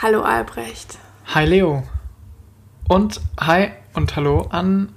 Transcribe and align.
Hallo 0.00 0.22
Albrecht. 0.22 0.96
Hi 1.34 1.44
Leo. 1.44 1.82
Und 2.88 3.20
hi 3.40 3.70
und 3.94 4.14
hallo 4.14 4.46
an 4.50 4.94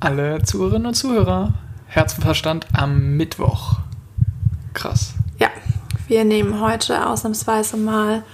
alle 0.00 0.42
Zuhörerinnen 0.42 0.86
und 0.86 0.94
Zuhörer. 0.94 1.52
Herzenverstand 1.86 2.66
am 2.72 3.18
Mittwoch. 3.18 3.74
Krass. 4.72 5.12
Ja, 5.38 5.50
wir 6.06 6.24
nehmen 6.24 6.62
heute 6.62 7.06
ausnahmsweise 7.06 7.76
mal 7.76 8.24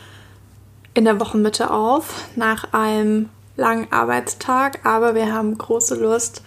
in 0.94 1.04
der 1.04 1.18
Wochenmitte 1.18 1.72
auf, 1.72 2.28
nach 2.36 2.72
einem 2.72 3.28
langen 3.56 3.92
Arbeitstag, 3.92 4.86
aber 4.86 5.16
wir 5.16 5.34
haben 5.34 5.58
große 5.58 6.00
Lust, 6.00 6.44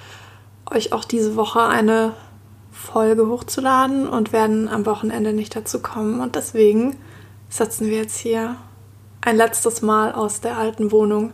euch 0.71 0.93
auch 0.93 1.03
diese 1.03 1.35
Woche 1.35 1.63
eine 1.63 2.13
Folge 2.71 3.27
hochzuladen 3.27 4.07
und 4.07 4.31
werden 4.31 4.69
am 4.69 4.85
Wochenende 4.85 5.33
nicht 5.33 5.57
dazu 5.57 5.81
kommen. 5.81 6.21
Und 6.21 6.37
deswegen 6.37 6.95
setzen 7.49 7.87
wir 7.87 7.97
jetzt 7.97 8.17
hier 8.17 8.55
ein 9.27 9.35
letztes 9.35 9.81
Mal 9.81 10.13
aus 10.13 10.39
der 10.39 10.57
alten 10.57 10.89
Wohnung. 10.89 11.33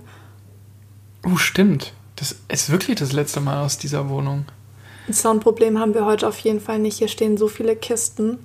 Oh, 1.23 1.38
stimmt. 1.38 1.93
Das 2.16 2.35
ist 2.47 2.71
wirklich 2.71 2.97
das 2.97 3.13
letzte 3.13 3.39
Mal 3.39 3.63
aus 3.63 3.77
dieser 3.77 4.09
Wohnung. 4.09 4.45
Ein 5.07 5.13
Soundproblem 5.13 5.77
haben 5.77 5.93
wir 5.93 6.03
heute 6.03 6.27
auf 6.27 6.39
jeden 6.39 6.59
Fall 6.59 6.79
nicht. 6.79 6.97
Hier 6.97 7.07
stehen 7.07 7.38
so 7.38 7.47
viele 7.47 7.75
Kisten, 7.75 8.39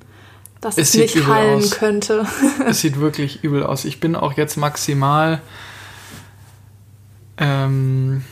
dass 0.60 0.76
es, 0.76 0.90
es 0.90 1.00
nicht 1.00 1.26
hallen 1.26 1.60
aus. 1.60 1.70
könnte. 1.70 2.26
es 2.66 2.82
sieht 2.82 3.00
wirklich 3.00 3.42
übel 3.42 3.64
aus. 3.64 3.86
Ich 3.86 4.00
bin 4.00 4.16
auch 4.16 4.34
jetzt 4.34 4.58
maximal 4.58 5.40
ähm, 7.38 8.24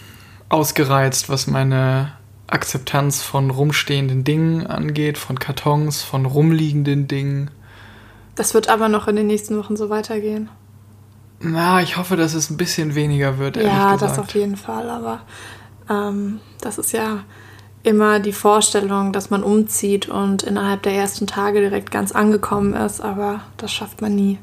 ausgereizt, 0.51 1.31
was 1.31 1.47
meine 1.47 2.13
Akzeptanz 2.47 3.23
von 3.23 3.49
rumstehenden 3.49 4.23
Dingen 4.23 4.67
angeht, 4.67 5.17
von 5.17 5.39
Kartons, 5.39 6.03
von 6.03 6.27
rumliegenden 6.27 7.09
Dingen. 7.09 7.51
Das 8.35 8.53
wird 8.53 8.69
aber 8.69 8.91
noch 8.91 9.09
in 9.09 9.17
den 9.17 9.29
nächsten 9.29 9.57
Wochen 9.57 9.79
so 9.79 9.89
weitergehen. 9.89 10.51
Na, 11.41 11.83
ich 11.83 11.97
hoffe, 11.97 12.17
dass 12.17 12.35
es 12.35 12.51
ein 12.51 12.57
bisschen 12.57 12.95
weniger 12.95 13.39
wird. 13.39 13.57
Ja, 13.57 13.93
gesagt. 13.95 14.03
das 14.03 14.19
auf 14.19 14.35
jeden 14.35 14.57
Fall. 14.57 14.89
Aber 14.89 15.21
ähm, 15.91 16.41
das 16.61 16.79
ist 16.79 16.93
ja 16.93 17.25
immer 17.83 18.19
die 18.21 18.33
Vorstellung, 18.33 19.13
dass 19.13 19.31
man 19.31 19.43
umzieht 19.43 20.09
und 20.09 20.43
innerhalb 20.43 20.83
der 20.83 20.95
ersten 20.95 21.27
Tage 21.27 21.61
direkt 21.61 21.91
ganz 21.91 22.13
angekommen 22.13 22.75
ist. 22.75 23.01
Aber 23.01 23.41
das 23.59 23.73
schafft 23.73 24.01
man 24.01 24.15
nie. 24.15 24.39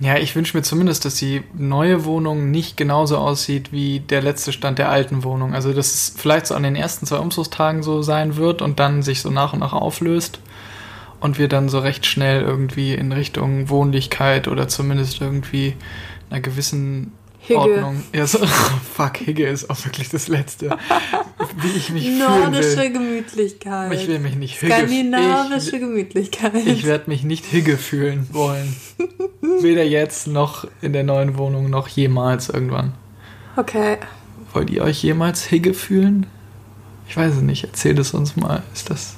Ja, 0.00 0.16
ich 0.16 0.34
wünsche 0.34 0.56
mir 0.56 0.62
zumindest, 0.62 1.04
dass 1.04 1.16
die 1.16 1.42
neue 1.52 2.06
Wohnung 2.06 2.50
nicht 2.50 2.78
genauso 2.78 3.18
aussieht 3.18 3.70
wie 3.70 4.00
der 4.00 4.22
letzte 4.22 4.50
Stand 4.50 4.78
der 4.78 4.88
alten 4.88 5.24
Wohnung. 5.24 5.54
Also, 5.54 5.74
dass 5.74 5.92
es 5.92 6.14
vielleicht 6.16 6.46
so 6.46 6.54
an 6.54 6.62
den 6.62 6.74
ersten 6.74 7.04
zwei 7.04 7.18
Umzugstagen 7.18 7.82
so 7.82 8.00
sein 8.00 8.36
wird 8.36 8.62
und 8.62 8.80
dann 8.80 9.02
sich 9.02 9.20
so 9.20 9.30
nach 9.30 9.52
und 9.52 9.58
nach 9.58 9.74
auflöst 9.74 10.40
und 11.20 11.38
wir 11.38 11.48
dann 11.48 11.68
so 11.68 11.78
recht 11.78 12.06
schnell 12.06 12.42
irgendwie 12.42 12.94
in 12.94 13.12
Richtung 13.12 13.68
Wohnlichkeit 13.68 14.48
oder 14.48 14.68
zumindest 14.68 15.20
irgendwie 15.20 15.74
einer 16.30 16.40
gewissen 16.40 17.12
Higge. 17.40 17.60
Ordnung. 17.60 18.02
Ja, 18.14 18.26
so, 18.26 18.38
fuck, 18.94 19.16
Higge 19.18 19.46
ist 19.46 19.70
auch 19.70 19.84
wirklich 19.84 20.08
das 20.10 20.28
Letzte. 20.28 20.76
Wie 21.56 21.76
ich 21.76 21.90
mich 21.90 22.08
Nordische 22.18 22.62
fühlen 22.62 22.78
will. 22.78 22.92
Gemütlichkeit. 22.92 23.92
Ich 23.92 24.08
will 24.08 24.18
mich 24.18 24.36
nicht 24.36 24.60
Higge 24.60 24.74
Skandinavische 24.74 25.76
ich, 25.76 25.80
Gemütlichkeit. 25.80 26.54
Ich 26.54 26.84
werde 26.84 27.08
mich 27.08 27.24
nicht 27.24 27.46
Higge 27.46 27.76
fühlen 27.76 28.26
wollen. 28.32 28.76
Weder 29.60 29.84
jetzt 29.84 30.26
noch 30.26 30.66
in 30.82 30.92
der 30.92 31.02
neuen 31.02 31.38
Wohnung 31.38 31.70
noch 31.70 31.88
jemals 31.88 32.50
irgendwann. 32.50 32.92
Okay. 33.56 33.96
Wollt 34.52 34.70
ihr 34.70 34.82
euch 34.82 35.02
jemals 35.02 35.44
Higge 35.44 35.74
fühlen? 35.74 36.26
Ich 37.08 37.16
weiß 37.16 37.36
es 37.36 37.42
nicht. 37.42 37.64
Erzählt 37.64 37.98
es 37.98 38.12
uns 38.12 38.36
mal. 38.36 38.62
Ist 38.72 38.90
das, 38.90 39.16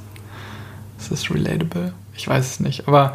ist 1.03 1.13
das 1.13 1.31
relatable? 1.31 1.93
Ich 2.15 2.29
weiß 2.29 2.47
es 2.47 2.61
nicht. 2.61 2.89
Aber 2.89 3.15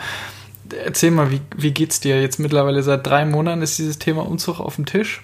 erzähl 0.85 1.11
mal, 1.11 1.31
wie, 1.31 1.41
wie 1.55 1.71
geht's 1.71 1.99
dir? 1.99 2.21
Jetzt 2.21 2.39
mittlerweile 2.39 2.83
seit 2.83 3.05
drei 3.05 3.25
Monaten 3.25 3.61
ist 3.61 3.77
dieses 3.77 3.99
Thema 3.99 4.25
Umzug 4.25 4.59
auf 4.59 4.75
dem 4.75 4.85
Tisch. 4.85 5.23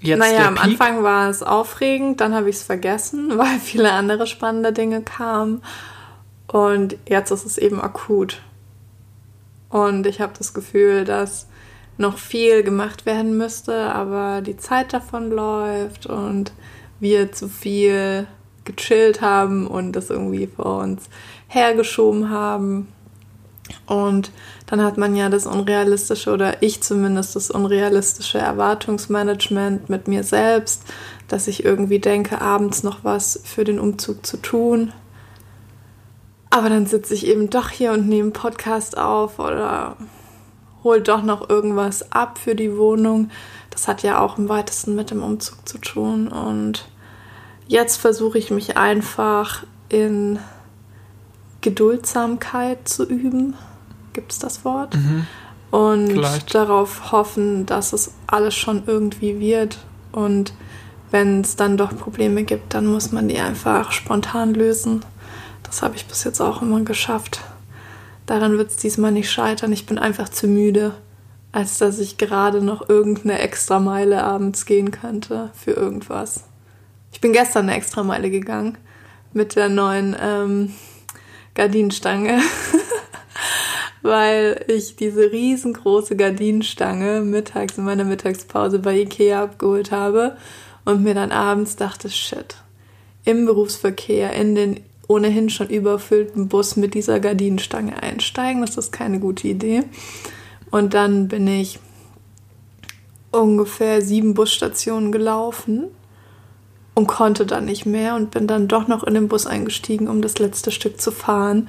Jetzt 0.00 0.18
naja, 0.18 0.46
am 0.46 0.58
Anfang 0.58 1.02
war 1.02 1.28
es 1.28 1.42
aufregend, 1.42 2.20
dann 2.20 2.34
habe 2.34 2.48
ich 2.48 2.56
es 2.56 2.62
vergessen, 2.62 3.32
weil 3.38 3.58
viele 3.58 3.92
andere 3.92 4.26
spannende 4.26 4.72
Dinge 4.72 5.02
kamen. 5.02 5.62
Und 6.46 6.96
jetzt 7.08 7.30
ist 7.30 7.44
es 7.44 7.58
eben 7.58 7.80
akut. 7.80 8.40
Und 9.68 10.06
ich 10.06 10.20
habe 10.20 10.32
das 10.38 10.54
Gefühl, 10.54 11.04
dass 11.04 11.46
noch 11.98 12.16
viel 12.16 12.62
gemacht 12.62 13.06
werden 13.06 13.36
müsste, 13.36 13.92
aber 13.92 14.40
die 14.40 14.56
Zeit 14.56 14.92
davon 14.92 15.30
läuft 15.30 16.06
und 16.06 16.52
wir 17.00 17.32
zu 17.32 17.48
viel 17.48 18.26
gechillt 18.64 19.20
haben 19.20 19.66
und 19.66 19.92
das 19.92 20.10
irgendwie 20.10 20.46
vor 20.46 20.78
uns 20.78 21.08
hergeschoben 21.48 22.30
haben. 22.30 22.88
Und 23.86 24.30
dann 24.66 24.82
hat 24.82 24.96
man 24.96 25.14
ja 25.14 25.28
das 25.28 25.46
unrealistische 25.46 26.32
oder 26.32 26.62
ich 26.62 26.82
zumindest 26.82 27.36
das 27.36 27.50
unrealistische 27.50 28.38
Erwartungsmanagement 28.38 29.90
mit 29.90 30.08
mir 30.08 30.24
selbst, 30.24 30.82
dass 31.26 31.48
ich 31.48 31.64
irgendwie 31.64 31.98
denke, 31.98 32.40
abends 32.40 32.82
noch 32.82 33.04
was 33.04 33.40
für 33.44 33.64
den 33.64 33.78
Umzug 33.78 34.24
zu 34.24 34.38
tun. 34.38 34.92
Aber 36.50 36.70
dann 36.70 36.86
sitze 36.86 37.12
ich 37.14 37.26
eben 37.26 37.50
doch 37.50 37.68
hier 37.68 37.92
und 37.92 38.08
nehme 38.08 38.30
Podcast 38.30 38.96
auf 38.96 39.38
oder 39.38 39.96
hole 40.82 41.02
doch 41.02 41.22
noch 41.22 41.50
irgendwas 41.50 42.12
ab 42.12 42.38
für 42.38 42.54
die 42.54 42.76
Wohnung. 42.76 43.30
Das 43.70 43.88
hat 43.88 44.02
ja 44.02 44.20
auch 44.20 44.38
im 44.38 44.48
weitesten 44.48 44.94
mit 44.94 45.10
dem 45.10 45.22
Umzug 45.22 45.68
zu 45.68 45.78
tun. 45.78 46.28
Und 46.28 46.88
jetzt 47.66 47.96
versuche 47.96 48.38
ich 48.38 48.50
mich 48.50 48.76
einfach 48.76 49.64
in 49.90 50.38
Geduldsamkeit 51.60 52.88
zu 52.88 53.04
üben. 53.04 53.54
Gibt 54.12 54.32
es 54.32 54.38
das 54.38 54.64
Wort? 54.64 54.94
Mhm. 54.94 55.26
Und 55.70 56.10
Vielleicht. 56.10 56.54
darauf 56.54 57.12
hoffen, 57.12 57.66
dass 57.66 57.92
es 57.92 58.12
alles 58.26 58.54
schon 58.54 58.84
irgendwie 58.86 59.38
wird. 59.38 59.78
Und 60.12 60.54
wenn 61.10 61.42
es 61.42 61.56
dann 61.56 61.76
doch 61.76 61.96
Probleme 61.96 62.44
gibt, 62.44 62.74
dann 62.74 62.86
muss 62.86 63.12
man 63.12 63.28
die 63.28 63.38
einfach 63.38 63.92
spontan 63.92 64.54
lösen. 64.54 65.04
Das 65.62 65.82
habe 65.82 65.96
ich 65.96 66.06
bis 66.06 66.24
jetzt 66.24 66.40
auch 66.40 66.62
immer 66.62 66.80
geschafft. 66.80 67.40
Daran 68.26 68.56
wird 68.58 68.70
es 68.70 68.76
diesmal 68.76 69.12
nicht 69.12 69.30
scheitern. 69.30 69.72
Ich 69.72 69.86
bin 69.86 69.98
einfach 69.98 70.28
zu 70.28 70.46
müde, 70.46 70.94
als 71.52 71.78
dass 71.78 71.98
ich 71.98 72.18
gerade 72.18 72.62
noch 72.62 72.88
irgendeine 72.88 73.38
Extrameile 73.38 74.22
abends 74.22 74.66
gehen 74.66 74.90
könnte 74.90 75.50
für 75.54 75.72
irgendwas. 75.72 76.44
Ich 77.12 77.20
bin 77.20 77.32
gestern 77.32 77.64
eine 77.68 77.76
Extrameile 77.76 78.30
gegangen 78.30 78.76
mit 79.32 79.56
der 79.56 79.68
neuen 79.68 80.16
ähm, 80.20 80.74
Gardinenstange, 81.58 82.40
weil 84.02 84.64
ich 84.68 84.94
diese 84.94 85.32
riesengroße 85.32 86.14
Gardinenstange 86.14 87.20
mittags 87.20 87.76
in 87.76 87.84
meiner 87.84 88.04
Mittagspause 88.04 88.78
bei 88.78 89.00
Ikea 89.00 89.42
abgeholt 89.42 89.90
habe 89.90 90.36
und 90.84 91.02
mir 91.02 91.14
dann 91.14 91.32
abends 91.32 91.74
dachte, 91.74 92.10
shit, 92.10 92.58
im 93.24 93.44
Berufsverkehr, 93.44 94.32
in 94.34 94.54
den 94.54 94.80
ohnehin 95.08 95.50
schon 95.50 95.68
überfüllten 95.68 96.46
Bus 96.46 96.76
mit 96.76 96.94
dieser 96.94 97.18
Gardinenstange 97.18 98.00
einsteigen, 98.00 98.60
das 98.60 98.76
ist 98.76 98.92
keine 98.92 99.18
gute 99.18 99.48
Idee. 99.48 99.82
Und 100.70 100.94
dann 100.94 101.26
bin 101.26 101.48
ich 101.48 101.80
ungefähr 103.32 104.00
sieben 104.00 104.34
Busstationen 104.34 105.10
gelaufen 105.10 105.88
und 106.98 107.06
konnte 107.06 107.46
dann 107.46 107.64
nicht 107.64 107.86
mehr 107.86 108.16
und 108.16 108.32
bin 108.32 108.48
dann 108.48 108.66
doch 108.66 108.88
noch 108.88 109.04
in 109.04 109.14
den 109.14 109.28
Bus 109.28 109.46
eingestiegen, 109.46 110.08
um 110.08 110.20
das 110.20 110.40
letzte 110.40 110.72
Stück 110.72 111.00
zu 111.00 111.12
fahren. 111.12 111.68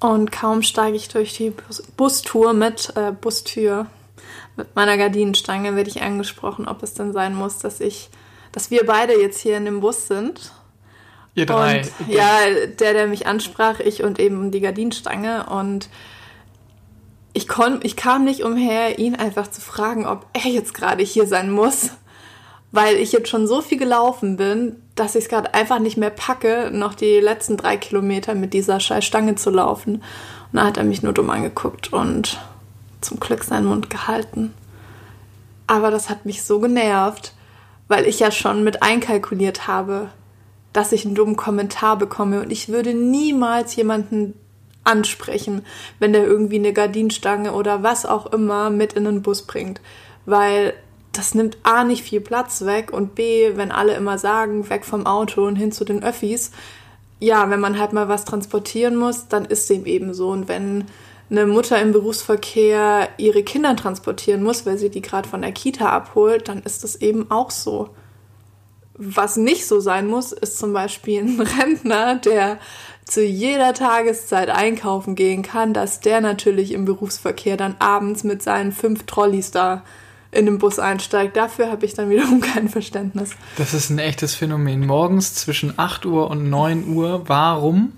Und 0.00 0.32
kaum 0.32 0.62
steige 0.62 0.96
ich 0.96 1.06
durch 1.08 1.34
die 1.34 1.50
Bus 1.50 1.84
Bustour 1.96 2.52
mit 2.52 2.92
äh, 2.96 3.12
Bustür 3.12 3.86
mit 4.56 4.74
meiner 4.74 4.96
Gardinenstange, 4.96 5.76
werde 5.76 5.90
ich 5.90 6.02
angesprochen, 6.02 6.66
ob 6.66 6.82
es 6.82 6.94
denn 6.94 7.12
sein 7.12 7.36
muss, 7.36 7.58
dass 7.58 7.80
ich, 7.80 8.08
dass 8.50 8.72
wir 8.72 8.84
beide 8.84 9.12
jetzt 9.12 9.38
hier 9.38 9.58
in 9.58 9.64
dem 9.64 9.78
Bus 9.78 10.08
sind. 10.08 10.50
Ihr 11.36 11.46
drei. 11.46 11.82
Und, 11.82 11.92
ja, 12.08 12.40
der, 12.80 12.94
der 12.94 13.06
mich 13.06 13.28
ansprach, 13.28 13.78
ich 13.78 14.02
und 14.02 14.18
eben 14.18 14.50
die 14.50 14.60
Gardinenstange 14.60 15.46
und 15.46 15.88
ich, 17.32 17.46
kon, 17.46 17.78
ich 17.84 17.94
kam 17.94 18.24
nicht 18.24 18.42
umher, 18.42 18.98
ihn 18.98 19.14
einfach 19.14 19.48
zu 19.48 19.60
fragen, 19.60 20.04
ob 20.04 20.26
er 20.32 20.50
jetzt 20.50 20.74
gerade 20.74 21.04
hier 21.04 21.28
sein 21.28 21.52
muss 21.52 21.90
weil 22.76 22.96
ich 22.96 23.12
jetzt 23.12 23.30
schon 23.30 23.46
so 23.46 23.62
viel 23.62 23.78
gelaufen 23.78 24.36
bin, 24.36 24.76
dass 24.96 25.14
ich 25.14 25.24
es 25.24 25.30
gerade 25.30 25.54
einfach 25.54 25.78
nicht 25.78 25.96
mehr 25.96 26.10
packe, 26.10 26.70
noch 26.70 26.94
die 26.94 27.20
letzten 27.20 27.56
drei 27.56 27.78
Kilometer 27.78 28.34
mit 28.34 28.52
dieser 28.52 28.80
scheiß 28.80 29.02
Stange 29.02 29.34
zu 29.34 29.48
laufen. 29.48 29.94
Und 29.94 30.02
dann 30.52 30.66
hat 30.66 30.76
er 30.76 30.84
mich 30.84 31.02
nur 31.02 31.14
dumm 31.14 31.30
angeguckt 31.30 31.94
und 31.94 32.38
zum 33.00 33.18
Glück 33.18 33.44
seinen 33.44 33.64
Mund 33.64 33.88
gehalten. 33.88 34.52
Aber 35.66 35.90
das 35.90 36.10
hat 36.10 36.26
mich 36.26 36.44
so 36.44 36.60
genervt, 36.60 37.32
weil 37.88 38.04
ich 38.04 38.20
ja 38.20 38.30
schon 38.30 38.62
mit 38.62 38.82
einkalkuliert 38.82 39.66
habe, 39.66 40.10
dass 40.74 40.92
ich 40.92 41.06
einen 41.06 41.14
dummen 41.14 41.36
Kommentar 41.36 41.96
bekomme. 41.96 42.42
Und 42.42 42.52
ich 42.52 42.68
würde 42.68 42.92
niemals 42.92 43.74
jemanden 43.74 44.34
ansprechen, 44.84 45.64
wenn 45.98 46.12
der 46.12 46.26
irgendwie 46.26 46.58
eine 46.58 46.74
Gardinenstange 46.74 47.52
oder 47.52 47.82
was 47.82 48.04
auch 48.04 48.26
immer 48.26 48.68
mit 48.68 48.92
in 48.92 49.04
den 49.04 49.22
Bus 49.22 49.44
bringt. 49.44 49.80
Weil 50.26 50.74
das 51.18 51.34
nimmt 51.34 51.58
A 51.62 51.84
nicht 51.84 52.02
viel 52.02 52.20
Platz 52.20 52.64
weg 52.64 52.92
und 52.92 53.14
B, 53.14 53.56
wenn 53.56 53.72
alle 53.72 53.94
immer 53.94 54.18
sagen, 54.18 54.68
weg 54.70 54.84
vom 54.84 55.06
Auto 55.06 55.46
und 55.46 55.56
hin 55.56 55.72
zu 55.72 55.84
den 55.84 56.02
Öffis, 56.02 56.50
ja, 57.18 57.48
wenn 57.50 57.60
man 57.60 57.78
halt 57.78 57.92
mal 57.92 58.08
was 58.08 58.24
transportieren 58.24 58.96
muss, 58.96 59.28
dann 59.28 59.44
ist 59.44 59.70
dem 59.70 59.86
eben 59.86 60.12
so. 60.14 60.28
Und 60.28 60.48
wenn 60.48 60.84
eine 61.30 61.46
Mutter 61.46 61.80
im 61.80 61.92
Berufsverkehr 61.92 63.08
ihre 63.16 63.42
Kinder 63.42 63.74
transportieren 63.74 64.42
muss, 64.42 64.66
weil 64.66 64.78
sie 64.78 64.90
die 64.90 65.02
gerade 65.02 65.28
von 65.28 65.42
der 65.42 65.52
Kita 65.52 65.88
abholt, 65.88 66.48
dann 66.48 66.62
ist 66.62 66.84
das 66.84 66.96
eben 66.96 67.30
auch 67.30 67.50
so. 67.50 67.90
Was 68.98 69.36
nicht 69.36 69.66
so 69.66 69.80
sein 69.80 70.06
muss, 70.06 70.32
ist 70.32 70.58
zum 70.58 70.72
Beispiel 70.72 71.22
ein 71.22 71.40
Rentner, 71.60 72.16
der 72.16 72.58
zu 73.04 73.24
jeder 73.24 73.72
Tageszeit 73.72 74.50
einkaufen 74.50 75.14
gehen 75.14 75.42
kann, 75.42 75.72
dass 75.72 76.00
der 76.00 76.20
natürlich 76.20 76.72
im 76.72 76.84
Berufsverkehr 76.84 77.56
dann 77.56 77.76
abends 77.78 78.24
mit 78.24 78.42
seinen 78.42 78.72
fünf 78.72 79.04
Trolleys 79.04 79.50
da 79.50 79.84
in 80.36 80.46
den 80.46 80.58
Bus 80.58 80.78
einsteigt. 80.78 81.36
Dafür 81.36 81.70
habe 81.70 81.84
ich 81.86 81.94
dann 81.94 82.10
wiederum 82.10 82.40
kein 82.54 82.68
Verständnis. 82.68 83.30
Das 83.56 83.74
ist 83.74 83.90
ein 83.90 83.98
echtes 83.98 84.34
Phänomen. 84.34 84.86
Morgens 84.86 85.34
zwischen 85.34 85.78
8 85.78 86.06
Uhr 86.06 86.30
und 86.30 86.48
9 86.50 86.88
Uhr, 86.94 87.28
warum? 87.28 87.92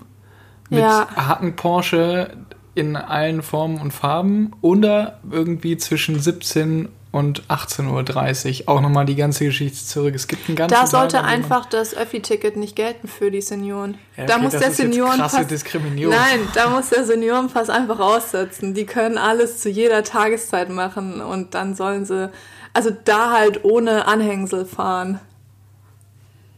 Mit 0.69 0.79
ja. 0.79 1.07
Hacken 1.15 1.55
Porsche 1.55 2.31
in 2.75 2.95
allen 2.95 3.41
Formen 3.41 3.79
und 3.81 3.91
Farben 3.91 4.51
oder 4.61 5.19
irgendwie 5.29 5.77
zwischen 5.77 6.19
17 6.19 6.89
und 7.11 7.43
18.30 7.47 8.61
Uhr. 8.61 8.69
Auch 8.69 8.81
nochmal 8.81 9.05
die 9.05 9.15
ganze 9.15 9.45
Geschichte 9.45 9.83
zurück. 9.83 10.13
Es 10.13 10.27
gibt 10.27 10.47
einen 10.47 10.55
ganzen 10.55 10.75
Da 10.75 10.85
sollte 10.85 11.17
Tag, 11.17 11.25
einfach 11.25 11.65
das 11.65 11.95
Öffi-Ticket 11.95 12.55
nicht 12.55 12.75
gelten 12.75 13.07
für 13.07 13.31
die 13.31 13.41
Senioren. 13.41 13.97
Ja, 14.15 14.25
da 14.25 14.37
muss 14.37 14.51
der 14.51 14.71
Seniorenpass. 14.71 15.47
Diskriminierung. 15.47 16.13
Nein, 16.13 16.41
da 16.53 16.69
muss 16.69 16.89
der 16.89 17.05
Seniorenpass 17.05 17.69
einfach 17.69 17.99
aussetzen. 17.99 18.73
Die 18.73 18.85
können 18.85 19.17
alles 19.17 19.59
zu 19.59 19.69
jeder 19.69 20.03
Tageszeit 20.03 20.69
machen 20.69 21.21
und 21.21 21.55
dann 21.55 21.75
sollen 21.75 22.05
sie, 22.05 22.31
also 22.73 22.91
da 22.91 23.31
halt 23.31 23.63
ohne 23.63 24.07
Anhängsel 24.07 24.65
fahren. 24.65 25.19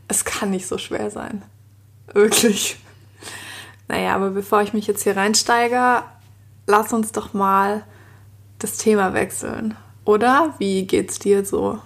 Es 0.09 0.25
kann 0.25 0.49
nicht 0.49 0.67
so 0.67 0.77
schwer 0.77 1.09
sein. 1.09 1.43
Wirklich. 2.13 2.77
Naja, 3.87 4.15
aber 4.15 4.31
bevor 4.31 4.61
ich 4.61 4.73
mich 4.73 4.87
jetzt 4.87 5.03
hier 5.03 5.15
reinsteige, 5.15 6.03
lass 6.67 6.91
uns 6.91 7.13
doch 7.13 7.33
mal 7.33 7.83
das 8.59 8.77
Thema 8.77 9.13
wechseln. 9.13 9.77
Oder? 10.05 10.55
Wie 10.57 10.85
geht's 10.87 11.19
dir 11.19 11.45
so? 11.45 11.79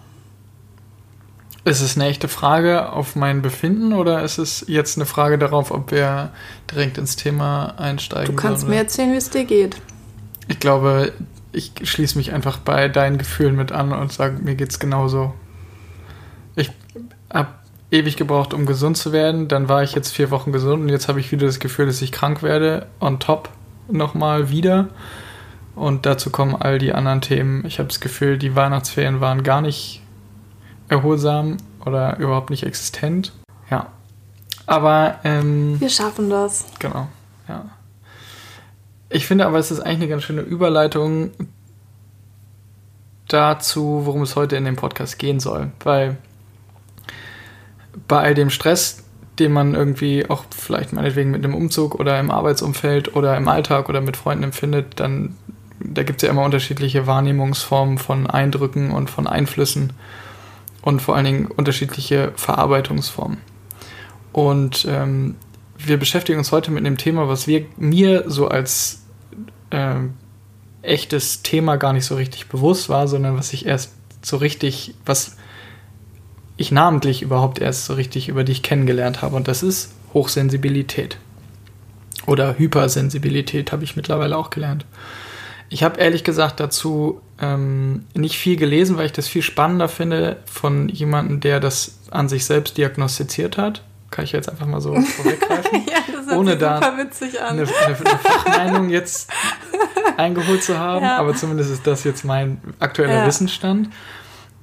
Ist 1.66 1.82
es 1.82 1.96
eine 1.96 2.06
echte 2.06 2.28
Frage 2.28 2.92
auf 2.92 3.16
mein 3.16 3.42
Befinden 3.42 3.94
oder 3.94 4.22
ist 4.22 4.38
es 4.38 4.66
jetzt 4.68 4.98
eine 4.98 5.08
Frage 5.08 5.40
darauf, 5.40 5.72
ob 5.72 5.92
wir 5.92 6.32
direkt 6.72 7.00
ins 7.00 7.16
Thema 7.16 7.74
einsteigen? 7.78 8.36
Du 8.36 8.42
kannst 8.42 8.62
sollen? 8.62 8.74
mir 8.74 8.80
erzählen, 8.80 9.12
wie 9.12 9.18
es 9.18 9.32
dir 9.32 9.46
geht. 9.46 9.78
Ich 10.48 10.60
glaube, 10.60 11.12
ich 11.52 11.72
schließe 11.82 12.20
mich 12.20 12.34
einfach 12.34 12.60
bei 12.60 12.88
deinen 12.88 13.18
Gefühlen 13.18 13.56
mit 13.56 13.72
an 13.72 13.92
und 13.94 14.14
sage, 14.14 14.44
mir 14.44 14.54
geht's 14.54 14.78
genauso. 14.78 15.34
Ich 16.56 16.72
habe 17.34 17.50
ewig 17.90 18.16
gebraucht, 18.16 18.54
um 18.54 18.68
gesund 18.68 18.98
zu 18.98 19.12
werden. 19.12 19.48
Dann 19.48 19.68
war 19.68 19.82
ich 19.82 19.96
jetzt 19.96 20.14
vier 20.14 20.30
Wochen 20.30 20.52
gesund 20.52 20.84
und 20.84 20.90
jetzt 20.90 21.08
habe 21.08 21.20
ich 21.20 21.32
wieder 21.32 21.48
das 21.48 21.60
Gefühl, 21.60 21.88
dass 21.88 22.02
ich 22.02 22.12
krank 22.12 22.44
werde. 22.44 22.86
On 23.00 23.20
top 23.20 23.50
nochmal 23.90 24.50
wieder. 24.50 24.90
Und 25.76 26.06
dazu 26.06 26.30
kommen 26.30 26.56
all 26.56 26.80
die 26.80 26.94
anderen 26.94 27.22
Themen. 27.22 27.66
Ich 27.66 27.80
habe 27.80 27.90
das 27.90 28.00
Gefühl, 28.00 28.38
die 28.38 28.56
Weihnachtsferien 28.56 29.20
waren 29.20 29.44
gar 29.44 29.62
nicht 29.62 30.02
erholsam 30.88 31.58
oder 31.86 32.18
überhaupt 32.18 32.50
nicht 32.50 32.64
existent. 32.64 33.34
Ja. 33.70 33.88
Aber. 34.66 35.20
Ähm, 35.24 35.80
Wir 35.80 35.90
schaffen 35.90 36.30
das. 36.30 36.66
Genau, 36.80 37.08
ja. 37.48 37.66
Ich 39.10 39.28
finde 39.28 39.46
aber, 39.46 39.60
es 39.60 39.70
ist 39.70 39.82
eigentlich 39.82 39.98
eine 39.98 40.08
ganz 40.08 40.24
schöne 40.24 40.42
Überleitung 40.42 41.32
dazu, 43.28 44.02
worum 44.06 44.22
es 44.22 44.36
heute 44.36 44.56
in 44.56 44.66
dem 44.66 44.76
Podcast 44.76 45.20
gehen 45.20 45.40
soll. 45.40 45.72
Weil 45.84 46.18
bei 48.08 48.20
all 48.20 48.34
dem 48.34 48.50
Stress, 48.50 49.04
den 49.40 49.52
man 49.52 49.74
irgendwie 49.74 50.30
auch 50.30 50.46
vielleicht 50.56 50.94
meinetwegen 50.94 51.32
mit 51.32 51.44
einem 51.44 51.54
Umzug 51.54 51.96
oder 51.96 52.20
im 52.20 52.32
Arbeitsumfeld 52.32 53.16
oder 53.16 53.38
im 53.38 53.48
Alltag 53.48 53.90
oder 53.90 54.02
mit 54.02 54.18
Freunden 54.18 54.44
empfindet, 54.44 55.00
dann 55.00 55.36
da 55.80 56.04
gibt 56.04 56.22
es 56.22 56.28
ja 56.28 56.32
immer 56.32 56.44
unterschiedliche 56.44 57.08
Wahrnehmungsformen 57.08 57.98
von 57.98 58.28
Eindrücken 58.28 58.92
und 58.92 59.10
von 59.10 59.28
Einflüssen 59.28 59.94
und 60.82 61.02
vor 61.02 61.16
allen 61.16 61.26
Dingen 61.26 61.48
unterschiedliche 61.48 62.32
Verarbeitungsformen. 62.36 63.38
Und 64.32 64.86
ähm, 64.90 65.36
wir 65.78 65.98
beschäftigen 65.98 66.38
uns 66.38 66.52
heute 66.52 66.72
mit 66.72 66.86
einem 66.86 66.98
Thema, 66.98 67.28
was 67.28 67.48
wir 67.48 67.66
mir 67.78 68.24
so 68.28 68.48
als 68.48 69.04
äh, 69.70 69.96
echtes 70.82 71.42
Thema 71.42 71.78
gar 71.78 71.94
nicht 71.94 72.06
so 72.06 72.16
richtig 72.16 72.48
bewusst 72.48 72.90
war, 72.90 73.08
sondern 73.08 73.38
was 73.38 73.54
ich 73.54 73.66
erst 73.66 73.94
so 74.22 74.38
richtig, 74.38 74.94
was 75.06 75.38
ich 76.58 76.72
namentlich 76.72 77.22
überhaupt 77.22 77.60
erst 77.60 77.86
so 77.86 77.94
richtig 77.96 78.30
über 78.30 78.44
dich 78.44 78.64
kennengelernt 78.64 79.22
habe. 79.22 79.36
Und 79.36 79.48
das 79.48 79.64
ist 79.64 79.94
Hochsensibilität. 80.14 81.18
Oder 82.26 82.58
Hypersensibilität 82.58 83.72
habe 83.72 83.84
ich 83.84 83.96
mittlerweile 83.96 84.38
auch 84.38 84.50
gelernt. 84.50 84.86
Ich 85.70 85.84
habe 85.84 86.00
ehrlich 86.00 86.24
gesagt 86.24 86.60
dazu 86.60 87.22
ähm, 87.40 88.06
nicht 88.14 88.38
viel 88.38 88.56
gelesen, 88.56 88.98
weil 88.98 89.08
ich 89.08 89.12
das 89.12 89.28
viel 89.28 89.42
spannender 89.42 89.90
finde 89.90 90.38
von 90.46 90.90
jemandem, 90.90 91.40
der 91.40 91.60
das 91.60 92.00
an 92.12 92.30
sich 92.30 92.46
selbst 92.46 92.78
diagnostiziert 92.78 93.58
hat. 93.58 93.84
Kann 94.12 94.26
ich 94.26 94.32
jetzt 94.32 94.50
einfach 94.50 94.68
mal 94.68 94.82
so 94.82 94.94
vorweggreifen. 95.02 95.84
ja, 95.88 96.36
ohne 96.36 96.58
da 96.58 96.80
eine, 96.80 97.10
eine 97.50 97.66
Fachmeinung 97.66 98.90
jetzt 98.90 99.30
eingeholt 100.18 100.64
zu 100.64 100.78
haben, 100.78 101.04
ja. 101.04 101.18
aber 101.18 101.36
zumindest 101.36 101.72
ist 101.72 101.88
das 101.88 102.04
jetzt 102.04 102.24
mein 102.24 102.60
aktueller 102.80 103.22
ja. 103.22 103.28
Wissensstand. 103.28 103.90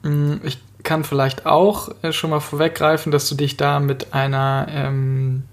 Mm, 0.02 0.34
ich 0.42 0.58
kann 0.82 1.04
vielleicht 1.04 1.46
auch 1.46 1.90
äh, 2.02 2.12
schon 2.12 2.30
mal 2.30 2.40
vorweggreifen, 2.40 3.12
dass 3.12 3.28
du 3.28 3.34
dich 3.34 3.56
da 3.56 3.80
mit 3.80 4.14
einer 4.14 4.66
ähm, 4.70 5.44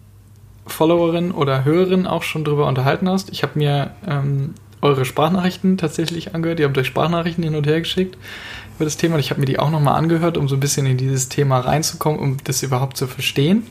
Followerin 0.65 1.31
oder 1.31 1.65
Hörerin 1.65 2.07
auch 2.07 2.23
schon 2.23 2.43
drüber 2.43 2.67
unterhalten 2.67 3.09
hast. 3.09 3.29
Ich 3.29 3.43
habe 3.43 3.57
mir 3.57 3.91
ähm, 4.07 4.53
eure 4.81 5.05
Sprachnachrichten 5.05 5.77
tatsächlich 5.77 6.33
angehört. 6.35 6.59
Ihr 6.59 6.67
habt 6.67 6.77
euch 6.77 6.87
Sprachnachrichten 6.87 7.43
hin 7.43 7.55
und 7.55 7.67
her 7.67 7.79
geschickt 7.79 8.17
über 8.75 8.85
das 8.85 8.97
Thema. 8.97 9.17
Ich 9.17 9.29
habe 9.29 9.41
mir 9.41 9.45
die 9.45 9.59
auch 9.59 9.71
nochmal 9.71 9.95
angehört, 9.95 10.37
um 10.37 10.47
so 10.47 10.55
ein 10.55 10.61
bisschen 10.61 10.85
in 10.85 10.97
dieses 10.97 11.29
Thema 11.29 11.59
reinzukommen, 11.59 12.19
um 12.19 12.37
das 12.43 12.63
überhaupt 12.63 12.97
zu 12.97 13.07
verstehen. 13.07 13.63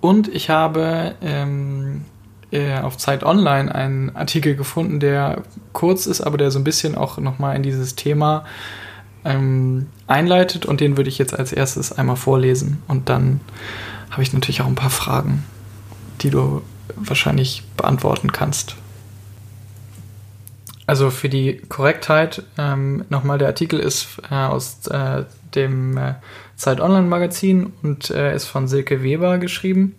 Und 0.00 0.28
ich 0.28 0.48
habe 0.48 1.14
ähm, 1.22 2.04
äh, 2.52 2.78
auf 2.78 2.96
Zeit 2.96 3.24
Online 3.24 3.74
einen 3.74 4.14
Artikel 4.14 4.54
gefunden, 4.54 5.00
der 5.00 5.42
kurz 5.72 6.06
ist, 6.06 6.20
aber 6.20 6.38
der 6.38 6.50
so 6.50 6.60
ein 6.60 6.64
bisschen 6.64 6.94
auch 6.94 7.18
nochmal 7.18 7.56
in 7.56 7.62
dieses 7.64 7.96
Thema 7.96 8.44
ähm, 9.24 9.86
einleitet. 10.06 10.66
Und 10.66 10.80
den 10.80 10.96
würde 10.96 11.08
ich 11.08 11.18
jetzt 11.18 11.36
als 11.36 11.52
erstes 11.52 11.92
einmal 11.92 12.16
vorlesen. 12.16 12.80
Und 12.86 13.08
dann 13.08 13.40
habe 14.10 14.22
ich 14.22 14.32
natürlich 14.32 14.62
auch 14.62 14.66
ein 14.66 14.76
paar 14.76 14.90
Fragen, 14.90 15.44
die 16.20 16.30
du 16.30 16.62
wahrscheinlich 16.94 17.64
beantworten 17.76 18.30
kannst. 18.32 18.76
Also 20.88 21.10
für 21.10 21.28
die 21.28 21.58
Korrektheit 21.68 22.44
ähm, 22.56 23.04
nochmal, 23.10 23.36
der 23.36 23.48
Artikel 23.48 23.78
ist 23.78 24.22
äh, 24.30 24.34
aus 24.34 24.86
äh, 24.86 25.24
dem 25.54 25.98
äh, 25.98 26.14
Zeit 26.56 26.80
Online 26.80 27.06
Magazin 27.06 27.74
und 27.82 28.08
äh, 28.08 28.34
ist 28.34 28.46
von 28.46 28.68
Silke 28.68 29.02
Weber 29.02 29.36
geschrieben. 29.36 29.96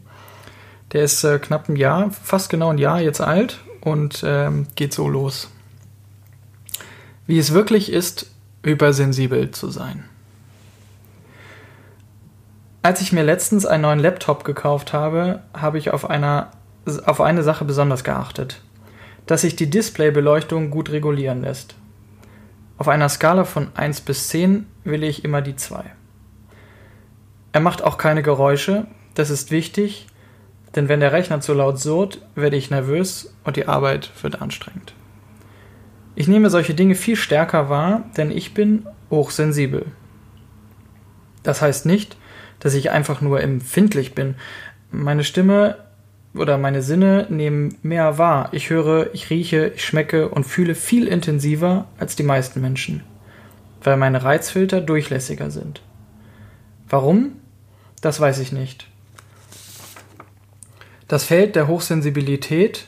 Der 0.92 1.04
ist 1.04 1.24
äh, 1.24 1.38
knapp 1.38 1.70
ein 1.70 1.76
Jahr, 1.76 2.10
fast 2.10 2.50
genau 2.50 2.70
ein 2.70 2.80
Jahr 2.80 3.00
jetzt 3.02 3.22
alt 3.22 3.60
und 3.82 4.24
ähm, 4.26 4.66
geht 4.74 4.92
so 4.92 5.08
los. 5.08 5.52
Wie 7.28 7.38
es 7.38 7.54
wirklich 7.54 7.92
ist, 7.92 8.26
übersensibel 8.64 9.52
zu 9.52 9.70
sein. 9.70 10.06
Als 12.82 13.02
ich 13.02 13.14
mir 13.14 13.24
letztens 13.24 13.68
einen 13.68 13.84
neuen 13.84 14.00
Laptop 14.00 14.44
gekauft 14.44 14.92
habe, 14.94 15.44
habe 15.54 15.78
ich 15.78 15.92
auf, 15.92 16.10
einer, 16.10 16.50
auf 17.06 17.22
eine 17.22 17.44
Sache 17.44 17.64
besonders 17.64 18.04
geachtet 18.04 18.64
dass 19.30 19.42
sich 19.42 19.56
die 19.56 19.70
Displaybeleuchtung 19.70 20.72
gut 20.72 20.90
regulieren 20.90 21.44
lässt. 21.44 21.76
Auf 22.80 22.88
einer 22.88 23.10
Skala 23.10 23.44
von 23.44 23.68
1 23.76 24.02
bis 24.02 24.28
10 24.30 24.66
wähle 24.86 25.06
ich 25.06 25.24
immer 25.24 25.44
die 25.44 25.56
2. 25.56 25.84
Er 27.52 27.62
macht 27.62 27.84
auch 27.84 28.00
keine 28.00 28.24
Geräusche, 28.24 28.88
das 29.14 29.30
ist 29.30 29.52
wichtig, 29.52 30.08
denn 30.76 30.90
wenn 30.90 31.00
der 31.00 31.12
Rechner 31.12 31.42
zu 31.42 31.54
laut 31.54 31.78
surrt, 31.78 32.26
werde 32.34 32.58
ich 32.58 32.72
nervös 32.72 33.32
und 33.44 33.56
die 33.56 33.68
Arbeit 33.68 34.10
wird 34.24 34.42
anstrengend. 34.42 34.96
Ich 36.16 36.28
nehme 36.28 36.50
solche 36.50 36.74
Dinge 36.74 36.96
viel 36.96 37.16
stärker 37.16 37.70
wahr, 37.70 38.06
denn 38.18 38.32
ich 38.32 38.56
bin 38.56 38.88
hochsensibel. 39.12 39.86
Das 41.44 41.62
heißt 41.62 41.86
nicht, 41.86 42.18
dass 42.60 42.74
ich 42.74 42.90
einfach 42.90 43.22
nur 43.22 43.44
empfindlich 43.44 44.16
bin. 44.16 44.34
Meine 44.90 45.24
Stimme 45.24 45.78
oder 46.34 46.58
meine 46.58 46.82
Sinne 46.82 47.26
nehmen 47.30 47.78
mehr 47.82 48.18
wahr. 48.18 48.50
Ich 48.52 48.70
höre, 48.70 49.14
ich 49.14 49.30
rieche, 49.30 49.72
ich 49.76 49.84
schmecke 49.84 50.30
und 50.30 50.44
fühle 50.44 50.76
viel 50.76 51.08
intensiver 51.08 51.86
als 51.98 52.16
die 52.16 52.24
meisten 52.24 52.62
Menschen, 52.62 53.04
weil 53.84 53.98
meine 53.98 54.24
Reizfilter 54.24 54.82
durchlässiger 54.82 55.50
sind. 55.50 55.82
Warum? 56.88 57.34
Das 58.02 58.20
weiß 58.20 58.40
ich 58.40 58.52
nicht. 58.52 58.88
Das 61.08 61.24
Feld 61.24 61.56
der 61.56 61.68
Hochsensibilität 61.68 62.86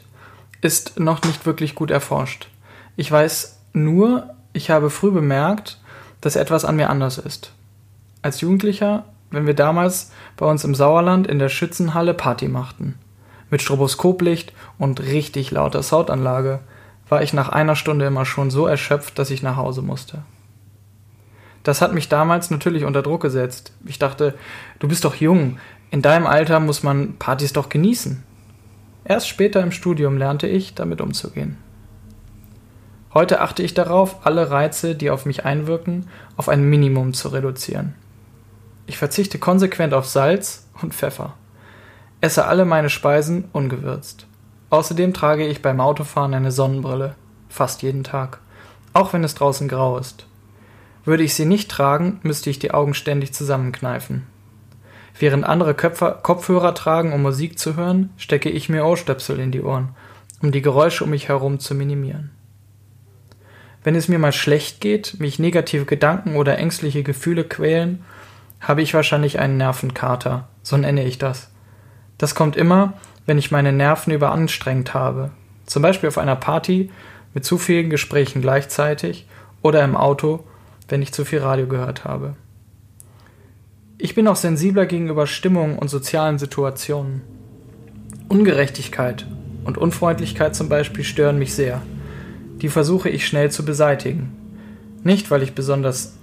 ist 0.61 0.99
noch 0.99 1.23
nicht 1.23 1.45
wirklich 1.45 1.73
gut 1.73 1.89
erforscht. 1.89 2.47
Ich 2.95 3.11
weiß 3.11 3.59
nur, 3.73 4.35
ich 4.53 4.69
habe 4.69 4.91
früh 4.91 5.11
bemerkt, 5.11 5.79
dass 6.21 6.35
etwas 6.35 6.65
an 6.65 6.75
mir 6.75 6.91
anders 6.91 7.17
ist. 7.17 7.51
Als 8.21 8.41
Jugendlicher, 8.41 9.05
wenn 9.31 9.47
wir 9.47 9.55
damals 9.55 10.11
bei 10.37 10.45
uns 10.45 10.63
im 10.63 10.75
Sauerland 10.75 11.25
in 11.25 11.39
der 11.39 11.49
Schützenhalle 11.49 12.13
Party 12.13 12.47
machten 12.47 12.99
mit 13.51 13.61
Stroboskoplicht 13.61 14.53
und 14.79 14.99
richtig 15.01 15.51
lauter 15.51 15.83
Soundanlage, 15.83 16.61
war 17.07 17.21
ich 17.21 17.33
nach 17.33 17.49
einer 17.49 17.75
Stunde 17.75 18.05
immer 18.05 18.25
schon 18.25 18.49
so 18.49 18.65
erschöpft, 18.65 19.19
dass 19.19 19.29
ich 19.29 19.43
nach 19.43 19.57
Hause 19.57 19.83
musste. 19.83 20.23
Das 21.63 21.81
hat 21.81 21.93
mich 21.93 22.09
damals 22.09 22.49
natürlich 22.49 22.85
unter 22.85 23.03
Druck 23.03 23.21
gesetzt. 23.21 23.73
Ich 23.85 23.99
dachte, 23.99 24.33
du 24.79 24.87
bist 24.87 25.05
doch 25.05 25.15
jung, 25.15 25.59
in 25.91 26.01
deinem 26.01 26.25
Alter 26.25 26.59
muss 26.59 26.81
man 26.81 27.17
Partys 27.17 27.53
doch 27.53 27.69
genießen. 27.69 28.23
Erst 29.03 29.27
später 29.27 29.61
im 29.61 29.71
Studium 29.71 30.17
lernte 30.17 30.47
ich, 30.47 30.73
damit 30.73 31.01
umzugehen. 31.01 31.57
Heute 33.13 33.41
achte 33.41 33.61
ich 33.61 33.73
darauf, 33.73 34.25
alle 34.25 34.49
Reize, 34.49 34.95
die 34.95 35.09
auf 35.09 35.25
mich 35.25 35.43
einwirken, 35.43 36.07
auf 36.37 36.47
ein 36.47 36.63
Minimum 36.63 37.13
zu 37.13 37.27
reduzieren. 37.27 37.93
Ich 38.87 38.97
verzichte 38.97 39.37
konsequent 39.37 39.93
auf 39.93 40.07
Salz 40.07 40.67
und 40.81 40.93
Pfeffer. 40.93 41.33
Esse 42.21 42.45
alle 42.45 42.65
meine 42.65 42.89
Speisen 42.89 43.45
ungewürzt. 43.51 44.27
Außerdem 44.69 45.13
trage 45.13 45.45
ich 45.47 45.63
beim 45.63 45.81
Autofahren 45.81 46.35
eine 46.35 46.51
Sonnenbrille, 46.51 47.15
fast 47.49 47.81
jeden 47.81 48.03
Tag, 48.03 48.39
auch 48.93 49.11
wenn 49.11 49.23
es 49.23 49.33
draußen 49.33 49.67
grau 49.67 49.97
ist. 49.97 50.27
Würde 51.03 51.23
ich 51.23 51.33
sie 51.33 51.45
nicht 51.45 51.71
tragen, 51.71 52.19
müsste 52.21 52.51
ich 52.51 52.59
die 52.59 52.71
Augen 52.71 52.93
ständig 52.93 53.33
zusammenkneifen. 53.33 54.27
Während 55.17 55.45
andere 55.45 55.73
Köpfer, 55.73 56.11
Kopfhörer 56.11 56.75
tragen, 56.75 57.11
um 57.11 57.23
Musik 57.23 57.57
zu 57.57 57.75
hören, 57.75 58.11
stecke 58.17 58.49
ich 58.49 58.69
mir 58.69 58.85
Ohrstöpsel 58.85 59.39
in 59.39 59.51
die 59.51 59.61
Ohren, 59.61 59.89
um 60.41 60.51
die 60.51 60.61
Geräusche 60.61 61.03
um 61.03 61.09
mich 61.09 61.27
herum 61.27 61.59
zu 61.59 61.75
minimieren. 61.75 62.31
Wenn 63.83 63.95
es 63.95 64.07
mir 64.07 64.19
mal 64.19 64.31
schlecht 64.31 64.79
geht, 64.79 65.19
mich 65.19 65.39
negative 65.39 65.85
Gedanken 65.85 66.35
oder 66.35 66.59
ängstliche 66.59 67.01
Gefühle 67.01 67.43
quälen, 67.43 68.03
habe 68.59 68.83
ich 68.83 68.93
wahrscheinlich 68.93 69.39
einen 69.39 69.57
Nervenkater, 69.57 70.47
so 70.61 70.77
nenne 70.77 71.03
ich 71.03 71.17
das. 71.17 71.50
Das 72.21 72.35
kommt 72.35 72.55
immer, 72.55 72.93
wenn 73.25 73.39
ich 73.39 73.49
meine 73.49 73.73
Nerven 73.73 74.13
überanstrengt 74.13 74.93
habe, 74.93 75.31
zum 75.65 75.81
Beispiel 75.81 76.07
auf 76.07 76.19
einer 76.19 76.35
Party 76.35 76.91
mit 77.33 77.43
zu 77.43 77.57
vielen 77.57 77.89
Gesprächen 77.89 78.43
gleichzeitig 78.43 79.25
oder 79.63 79.83
im 79.83 79.97
Auto, 79.97 80.43
wenn 80.87 81.01
ich 81.01 81.13
zu 81.13 81.25
viel 81.25 81.39
Radio 81.39 81.65
gehört 81.65 82.05
habe. 82.05 82.35
Ich 83.97 84.13
bin 84.13 84.27
auch 84.27 84.35
sensibler 84.35 84.85
gegenüber 84.85 85.25
Stimmungen 85.25 85.79
und 85.79 85.87
sozialen 85.87 86.37
Situationen. 86.37 87.23
Ungerechtigkeit 88.29 89.25
und 89.63 89.79
Unfreundlichkeit 89.79 90.55
zum 90.55 90.69
Beispiel 90.69 91.03
stören 91.03 91.39
mich 91.39 91.55
sehr. 91.55 91.81
Die 92.61 92.69
versuche 92.69 93.09
ich 93.09 93.25
schnell 93.25 93.49
zu 93.49 93.65
beseitigen. 93.65 94.31
Nicht, 95.03 95.31
weil 95.31 95.41
ich 95.41 95.55
besonders 95.55 96.19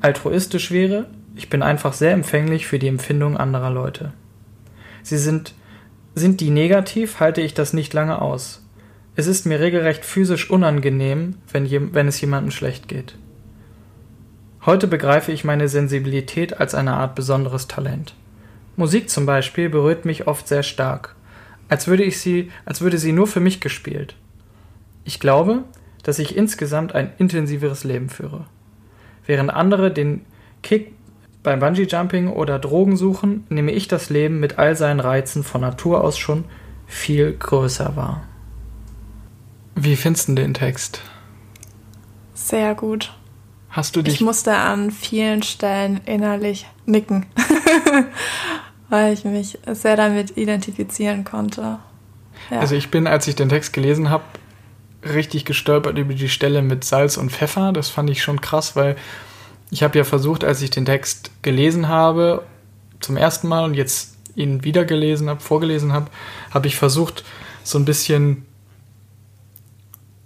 altruistisch 0.00 0.70
wäre, 0.70 1.06
ich 1.34 1.50
bin 1.50 1.64
einfach 1.64 1.92
sehr 1.92 2.12
empfänglich 2.12 2.68
für 2.68 2.78
die 2.78 2.86
Empfindungen 2.86 3.36
anderer 3.36 3.70
Leute. 3.70 4.12
Sie 5.02 5.18
sind, 5.18 5.54
sind 6.14 6.40
die 6.40 6.50
negativ, 6.50 7.20
halte 7.20 7.40
ich 7.40 7.54
das 7.54 7.72
nicht 7.72 7.92
lange 7.92 8.20
aus. 8.20 8.64
Es 9.16 9.26
ist 9.26 9.46
mir 9.46 9.60
regelrecht 9.60 10.04
physisch 10.04 10.50
unangenehm, 10.50 11.36
wenn, 11.52 11.66
je, 11.66 11.80
wenn 11.92 12.08
es 12.08 12.20
jemandem 12.20 12.50
schlecht 12.50 12.88
geht. 12.88 13.16
Heute 14.64 14.86
begreife 14.86 15.32
ich 15.32 15.44
meine 15.44 15.68
Sensibilität 15.68 16.60
als 16.60 16.74
eine 16.74 16.94
Art 16.94 17.14
besonderes 17.14 17.66
Talent. 17.66 18.14
Musik 18.76 19.10
zum 19.10 19.26
Beispiel 19.26 19.68
berührt 19.68 20.04
mich 20.04 20.26
oft 20.26 20.46
sehr 20.46 20.62
stark, 20.62 21.16
als 21.68 21.86
würde 21.86 22.04
ich 22.04 22.20
sie, 22.20 22.50
als 22.64 22.80
würde 22.80 22.98
sie 22.98 23.12
nur 23.12 23.26
für 23.26 23.40
mich 23.40 23.60
gespielt. 23.60 24.16
Ich 25.04 25.18
glaube, 25.18 25.64
dass 26.02 26.18
ich 26.18 26.36
insgesamt 26.36 26.94
ein 26.94 27.12
intensiveres 27.18 27.84
Leben 27.84 28.08
führe. 28.08 28.46
Während 29.26 29.50
andere 29.50 29.90
den 29.90 30.24
Kick 30.62 30.92
beim 31.42 31.60
Bungee 31.60 31.86
Jumping 31.86 32.28
oder 32.28 32.58
Drogen 32.58 32.96
suchen, 32.96 33.46
nehme 33.48 33.72
ich 33.72 33.88
das 33.88 34.10
Leben 34.10 34.40
mit 34.40 34.58
all 34.58 34.76
seinen 34.76 35.00
Reizen 35.00 35.42
von 35.42 35.60
Natur 35.60 36.04
aus 36.04 36.18
schon 36.18 36.44
viel 36.86 37.32
größer 37.32 37.96
wahr. 37.96 38.22
Wie 39.74 39.96
findest 39.96 40.28
du 40.28 40.34
den 40.34 40.54
Text? 40.54 41.00
Sehr 42.34 42.74
gut. 42.74 43.14
Hast 43.70 43.94
du 43.94 44.02
dich. 44.02 44.14
Ich 44.14 44.20
musste 44.20 44.56
an 44.56 44.90
vielen 44.90 45.42
Stellen 45.42 46.00
innerlich 46.04 46.66
nicken, 46.86 47.26
weil 48.88 49.14
ich 49.14 49.24
mich 49.24 49.58
sehr 49.66 49.96
damit 49.96 50.36
identifizieren 50.36 51.24
konnte. 51.24 51.78
Ja. 52.50 52.58
Also 52.58 52.74
ich 52.74 52.90
bin, 52.90 53.06
als 53.06 53.28
ich 53.28 53.36
den 53.36 53.48
Text 53.48 53.72
gelesen 53.72 54.10
habe, 54.10 54.24
richtig 55.04 55.44
gestolpert 55.44 55.96
über 55.96 56.14
die 56.14 56.28
Stelle 56.28 56.62
mit 56.62 56.84
Salz 56.84 57.16
und 57.16 57.30
Pfeffer. 57.30 57.72
Das 57.72 57.88
fand 57.88 58.10
ich 58.10 58.22
schon 58.22 58.40
krass, 58.40 58.74
weil 58.74 58.96
ich 59.70 59.82
habe 59.82 59.96
ja 59.98 60.04
versucht, 60.04 60.44
als 60.44 60.62
ich 60.62 60.70
den 60.70 60.84
Text 60.84 61.30
gelesen 61.42 61.88
habe, 61.88 62.44
zum 63.00 63.16
ersten 63.16 63.48
Mal 63.48 63.64
und 63.64 63.74
jetzt 63.74 64.16
ihn 64.34 64.64
wieder 64.64 64.84
gelesen 64.84 65.28
habe, 65.28 65.40
vorgelesen 65.40 65.92
habe, 65.92 66.10
habe 66.50 66.66
ich 66.66 66.76
versucht, 66.76 67.24
so 67.62 67.78
ein 67.78 67.84
bisschen 67.84 68.46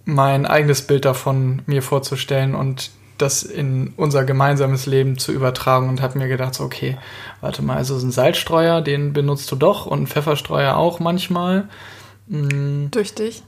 mein 0.04 0.46
eigenes 0.46 0.82
Bild 0.82 1.04
davon 1.04 1.62
mir 1.66 1.82
vorzustellen 1.82 2.54
und 2.54 2.90
das 3.18 3.42
in 3.42 3.92
unser 3.96 4.24
gemeinsames 4.24 4.86
Leben 4.86 5.18
zu 5.18 5.32
übertragen 5.32 5.88
und 5.88 6.02
habe 6.02 6.18
mir 6.18 6.28
gedacht, 6.28 6.54
so, 6.54 6.64
okay, 6.64 6.98
warte 7.40 7.62
mal, 7.62 7.76
also 7.76 7.96
ein 7.96 8.10
Salzstreuer, 8.10 8.80
den 8.80 9.12
benutzt 9.12 9.50
du 9.52 9.56
doch 9.56 9.86
und 9.86 10.02
ein 10.02 10.06
Pfefferstreuer 10.06 10.76
auch 10.76 10.98
manchmal. 10.98 11.68
Mhm. 12.26 12.90
Durch 12.90 13.14
dich, 13.14 13.42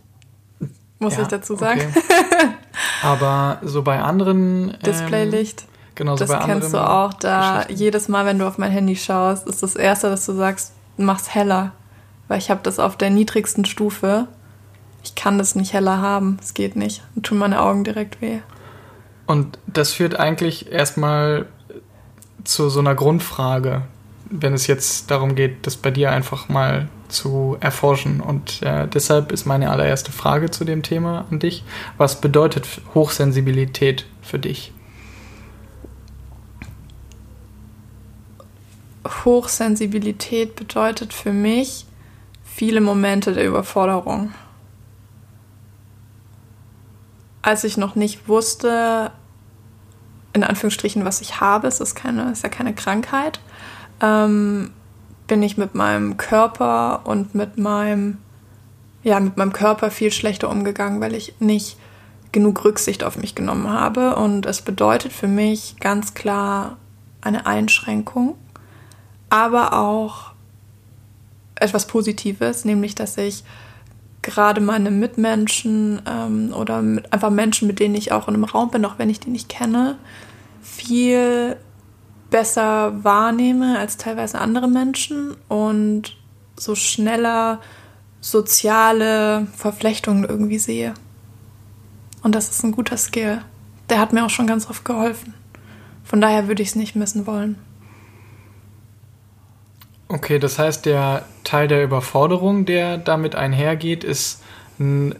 muss 0.98 1.16
ja, 1.16 1.22
ich 1.22 1.28
dazu 1.28 1.56
sagen. 1.56 1.80
Okay. 1.80 2.48
Aber 3.02 3.58
so 3.62 3.82
bei 3.82 4.00
anderen. 4.00 4.70
Ähm, 4.70 4.76
Displaylicht. 4.84 5.62
Genau, 5.62 5.75
so 5.98 6.16
das 6.16 6.28
bei 6.28 6.38
kennst 6.44 6.72
du 6.72 6.78
auch. 6.78 7.14
Da 7.14 7.66
jedes 7.68 8.08
Mal, 8.08 8.26
wenn 8.26 8.38
du 8.38 8.46
auf 8.46 8.58
mein 8.58 8.70
Handy 8.70 8.96
schaust, 8.96 9.46
ist 9.46 9.62
das 9.62 9.76
erste, 9.76 10.10
dass 10.10 10.26
du 10.26 10.32
sagst, 10.32 10.72
mach's 10.96 11.34
heller. 11.34 11.72
Weil 12.28 12.38
ich 12.38 12.50
habe 12.50 12.60
das 12.62 12.78
auf 12.78 12.96
der 12.96 13.10
niedrigsten 13.10 13.64
Stufe. 13.64 14.26
Ich 15.02 15.14
kann 15.14 15.38
das 15.38 15.54
nicht 15.54 15.72
heller 15.72 16.00
haben. 16.00 16.38
Es 16.42 16.54
geht 16.54 16.76
nicht. 16.76 17.02
Und 17.14 17.24
tun 17.24 17.38
meine 17.38 17.60
Augen 17.60 17.84
direkt 17.84 18.20
weh. 18.20 18.40
Und 19.26 19.58
das 19.66 19.92
führt 19.92 20.18
eigentlich 20.18 20.70
erstmal 20.70 21.46
zu 22.44 22.68
so 22.68 22.80
einer 22.80 22.94
Grundfrage, 22.94 23.82
wenn 24.30 24.54
es 24.54 24.66
jetzt 24.66 25.10
darum 25.10 25.34
geht, 25.34 25.66
das 25.66 25.76
bei 25.76 25.90
dir 25.90 26.10
einfach 26.10 26.48
mal 26.48 26.88
zu 27.08 27.56
erforschen. 27.60 28.20
Und 28.20 28.62
äh, 28.62 28.88
deshalb 28.88 29.32
ist 29.32 29.46
meine 29.46 29.70
allererste 29.70 30.12
Frage 30.12 30.50
zu 30.50 30.64
dem 30.64 30.82
Thema 30.82 31.26
an 31.30 31.38
dich. 31.38 31.64
Was 31.96 32.20
bedeutet 32.20 32.66
Hochsensibilität 32.94 34.06
für 34.22 34.38
dich? 34.38 34.72
Hochsensibilität 39.26 40.56
bedeutet 40.56 41.12
für 41.12 41.34
mich 41.34 41.84
viele 42.42 42.80
Momente 42.80 43.34
der 43.34 43.46
Überforderung 43.46 44.32
als 47.46 47.62
ich 47.62 47.76
noch 47.76 47.94
nicht 47.94 48.28
wusste, 48.28 49.12
in 50.32 50.42
Anführungsstrichen, 50.42 51.04
was 51.04 51.20
ich 51.20 51.40
habe, 51.40 51.68
es 51.68 51.78
ist, 51.78 51.94
keine, 51.94 52.32
ist 52.32 52.42
ja 52.42 52.48
keine 52.48 52.74
Krankheit, 52.74 53.38
ähm, 54.00 54.72
bin 55.28 55.44
ich 55.44 55.56
mit 55.56 55.76
meinem 55.76 56.16
Körper 56.16 57.02
und 57.04 57.36
mit 57.36 57.56
meinem, 57.56 58.18
ja, 59.04 59.20
mit 59.20 59.36
meinem 59.36 59.52
Körper 59.52 59.92
viel 59.92 60.10
schlechter 60.10 60.50
umgegangen, 60.50 61.00
weil 61.00 61.14
ich 61.14 61.34
nicht 61.38 61.78
genug 62.32 62.64
Rücksicht 62.64 63.04
auf 63.04 63.16
mich 63.16 63.36
genommen 63.36 63.70
habe. 63.70 64.16
Und 64.16 64.44
es 64.44 64.60
bedeutet 64.60 65.12
für 65.12 65.28
mich 65.28 65.76
ganz 65.78 66.14
klar 66.14 66.78
eine 67.20 67.46
Einschränkung, 67.46 68.34
aber 69.28 69.72
auch 69.72 70.32
etwas 71.56 71.86
Positives, 71.86 72.64
nämlich 72.64 72.94
dass 72.94 73.16
ich 73.16 73.44
gerade 74.22 74.60
meine 74.60 74.90
Mitmenschen 74.90 76.02
ähm, 76.06 76.52
oder 76.52 76.82
mit, 76.82 77.12
einfach 77.12 77.30
Menschen, 77.30 77.68
mit 77.68 77.78
denen 77.78 77.94
ich 77.94 78.12
auch 78.12 78.28
in 78.28 78.34
einem 78.34 78.44
Raum 78.44 78.70
bin, 78.70 78.84
auch 78.84 78.98
wenn 78.98 79.08
ich 79.08 79.20
die 79.20 79.30
nicht 79.30 79.48
kenne, 79.48 79.96
viel 80.62 81.56
besser 82.30 83.04
wahrnehme 83.04 83.78
als 83.78 83.96
teilweise 83.96 84.40
andere 84.40 84.68
Menschen 84.68 85.36
und 85.48 86.16
so 86.58 86.74
schneller 86.74 87.60
soziale 88.20 89.46
Verflechtungen 89.56 90.24
irgendwie 90.24 90.58
sehe. 90.58 90.94
Und 92.22 92.34
das 92.34 92.50
ist 92.50 92.64
ein 92.64 92.72
guter 92.72 92.96
Skill. 92.96 93.42
Der 93.88 94.00
hat 94.00 94.12
mir 94.12 94.24
auch 94.24 94.30
schon 94.30 94.48
ganz 94.48 94.68
oft 94.68 94.84
geholfen. 94.84 95.34
Von 96.02 96.20
daher 96.20 96.48
würde 96.48 96.62
ich 96.62 96.70
es 96.70 96.74
nicht 96.74 96.96
missen 96.96 97.26
wollen. 97.26 97.56
Okay, 100.16 100.38
das 100.38 100.58
heißt, 100.58 100.86
der 100.86 101.26
Teil 101.44 101.68
der 101.68 101.84
Überforderung, 101.84 102.64
der 102.64 102.96
damit 102.96 103.34
einhergeht, 103.34 104.02
ist 104.02 104.42
ein 104.80 105.14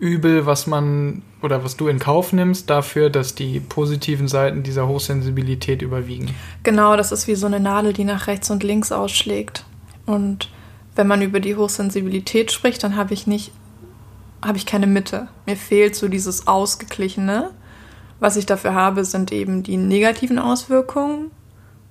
Übel, 0.00 0.44
was 0.44 0.66
man 0.66 1.22
oder 1.40 1.62
was 1.62 1.76
du 1.76 1.86
in 1.86 2.00
Kauf 2.00 2.32
nimmst, 2.32 2.68
dafür, 2.68 3.10
dass 3.10 3.36
die 3.36 3.60
positiven 3.60 4.26
Seiten 4.26 4.64
dieser 4.64 4.88
Hochsensibilität 4.88 5.82
überwiegen. 5.82 6.34
Genau, 6.64 6.96
das 6.96 7.12
ist 7.12 7.28
wie 7.28 7.36
so 7.36 7.46
eine 7.46 7.60
Nadel, 7.60 7.92
die 7.92 8.02
nach 8.02 8.26
rechts 8.26 8.50
und 8.50 8.64
links 8.64 8.90
ausschlägt. 8.90 9.64
Und 10.04 10.50
wenn 10.96 11.06
man 11.06 11.22
über 11.22 11.38
die 11.38 11.54
Hochsensibilität 11.54 12.50
spricht, 12.50 12.82
dann 12.82 12.96
habe 12.96 13.14
ich 13.14 13.28
nicht, 13.28 13.52
habe 14.44 14.58
ich 14.58 14.66
keine 14.66 14.88
Mitte. 14.88 15.28
Mir 15.46 15.56
fehlt 15.56 15.94
so 15.94 16.08
dieses 16.08 16.48
Ausgeglichene. 16.48 17.50
Was 18.18 18.36
ich 18.36 18.46
dafür 18.46 18.74
habe, 18.74 19.04
sind 19.04 19.30
eben 19.30 19.62
die 19.62 19.76
negativen 19.76 20.40
Auswirkungen 20.40 21.30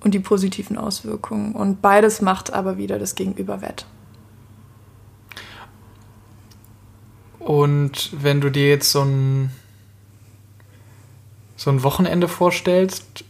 und 0.00 0.14
die 0.14 0.20
positiven 0.20 0.78
Auswirkungen. 0.78 1.52
Und 1.52 1.82
beides 1.82 2.20
macht 2.20 2.52
aber 2.52 2.76
wieder 2.76 2.98
das 2.98 3.14
Gegenüber 3.14 3.60
wett. 3.62 3.86
Und 7.38 8.10
wenn 8.12 8.40
du 8.40 8.50
dir 8.50 8.68
jetzt 8.68 8.92
so 8.92 9.02
ein, 9.02 9.50
so 11.56 11.70
ein 11.70 11.82
Wochenende 11.82 12.28
vorstellst, 12.28 13.24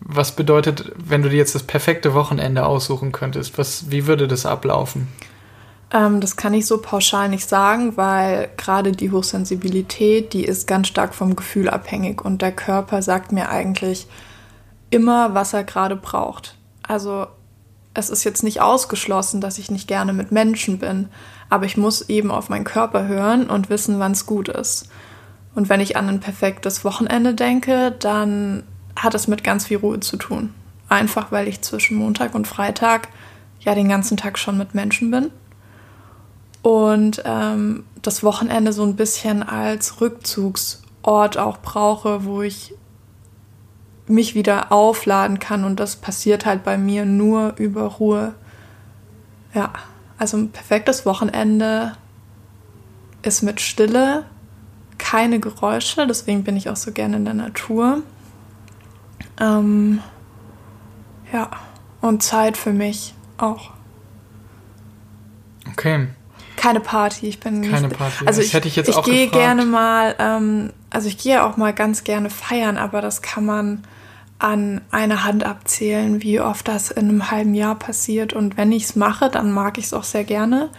was 0.00 0.36
bedeutet, 0.36 0.92
wenn 0.96 1.22
du 1.22 1.28
dir 1.28 1.38
jetzt 1.38 1.54
das 1.54 1.64
perfekte 1.64 2.14
Wochenende 2.14 2.64
aussuchen 2.64 3.12
könntest? 3.12 3.58
Was, 3.58 3.90
wie 3.90 4.06
würde 4.06 4.28
das 4.28 4.46
ablaufen? 4.46 5.08
Ähm, 5.92 6.20
das 6.20 6.36
kann 6.36 6.54
ich 6.54 6.66
so 6.66 6.78
pauschal 6.78 7.28
nicht 7.28 7.48
sagen, 7.48 7.96
weil 7.96 8.50
gerade 8.56 8.92
die 8.92 9.10
Hochsensibilität, 9.10 10.32
die 10.32 10.44
ist 10.44 10.66
ganz 10.66 10.88
stark 10.88 11.14
vom 11.14 11.34
Gefühl 11.34 11.68
abhängig 11.68 12.24
und 12.24 12.42
der 12.42 12.52
Körper 12.52 13.02
sagt 13.02 13.32
mir 13.32 13.48
eigentlich 13.48 14.06
immer, 14.90 15.34
was 15.34 15.52
er 15.52 15.64
gerade 15.64 15.96
braucht. 15.96 16.56
Also 16.82 17.26
es 17.94 18.10
ist 18.10 18.24
jetzt 18.24 18.42
nicht 18.42 18.60
ausgeschlossen, 18.60 19.40
dass 19.40 19.58
ich 19.58 19.70
nicht 19.70 19.88
gerne 19.88 20.12
mit 20.12 20.32
Menschen 20.32 20.78
bin, 20.78 21.08
aber 21.50 21.66
ich 21.66 21.76
muss 21.76 22.08
eben 22.08 22.30
auf 22.30 22.48
meinen 22.48 22.64
Körper 22.64 23.06
hören 23.06 23.50
und 23.50 23.70
wissen, 23.70 23.98
wann 23.98 24.12
es 24.12 24.26
gut 24.26 24.48
ist. 24.48 24.88
Und 25.54 25.68
wenn 25.68 25.80
ich 25.80 25.96
an 25.96 26.08
ein 26.08 26.20
perfektes 26.20 26.84
Wochenende 26.84 27.34
denke, 27.34 27.92
dann 27.98 28.62
hat 28.94 29.14
es 29.14 29.26
mit 29.26 29.42
ganz 29.42 29.66
viel 29.66 29.78
Ruhe 29.78 30.00
zu 30.00 30.16
tun. 30.16 30.54
Einfach 30.88 31.32
weil 31.32 31.48
ich 31.48 31.62
zwischen 31.62 31.96
Montag 31.96 32.34
und 32.34 32.46
Freitag 32.46 33.08
ja 33.60 33.74
den 33.74 33.88
ganzen 33.88 34.16
Tag 34.16 34.38
schon 34.38 34.56
mit 34.56 34.74
Menschen 34.74 35.10
bin. 35.10 35.30
Und 36.62 37.22
ähm, 37.24 37.84
das 38.02 38.22
Wochenende 38.22 38.72
so 38.72 38.84
ein 38.84 38.96
bisschen 38.96 39.42
als 39.42 40.00
Rückzugsort 40.00 41.38
auch 41.38 41.58
brauche, 41.58 42.24
wo 42.24 42.42
ich 42.42 42.74
mich 44.08 44.34
wieder 44.34 44.72
aufladen 44.72 45.38
kann. 45.38 45.64
Und 45.64 45.80
das 45.80 45.96
passiert 45.96 46.46
halt 46.46 46.64
bei 46.64 46.78
mir 46.78 47.04
nur 47.04 47.54
über 47.56 47.84
Ruhe. 47.84 48.34
Ja, 49.54 49.72
also 50.18 50.36
ein 50.36 50.50
perfektes 50.50 51.06
Wochenende 51.06 51.92
ist 53.22 53.42
mit 53.42 53.60
Stille, 53.60 54.24
keine 54.98 55.40
Geräusche, 55.40 56.06
deswegen 56.06 56.44
bin 56.44 56.56
ich 56.56 56.68
auch 56.68 56.76
so 56.76 56.92
gerne 56.92 57.16
in 57.16 57.24
der 57.24 57.34
Natur. 57.34 58.02
Ähm, 59.40 60.00
ja, 61.32 61.50
und 62.00 62.22
Zeit 62.22 62.56
für 62.56 62.72
mich 62.72 63.14
auch. 63.38 63.70
Okay. 65.72 66.08
Keine 66.56 66.80
Party, 66.80 67.28
ich 67.28 67.38
bin 67.38 67.62
Keine 67.62 67.88
nicht, 67.88 67.98
Party, 67.98 68.26
also 68.26 68.40
das 68.40 68.46
ich, 68.48 68.54
hätte 68.54 68.66
ich 68.66 68.74
jetzt 68.74 68.88
ich 68.88 68.96
auch 68.96 69.04
gehe 69.04 69.26
gefragt. 69.26 69.44
gerne 69.44 69.64
mal, 69.64 70.16
ähm, 70.18 70.72
also 70.90 71.06
ich 71.06 71.16
gehe 71.18 71.44
auch 71.44 71.56
mal 71.56 71.72
ganz 71.72 72.02
gerne 72.02 72.30
feiern, 72.30 72.76
aber 72.76 73.00
das 73.00 73.22
kann 73.22 73.46
man 73.46 73.84
an 74.38 74.82
einer 74.90 75.24
Hand 75.24 75.44
abzählen, 75.44 76.22
wie 76.22 76.40
oft 76.40 76.68
das 76.68 76.90
in 76.90 77.08
einem 77.08 77.30
halben 77.30 77.54
Jahr 77.54 77.74
passiert. 77.74 78.32
Und 78.32 78.56
wenn 78.56 78.70
ich 78.70 78.84
es 78.84 78.96
mache, 78.96 79.30
dann 79.30 79.50
mag 79.50 79.78
ich 79.78 79.86
es 79.86 79.94
auch 79.94 80.04
sehr 80.04 80.24
gerne. 80.24 80.70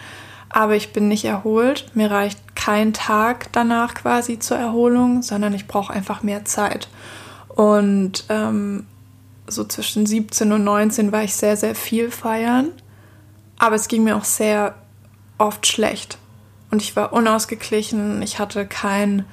Aber 0.50 0.76
ich 0.76 0.94
bin 0.94 1.08
nicht 1.08 1.26
erholt. 1.26 1.92
Mir 1.94 2.10
reicht 2.10 2.56
kein 2.56 2.94
Tag 2.94 3.52
danach 3.52 3.94
quasi 3.94 4.40
zur 4.40 4.58
Erholung, 4.58 5.22
sondern 5.22 5.54
ich 5.54 5.68
brauche 5.68 5.94
einfach 5.94 6.24
mehr 6.24 6.46
Zeit. 6.46 6.88
Und 7.50 8.26
ähm, 8.30 8.86
so 9.46 9.66
zwischen 9.66 10.06
17 10.06 10.52
und 10.54 10.64
19 10.64 11.12
war 11.12 11.24
ich 11.24 11.36
sehr, 11.36 11.58
sehr 11.58 11.76
viel 11.76 12.12
feiern. 12.12 12.70
Aber 13.58 13.76
es 13.76 13.90
ging 13.90 14.06
mir 14.06 14.16
auch 14.16 14.24
sehr 14.24 14.76
oft 15.38 15.68
schlecht. 15.68 16.18
Und 16.72 16.82
ich 16.82 16.96
war 16.96 17.12
unausgeglichen. 17.12 18.22
Ich 18.22 18.40
hatte 18.40 18.66
keinen 18.66 19.26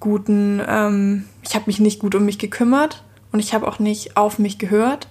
guten, 0.00 0.60
ähm, 0.66 1.26
ich 1.42 1.54
habe 1.54 1.66
mich 1.68 1.78
nicht 1.78 2.00
gut 2.00 2.16
um 2.16 2.24
mich 2.24 2.38
gekümmert 2.38 3.04
und 3.32 3.40
ich 3.40 3.54
habe 3.54 3.66
auch 3.66 3.78
nicht 3.78 4.16
auf 4.16 4.38
mich 4.38 4.58
gehört. 4.58 5.08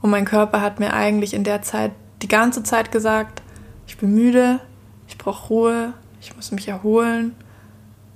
Und 0.00 0.10
mein 0.10 0.24
Körper 0.24 0.60
hat 0.60 0.80
mir 0.80 0.92
eigentlich 0.92 1.32
in 1.32 1.44
der 1.44 1.62
Zeit 1.62 1.92
die 2.22 2.28
ganze 2.28 2.62
Zeit 2.62 2.92
gesagt, 2.92 3.42
ich 3.86 3.96
bin 3.96 4.14
müde, 4.14 4.60
ich 5.08 5.16
brauche 5.16 5.48
Ruhe, 5.48 5.92
ich 6.20 6.34
muss 6.36 6.50
mich 6.50 6.68
erholen. 6.68 7.34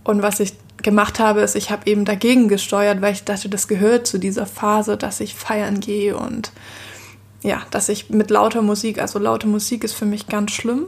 Und 0.04 0.22
was 0.22 0.40
ich 0.40 0.54
gemacht 0.82 1.18
habe, 1.18 1.40
ist, 1.40 1.56
ich 1.56 1.70
habe 1.70 1.88
eben 1.90 2.04
dagegen 2.04 2.48
gesteuert, 2.48 3.00
weil 3.00 3.12
ich 3.12 3.24
dachte, 3.24 3.48
das 3.48 3.68
gehört 3.68 4.06
zu 4.06 4.18
dieser 4.18 4.46
Phase, 4.46 4.96
dass 4.96 5.20
ich 5.20 5.34
feiern 5.34 5.80
gehe 5.80 6.16
und 6.16 6.52
ja, 7.42 7.62
dass 7.70 7.88
ich 7.88 8.10
mit 8.10 8.30
lauter 8.30 8.62
Musik, 8.62 8.98
also 9.00 9.18
laute 9.18 9.46
Musik 9.46 9.84
ist 9.84 9.94
für 9.94 10.04
mich 10.04 10.26
ganz 10.26 10.52
schlimm. 10.52 10.86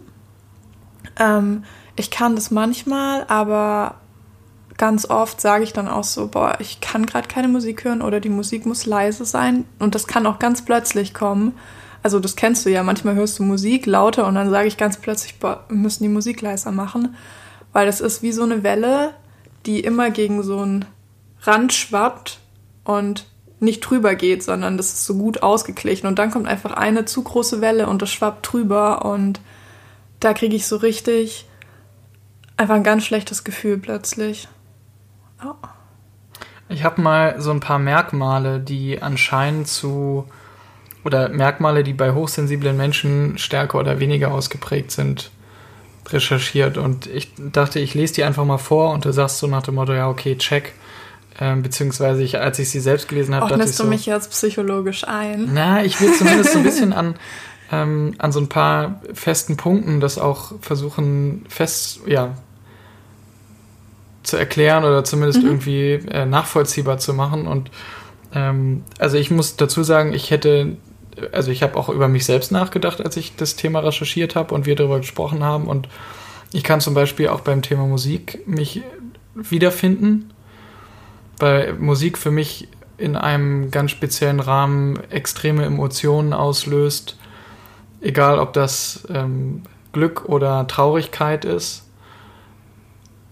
Ähm, 1.19 1.65
ich 1.97 2.11
kann 2.11 2.35
das 2.35 2.51
manchmal, 2.51 3.25
aber 3.29 3.97
ganz 4.79 5.11
oft 5.11 5.41
sage 5.41 5.65
ich 5.65 5.73
dann 5.73 5.89
auch 5.89 6.05
so, 6.05 6.29
boah, 6.29 6.57
ich 6.61 6.81
kann 6.81 7.05
gerade 7.05 7.29
keine 7.29 7.49
Musik 7.49 7.85
hören 7.85 8.01
oder 8.01 8.21
die 8.21 8.31
Musik 8.31 8.65
muss 8.65 8.87
leise 8.87 9.25
sein. 9.25 9.65
Und 9.79 9.95
das 9.95 10.07
kann 10.07 10.27
auch 10.27 10.39
ganz 10.39 10.65
plötzlich 10.65 11.13
kommen. 11.13 11.53
Also 12.03 12.21
das 12.21 12.37
kennst 12.37 12.65
du 12.65 12.71
ja, 12.71 12.83
manchmal 12.83 13.17
hörst 13.17 13.39
du 13.39 13.43
Musik 13.43 13.85
lauter 13.87 14.27
und 14.27 14.37
dann 14.37 14.51
sage 14.51 14.69
ich 14.69 14.77
ganz 14.77 14.97
plötzlich, 14.97 15.39
boah, 15.41 15.65
wir 15.69 15.77
müssen 15.77 16.05
die 16.05 16.09
Musik 16.09 16.41
leiser 16.41 16.71
machen. 16.71 17.17
Weil 17.73 17.87
das 17.87 18.01
ist 18.01 18.23
wie 18.23 18.33
so 18.33 18.45
eine 18.45 18.63
Welle, 18.63 19.15
die 19.67 19.81
immer 19.81 20.11
gegen 20.11 20.43
so 20.43 20.61
einen 20.61 20.85
Rand 21.43 21.73
schwappt 21.73 22.39
und 22.85 23.27
nicht 23.61 23.81
drüber 23.81 24.15
geht, 24.15 24.45
sondern 24.45 24.77
das 24.77 24.93
ist 24.93 25.05
so 25.05 25.15
gut 25.17 25.43
ausgeglichen. 25.43 26.07
Und 26.07 26.21
dann 26.21 26.31
kommt 26.31 26.47
einfach 26.47 26.73
eine 26.73 27.05
zu 27.05 27.23
große 27.25 27.61
Welle 27.61 27.89
und 27.89 28.01
das 28.01 28.11
schwappt 28.11 28.53
drüber 28.53 29.05
und 29.05 29.41
da 30.21 30.33
kriege 30.33 30.55
ich 30.55 30.67
so 30.67 30.77
richtig 30.77 31.47
einfach 32.57 32.77
ein 32.77 32.85
ganz 32.85 33.05
schlechtes 33.05 33.43
Gefühl 33.43 33.79
plötzlich. 33.79 34.49
Oh. 35.45 35.55
Ich 36.69 36.85
habe 36.85 37.01
mal 37.01 37.41
so 37.41 37.51
ein 37.51 37.61
paar 37.61 37.79
Merkmale, 37.79 38.61
die 38.61 39.01
anscheinend 39.01 39.69
zu 39.69 40.27
oder 41.05 41.29
Merkmale, 41.29 41.85
die 41.85 41.95
bei 41.95 42.13
hochsensiblen 42.13 42.77
Menschen 42.77 43.39
stärker 43.39 43.79
oder 43.79 44.01
weniger 44.01 44.33
ausgeprägt 44.33 44.91
sind, 44.91 45.31
recherchiert. 46.09 46.77
Und 46.77 47.07
ich 47.07 47.33
dachte, 47.39 47.81
ich 47.81 47.95
lese 47.95 48.15
die 48.15 48.25
einfach 48.25 48.45
mal 48.45 48.59
vor 48.59 48.93
und 48.93 49.05
du 49.05 49.13
sagst 49.13 49.39
so 49.39 49.47
nach 49.47 49.63
dem 49.63 49.77
Motto, 49.77 49.95
ja, 49.95 50.09
okay, 50.09 50.37
check. 50.37 50.75
Ähm, 51.41 51.63
beziehungsweise 51.63 52.23
ich, 52.23 52.39
als 52.39 52.59
ich 52.59 52.69
sie 52.69 52.81
selbst 52.81 53.09
gelesen 53.09 53.35
habe, 53.35 53.49
dachte 53.49 53.65
ich 53.65 53.77
so. 53.77 53.85
du 53.85 53.91
mich 53.91 54.07
jetzt 54.07 54.31
psychologisch 54.33 55.07
ein? 55.07 55.51
Na, 55.53 55.85
ich 55.85 56.01
will 56.01 56.13
zumindest 56.13 56.53
so 56.53 56.59
ein 56.59 56.65
bisschen 56.65 56.93
an, 56.93 57.15
ähm, 57.71 58.15
an 58.19 58.33
so 58.33 58.41
ein 58.41 58.49
paar 58.49 59.01
festen 59.15 59.57
Punkten 59.57 60.01
das 60.01 60.19
auch 60.19 60.53
versuchen 60.61 61.47
fest, 61.49 62.01
ja, 62.07 62.35
zu 64.29 64.37
erklären 64.37 64.85
oder 64.85 65.05
zumindest 65.05 65.43
mhm. 65.43 65.49
irgendwie 65.49 65.93
äh, 66.11 66.27
nachvollziehbar 66.27 66.99
zu 66.99 67.15
machen. 67.15 67.47
Und 67.47 67.71
ähm, 68.35 68.85
also 68.99 69.17
ich 69.17 69.31
muss 69.31 69.57
dazu 69.57 69.83
sagen, 69.83 70.13
ich 70.13 70.31
hätte, 70.31 70.77
also 71.33 71.51
ich 71.51 71.63
habe 71.63 71.77
auch 71.77 71.89
über 71.89 72.09
mich 72.09 72.27
selbst 72.27 72.53
nachgedacht, 72.53 73.01
als 73.01 73.17
ich 73.17 73.37
das 73.37 73.57
Thema 73.57 73.81
recherchiert 73.81 74.37
habe 74.37 74.55
und 74.55 74.67
wir 74.67 74.77
darüber 74.77 74.99
gesprochen 74.99 75.43
haben. 75.43 75.67
Und 75.67 75.89
ich 76.53 76.63
kann 76.63 76.81
zum 76.81 76.95
Beispiel 76.95 77.29
auch 77.29 77.41
beim 77.41 77.63
Thema 77.63 77.87
Musik 77.87 78.47
mich 78.47 78.83
wiederfinden, 79.35 80.31
weil 81.39 81.75
Musik 81.75 82.19
für 82.19 82.31
mich 82.31 82.69
in 82.99 83.17
einem 83.17 83.71
ganz 83.71 83.93
speziellen 83.93 84.41
Rahmen 84.41 84.99
extreme 85.11 85.65
Emotionen 85.65 86.33
auslöst, 86.33 87.17
egal 88.01 88.41
ob 88.41 88.53
das 88.53 89.07
ähm, 89.09 89.63
Glück 89.93 90.25
oder 90.27 90.67
Traurigkeit 90.67 91.45
ist 91.45 91.88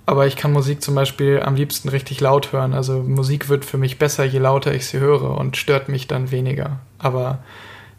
aber 0.06 0.28
ich 0.28 0.36
kann 0.36 0.52
Musik 0.52 0.82
zum 0.82 0.94
Beispiel 0.94 1.42
am 1.44 1.56
liebsten 1.56 1.88
richtig 1.88 2.20
laut 2.20 2.52
hören. 2.52 2.74
Also 2.74 3.02
Musik 3.02 3.48
wird 3.48 3.64
für 3.64 3.76
mich 3.76 3.98
besser, 3.98 4.24
je 4.24 4.38
lauter 4.38 4.72
ich 4.72 4.86
sie 4.86 5.00
höre 5.00 5.36
und 5.36 5.56
stört 5.56 5.88
mich 5.88 6.06
dann 6.06 6.30
weniger. 6.30 6.78
Aber 6.98 7.38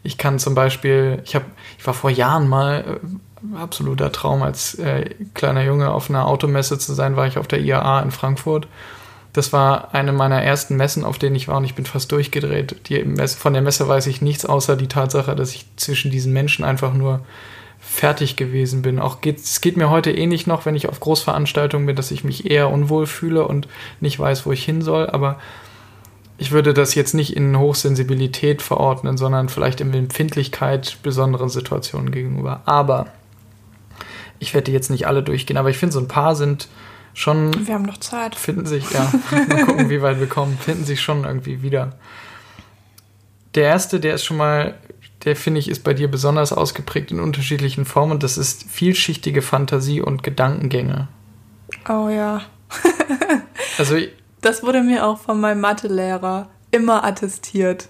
ich 0.02 0.16
kann 0.16 0.38
zum 0.38 0.54
Beispiel, 0.54 1.20
ich 1.26 1.34
habe, 1.34 1.44
ich 1.78 1.86
war 1.86 1.92
vor 1.92 2.08
Jahren 2.08 2.48
mal 2.48 2.98
äh, 3.02 3.56
absoluter 3.58 4.10
Traum 4.10 4.42
als 4.42 4.74
äh, 4.76 5.10
kleiner 5.34 5.62
Junge 5.62 5.90
auf 5.90 6.08
einer 6.08 6.26
Automesse 6.26 6.78
zu 6.78 6.94
sein, 6.94 7.16
war 7.16 7.26
ich 7.26 7.36
auf 7.36 7.46
der 7.46 7.60
IAA 7.60 8.00
in 8.00 8.10
Frankfurt. 8.10 8.68
Das 9.34 9.52
war 9.52 9.94
eine 9.94 10.12
meiner 10.12 10.42
ersten 10.42 10.76
Messen, 10.76 11.04
auf 11.04 11.18
denen 11.18 11.36
ich 11.36 11.46
war 11.46 11.58
und 11.58 11.64
ich 11.64 11.74
bin 11.74 11.84
fast 11.84 12.10
durchgedreht. 12.10 12.88
Die 12.88 13.04
Messe, 13.04 13.36
von 13.36 13.52
der 13.52 13.60
Messe 13.60 13.86
weiß 13.86 14.06
ich 14.06 14.22
nichts 14.22 14.46
außer 14.46 14.76
die 14.76 14.88
Tatsache, 14.88 15.36
dass 15.36 15.54
ich 15.54 15.66
zwischen 15.76 16.10
diesen 16.10 16.32
Menschen 16.32 16.64
einfach 16.64 16.94
nur 16.94 17.20
fertig 17.88 18.36
gewesen 18.36 18.82
bin. 18.82 18.98
Auch 18.98 19.20
geht, 19.20 19.38
es 19.38 19.60
geht 19.60 19.76
mir 19.76 19.90
heute 19.90 20.12
ähnlich 20.12 20.46
noch, 20.46 20.66
wenn 20.66 20.76
ich 20.76 20.88
auf 20.88 21.00
Großveranstaltungen 21.00 21.86
bin, 21.86 21.96
dass 21.96 22.10
ich 22.10 22.22
mich 22.22 22.48
eher 22.48 22.70
unwohl 22.70 23.06
fühle 23.06 23.46
und 23.48 23.66
nicht 24.00 24.18
weiß, 24.18 24.46
wo 24.46 24.52
ich 24.52 24.64
hin 24.64 24.82
soll. 24.82 25.08
Aber 25.08 25.38
ich 26.36 26.52
würde 26.52 26.74
das 26.74 26.94
jetzt 26.94 27.14
nicht 27.14 27.34
in 27.34 27.58
Hochsensibilität 27.58 28.62
verordnen, 28.62 29.16
sondern 29.16 29.48
vielleicht 29.48 29.80
in 29.80 29.92
Empfindlichkeit 29.94 30.98
besonderen 31.02 31.48
Situationen 31.48 32.12
gegenüber. 32.12 32.60
Aber 32.66 33.06
ich 34.38 34.54
werde 34.54 34.70
jetzt 34.70 34.90
nicht 34.90 35.06
alle 35.06 35.22
durchgehen, 35.22 35.56
aber 35.56 35.70
ich 35.70 35.78
finde, 35.78 35.94
so 35.94 36.00
ein 36.00 36.08
paar 36.08 36.36
sind 36.36 36.68
schon. 37.14 37.66
Wir 37.66 37.74
haben 37.74 37.82
noch 37.82 37.98
Zeit. 37.98 38.36
Finden 38.36 38.66
sich, 38.66 38.88
ja. 38.90 39.10
mal 39.48 39.64
gucken, 39.64 39.90
wie 39.90 40.02
weit 40.02 40.20
wir 40.20 40.28
kommen. 40.28 40.56
Finden 40.58 40.84
sich 40.84 41.00
schon 41.00 41.24
irgendwie 41.24 41.62
wieder. 41.62 41.96
Der 43.54 43.64
erste, 43.64 43.98
der 43.98 44.14
ist 44.14 44.24
schon 44.24 44.36
mal 44.36 44.74
der 45.24 45.36
finde 45.36 45.60
ich 45.60 45.68
ist 45.68 45.84
bei 45.84 45.94
dir 45.94 46.08
besonders 46.08 46.52
ausgeprägt 46.52 47.10
in 47.10 47.20
unterschiedlichen 47.20 47.84
Formen. 47.84 48.18
Das 48.18 48.38
ist 48.38 48.64
vielschichtige 48.70 49.42
Fantasie 49.42 50.00
und 50.00 50.22
Gedankengänge. 50.22 51.08
Oh 51.88 52.08
ja. 52.08 52.42
also 53.78 53.96
das 54.40 54.62
wurde 54.62 54.82
mir 54.82 55.06
auch 55.06 55.18
von 55.18 55.40
meinem 55.40 55.60
Mathelehrer 55.60 56.48
immer 56.70 57.04
attestiert. 57.04 57.88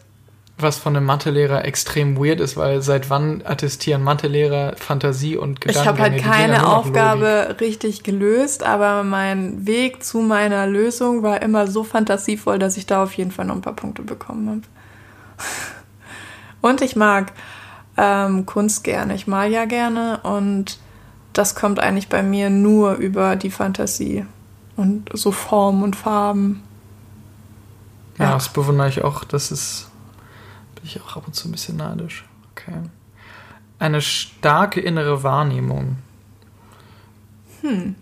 was 0.57 0.79
von 0.79 0.97
einem 0.97 1.07
Mathelehrer 1.07 1.65
extrem 1.65 2.17
weird 2.17 2.41
ist, 2.41 2.57
weil 2.57 2.83
seit 2.83 3.11
wann 3.11 3.43
attestieren 3.45 4.03
Mathelehrer 4.03 4.75
Fantasie 4.77 5.37
und 5.37 5.61
Gedanken? 5.61 5.83
Ich 5.83 5.87
habe 5.87 6.01
halt 6.01 6.23
keine 6.23 6.67
Aufgabe 6.67 7.57
richtig 7.61 8.03
gelöst, 8.03 8.65
aber 8.65 9.05
mein 9.05 9.67
Weg 9.67 10.03
zu 10.03 10.19
meiner 10.19 10.67
Lösung 10.67 11.23
war 11.23 11.43
immer 11.43 11.67
so 11.67 11.85
fantasievoll, 11.85 12.59
dass 12.59 12.77
ich 12.77 12.87
da 12.87 13.03
auf 13.03 13.13
jeden 13.15 13.31
Fall 13.31 13.45
noch 13.45 13.55
ein 13.55 13.63
paar 13.63 13.77
Punkte 13.77 14.03
bekommen 14.03 14.49
habe. 14.49 14.63
Und 16.61 16.81
ich 16.81 16.97
mag 16.97 17.33
ähm, 17.97 18.47
Kunst 18.47 18.85
gerne. 18.85 19.15
Ich 19.15 19.27
mal 19.27 19.51
ja 19.51 19.65
gerne 19.65 20.21
und 20.23 20.79
das 21.33 21.55
kommt 21.55 21.79
eigentlich 21.79 22.09
bei 22.09 22.23
mir 22.23 22.51
nur 22.51 22.95
über 22.95 23.37
die 23.37 23.51
Fantasie 23.51 24.27
und 24.77 25.11
so 25.13 25.33
Formen 25.33 25.83
und 25.83 25.97
Farben. 25.97 26.63
Ja, 28.19 28.27
ja. 28.27 28.35
das 28.35 28.49
bewundere 28.49 28.89
ich 28.89 29.05
auch. 29.05 29.25
Das 29.25 29.53
ist 29.53 29.89
bin 30.79 30.85
ich 30.85 31.01
auch 31.03 31.17
ab 31.17 31.25
und 31.27 31.35
zu 31.35 31.49
ein 31.49 31.53
bisschen 31.53 31.77
neidisch. 31.77 32.25
Okay. 32.53 32.73
Eine 33.79 34.01
starke 34.01 34.81
innere 34.81 35.23
Wahrnehmung. 35.23 35.97
Hm. 37.63 37.97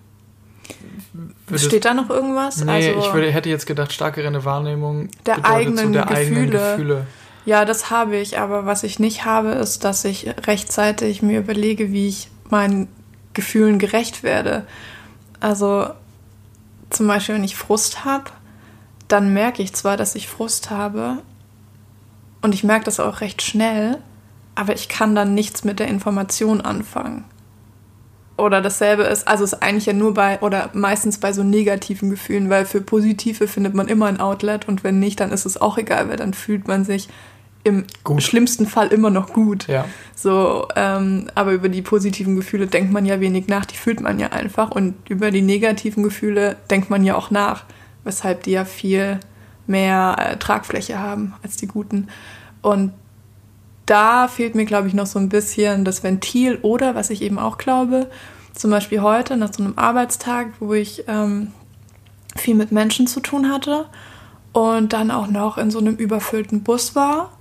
Würdest, 1.46 1.66
Steht 1.66 1.84
da 1.84 1.94
noch 1.94 2.10
irgendwas? 2.10 2.62
Nee, 2.62 2.88
also, 2.88 3.00
ich 3.00 3.14
würde, 3.14 3.30
hätte 3.30 3.48
jetzt 3.48 3.66
gedacht, 3.66 3.92
starke 3.92 4.20
innere 4.20 4.44
Wahrnehmung 4.44 5.08
der, 5.24 5.44
eigenen, 5.44 5.86
so 5.86 5.92
der 5.92 6.02
Gefühle. 6.02 6.18
eigenen 6.18 6.50
Gefühle. 6.50 7.06
Ja, 7.46 7.64
das 7.64 7.90
habe 7.90 8.16
ich, 8.16 8.38
aber 8.40 8.66
was 8.66 8.82
ich 8.82 8.98
nicht 8.98 9.24
habe, 9.24 9.50
ist, 9.50 9.84
dass 9.84 10.04
ich 10.04 10.26
rechtzeitig 10.46 11.22
mir 11.22 11.38
überlege, 11.38 11.92
wie 11.92 12.08
ich 12.08 12.28
meinen 12.50 12.88
Gefühlen 13.34 13.78
gerecht 13.78 14.24
werde. 14.24 14.66
Also 15.38 15.86
zum 16.90 17.06
Beispiel, 17.06 17.36
wenn 17.36 17.44
ich 17.44 17.54
Frust 17.54 18.04
habe, 18.04 18.32
dann 19.06 19.32
merke 19.32 19.62
ich 19.62 19.72
zwar, 19.74 19.96
dass 19.96 20.16
ich 20.16 20.26
Frust 20.28 20.70
habe 20.70 21.18
und 22.42 22.52
ich 22.52 22.64
merke 22.64 22.86
das 22.86 22.98
auch 22.98 23.20
recht 23.20 23.42
schnell, 23.42 23.98
aber 24.56 24.74
ich 24.74 24.88
kann 24.88 25.14
dann 25.14 25.34
nichts 25.34 25.62
mit 25.62 25.78
der 25.78 25.86
Information 25.86 26.60
anfangen. 26.60 27.24
Oder 28.36 28.60
dasselbe 28.60 29.04
ist, 29.04 29.28
also 29.28 29.44
es 29.44 29.52
ist 29.52 29.62
eigentlich 29.62 29.86
ja 29.86 29.92
nur 29.92 30.14
bei, 30.14 30.40
oder 30.40 30.70
meistens 30.72 31.18
bei 31.18 31.32
so 31.32 31.44
negativen 31.44 32.10
Gefühlen, 32.10 32.50
weil 32.50 32.66
für 32.66 32.80
positive 32.80 33.46
findet 33.46 33.74
man 33.74 33.86
immer 33.86 34.06
ein 34.06 34.20
Outlet 34.20 34.66
und 34.66 34.82
wenn 34.82 34.98
nicht, 34.98 35.20
dann 35.20 35.30
ist 35.30 35.46
es 35.46 35.60
auch 35.60 35.78
egal, 35.78 36.08
weil 36.08 36.16
dann 36.16 36.34
fühlt 36.34 36.66
man 36.66 36.84
sich 36.84 37.08
im 37.66 37.84
gut. 38.04 38.22
schlimmsten 38.22 38.66
Fall 38.66 38.88
immer 38.88 39.10
noch 39.10 39.32
gut. 39.32 39.66
Ja. 39.66 39.86
So, 40.14 40.68
ähm, 40.76 41.28
aber 41.34 41.52
über 41.52 41.68
die 41.68 41.82
positiven 41.82 42.36
Gefühle 42.36 42.68
denkt 42.68 42.92
man 42.92 43.04
ja 43.04 43.18
wenig 43.18 43.48
nach, 43.48 43.66
die 43.66 43.76
fühlt 43.76 44.00
man 44.00 44.20
ja 44.20 44.28
einfach. 44.28 44.70
Und 44.70 44.94
über 45.08 45.32
die 45.32 45.42
negativen 45.42 46.04
Gefühle 46.04 46.56
denkt 46.70 46.90
man 46.90 47.04
ja 47.04 47.16
auch 47.16 47.32
nach, 47.32 47.64
weshalb 48.04 48.44
die 48.44 48.52
ja 48.52 48.64
viel 48.64 49.18
mehr 49.66 50.16
äh, 50.18 50.36
Tragfläche 50.36 51.00
haben 51.00 51.34
als 51.42 51.56
die 51.56 51.66
guten. 51.66 52.06
Und 52.62 52.92
da 53.84 54.28
fehlt 54.28 54.54
mir, 54.54 54.64
glaube 54.64 54.86
ich, 54.86 54.94
noch 54.94 55.06
so 55.06 55.18
ein 55.18 55.28
bisschen 55.28 55.84
das 55.84 56.04
Ventil 56.04 56.60
oder, 56.62 56.94
was 56.94 57.10
ich 57.10 57.20
eben 57.20 57.38
auch 57.38 57.58
glaube, 57.58 58.08
zum 58.52 58.70
Beispiel 58.70 59.02
heute 59.02 59.36
nach 59.36 59.52
so 59.52 59.62
einem 59.62 59.74
Arbeitstag, 59.76 60.52
wo 60.60 60.72
ich 60.72 61.04
ähm, 61.08 61.52
viel 62.36 62.54
mit 62.54 62.70
Menschen 62.70 63.08
zu 63.08 63.18
tun 63.18 63.50
hatte 63.50 63.86
und 64.52 64.92
dann 64.92 65.10
auch 65.10 65.26
noch 65.26 65.58
in 65.58 65.72
so 65.72 65.80
einem 65.80 65.96
überfüllten 65.96 66.62
Bus 66.62 66.94
war 66.94 67.35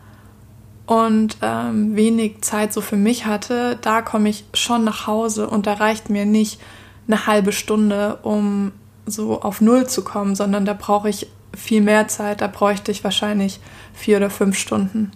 und 0.86 1.38
ähm, 1.42 1.96
wenig 1.96 2.42
Zeit 2.42 2.72
so 2.72 2.82
für 2.82 2.98
mich 2.98 3.26
hatte, 3.26 3.78
da 3.82 4.02
komme 4.02 4.30
ich 4.30 4.46
schon 4.54 4.84
nach 4.84 5.08
Hause 5.08 5.50
und 5.50 5.66
da 5.68 5.74
reicht 5.74 6.10
mir 6.10 6.26
nicht 6.26 6.60
eine 7.08 7.28
halbe 7.28 7.52
Stunde, 7.52 8.20
um 8.24 8.72
so 9.06 9.42
auf 9.42 9.62
Null 9.62 9.88
zu 9.88 10.04
kommen, 10.04 10.36
sondern 10.36 10.66
da 10.66 10.74
brauche 10.74 11.10
ich 11.10 11.28
viel 11.56 11.82
mehr 11.82 12.08
Zeit. 12.08 12.42
Da 12.42 12.48
bräuchte 12.48 12.92
ich 12.92 13.04
wahrscheinlich 13.04 13.60
vier 13.94 14.18
oder 14.18 14.30
fünf 14.30 14.58
Stunden, 14.58 15.12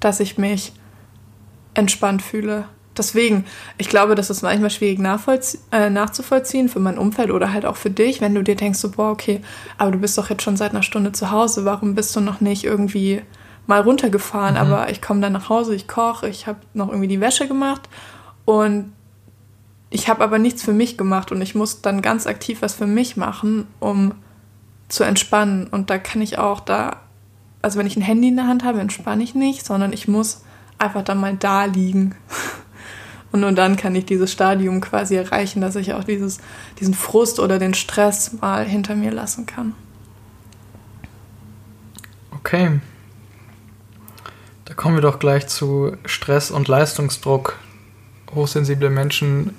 dass 0.00 0.20
ich 0.20 0.38
mich 0.38 0.72
entspannt 1.74 2.22
fühle. 2.22 2.66
Deswegen, 2.96 3.46
ich 3.78 3.88
glaube, 3.88 4.14
das 4.14 4.28
ist 4.28 4.42
manchmal 4.42 4.68
schwierig 4.68 4.98
äh, 4.98 5.90
nachzuvollziehen 5.90 6.68
für 6.68 6.80
mein 6.80 6.98
Umfeld 6.98 7.30
oder 7.30 7.52
halt 7.52 7.64
auch 7.64 7.76
für 7.76 7.90
dich, 7.90 8.20
wenn 8.20 8.34
du 8.34 8.42
dir 8.42 8.54
denkst, 8.54 8.78
so, 8.78 8.90
boah, 8.90 9.10
okay, 9.10 9.40
aber 9.78 9.92
du 9.92 9.98
bist 9.98 10.18
doch 10.18 10.28
jetzt 10.28 10.42
schon 10.42 10.58
seit 10.58 10.72
einer 10.72 10.82
Stunde 10.82 11.12
zu 11.12 11.30
Hause, 11.30 11.64
warum 11.64 11.94
bist 11.94 12.14
du 12.14 12.20
noch 12.20 12.42
nicht 12.42 12.64
irgendwie 12.64 13.22
mal 13.66 13.80
runtergefahren, 13.80 14.54
mhm. 14.54 14.60
aber 14.60 14.90
ich 14.90 15.00
komme 15.00 15.20
dann 15.20 15.32
nach 15.32 15.48
Hause, 15.48 15.74
ich 15.74 15.88
koche, 15.88 16.28
ich 16.28 16.46
habe 16.46 16.58
noch 16.74 16.88
irgendwie 16.88 17.08
die 17.08 17.20
Wäsche 17.20 17.46
gemacht 17.46 17.88
und 18.44 18.92
ich 19.92 20.08
habe 20.08 20.24
aber 20.24 20.38
nichts 20.38 20.62
für 20.62 20.72
mich 20.72 20.96
gemacht 20.96 21.32
und 21.32 21.42
ich 21.42 21.54
muss 21.54 21.82
dann 21.82 22.00
ganz 22.00 22.26
aktiv 22.26 22.62
was 22.62 22.74
für 22.74 22.86
mich 22.86 23.16
machen, 23.16 23.66
um 23.78 24.12
zu 24.88 25.04
entspannen. 25.04 25.66
Und 25.66 25.90
da 25.90 25.98
kann 25.98 26.22
ich 26.22 26.38
auch 26.38 26.60
da, 26.60 26.96
also 27.60 27.78
wenn 27.78 27.86
ich 27.86 27.96
ein 27.96 28.02
Handy 28.02 28.28
in 28.28 28.36
der 28.36 28.46
Hand 28.46 28.64
habe, 28.64 28.80
entspanne 28.80 29.22
ich 29.22 29.34
nicht, 29.34 29.66
sondern 29.66 29.92
ich 29.92 30.08
muss 30.08 30.42
einfach 30.78 31.02
dann 31.02 31.20
mal 31.20 31.36
da 31.36 31.66
liegen. 31.66 32.14
Und 33.32 33.40
nur 33.40 33.52
dann 33.52 33.76
kann 33.76 33.94
ich 33.94 34.04
dieses 34.04 34.30
Stadium 34.30 34.82
quasi 34.82 35.14
erreichen, 35.16 35.62
dass 35.62 35.74
ich 35.76 35.94
auch 35.94 36.04
dieses, 36.04 36.38
diesen 36.78 36.92
Frust 36.92 37.40
oder 37.40 37.58
den 37.58 37.72
Stress 37.72 38.34
mal 38.42 38.66
hinter 38.66 38.94
mir 38.94 39.10
lassen 39.10 39.46
kann. 39.46 39.74
Okay. 42.30 42.80
Da 44.72 44.76
kommen 44.76 44.94
wir 44.94 45.02
doch 45.02 45.18
gleich 45.18 45.48
zu 45.48 45.98
Stress 46.06 46.50
und 46.50 46.66
Leistungsdruck. 46.66 47.58
Hochsensible 48.34 48.88
Menschen 48.88 49.54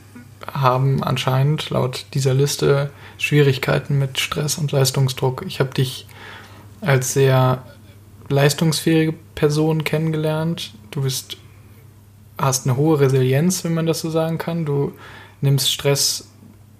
haben 0.52 1.04
anscheinend 1.04 1.70
laut 1.70 2.08
dieser 2.16 2.34
Liste 2.34 2.90
Schwierigkeiten 3.20 4.00
mit 4.00 4.20
Stress 4.20 4.58
und 4.58 4.72
Leistungsdruck. 4.72 5.44
Ich 5.46 5.60
habe 5.60 5.72
dich 5.72 6.08
als 6.82 7.14
sehr 7.14 7.62
leistungsfähige 8.30 9.14
Person 9.36 9.84
kennengelernt. 9.84 10.74
Du 10.90 11.04
bist, 11.04 11.38
hast 12.40 12.66
eine 12.66 12.76
hohe 12.76 13.00
Resilienz, 13.00 13.64
wenn 13.64 13.76
man 13.76 13.86
das 13.86 14.00
so 14.00 14.10
sagen 14.10 14.40
kann. 14.40 14.66
Du 14.66 14.94
nimmst 15.42 15.72
Stress 15.72 16.28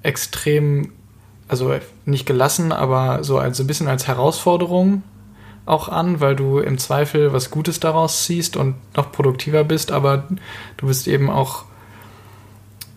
extrem, 0.02 0.92
also 1.48 1.72
nicht 2.06 2.26
gelassen, 2.26 2.72
aber 2.72 3.24
so 3.24 3.38
als 3.38 3.60
ein 3.60 3.68
bisschen 3.68 3.88
als 3.88 4.08
Herausforderung 4.08 5.04
auch 5.66 5.90
an, 5.90 6.20
weil 6.20 6.36
du 6.36 6.60
im 6.60 6.78
Zweifel 6.78 7.32
was 7.34 7.50
Gutes 7.50 7.80
daraus 7.80 8.26
ziehst 8.26 8.58
und 8.58 8.76
noch 8.96 9.12
produktiver 9.12 9.64
bist, 9.64 9.92
aber 9.92 10.28
du 10.78 10.88
bist 10.88 11.08
eben 11.08 11.30
auch 11.30 11.66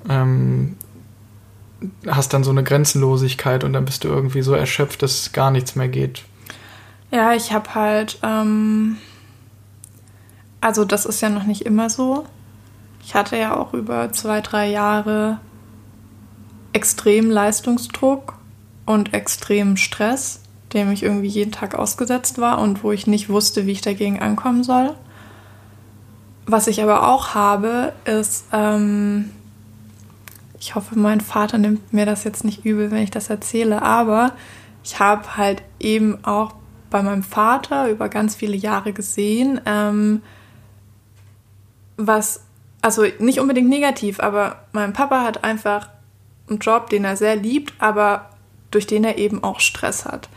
ähm, 0.09 0.77
hast 2.07 2.33
dann 2.33 2.45
so 2.45 2.51
eine 2.51 2.65
Grenzenlosigkeit 2.65 3.65
und 3.65 3.73
dann 3.73 3.85
bist 3.85 4.05
du 4.05 4.09
irgendwie 4.09 4.43
so 4.43 4.55
erschöpft, 4.55 5.03
dass 5.03 5.33
gar 5.33 5.51
nichts 5.51 5.77
mehr 5.77 5.89
geht. 5.89 6.25
Ja, 7.11 7.35
ich 7.35 7.53
habe 7.53 7.75
halt, 7.75 8.19
ähm, 8.23 8.97
also 10.61 10.85
das 10.85 11.07
ist 11.07 11.21
ja 11.21 11.29
noch 11.29 11.45
nicht 11.45 11.63
immer 11.63 11.91
so. 11.91 12.27
Ich 13.05 13.15
hatte 13.15 13.37
ja 13.37 13.57
auch 13.57 13.73
über 13.75 14.11
zwei, 14.13 14.41
drei 14.41 14.69
Jahre 14.69 15.39
extrem 16.73 17.31
Leistungsdruck 17.31 18.35
und 18.85 19.15
extrem 19.15 19.77
Stress 19.77 20.41
dem 20.77 20.93
ich 20.93 21.03
irgendwie 21.03 21.29
jeden 21.29 21.53
Tag 21.53 21.75
ausgesetzt 21.75 22.39
war 22.39 22.59
und 22.59 22.85
wo 22.85 22.93
ich 22.93 23.07
nicht 23.07 23.29
wusste, 23.29 23.67
wie 23.67 23.73
ich 23.73 23.81
dagegen 23.81 24.21
ankommen 24.21 24.63
soll. 24.63 24.95
Was 26.47 26.69
ich 26.69 26.81
aber 26.83 27.09
auch 27.09 27.35
habe, 27.35 27.93
ist, 28.05 28.45
ähm, 28.53 29.31
ich 30.61 30.75
hoffe, 30.75 30.97
mein 30.97 31.21
Vater 31.21 31.59
nimmt 31.59 31.93
mir 31.93 32.07
das 32.07 32.23
jetzt 32.23 32.45
nicht 32.45 32.65
übel, 32.65 32.91
wenn 32.91 33.03
ich 33.03 33.11
das 33.11 33.31
erzähle, 33.31 33.83
aber 33.83 34.33
ich 34.85 35.01
habe 35.01 35.37
halt 35.37 35.63
eben 35.81 36.25
auch 36.25 36.55
bei 36.91 37.03
meinem 37.03 37.25
Vater 37.25 37.89
über 37.91 38.09
ganz 38.09 38.37
viele 38.37 38.57
Jahre 38.57 38.93
gesehen, 38.93 39.61
ähm, 39.67 40.23
was, 41.97 42.43
also 42.83 43.05
nicht 43.19 43.41
unbedingt 43.41 43.69
negativ, 43.69 44.21
aber 44.21 44.65
mein 44.73 44.93
Papa 44.93 45.25
hat 45.25 45.43
einfach 45.43 45.89
einen 46.49 46.61
Job, 46.61 46.91
den 46.91 47.05
er 47.05 47.17
sehr 47.17 47.35
liebt, 47.35 47.75
aber 47.79 48.31
durch 48.71 48.87
den 48.87 49.05
er 49.05 49.19
eben 49.19 49.43
auch 49.43 49.61
Stress 49.61 50.05
hat. 50.05 50.29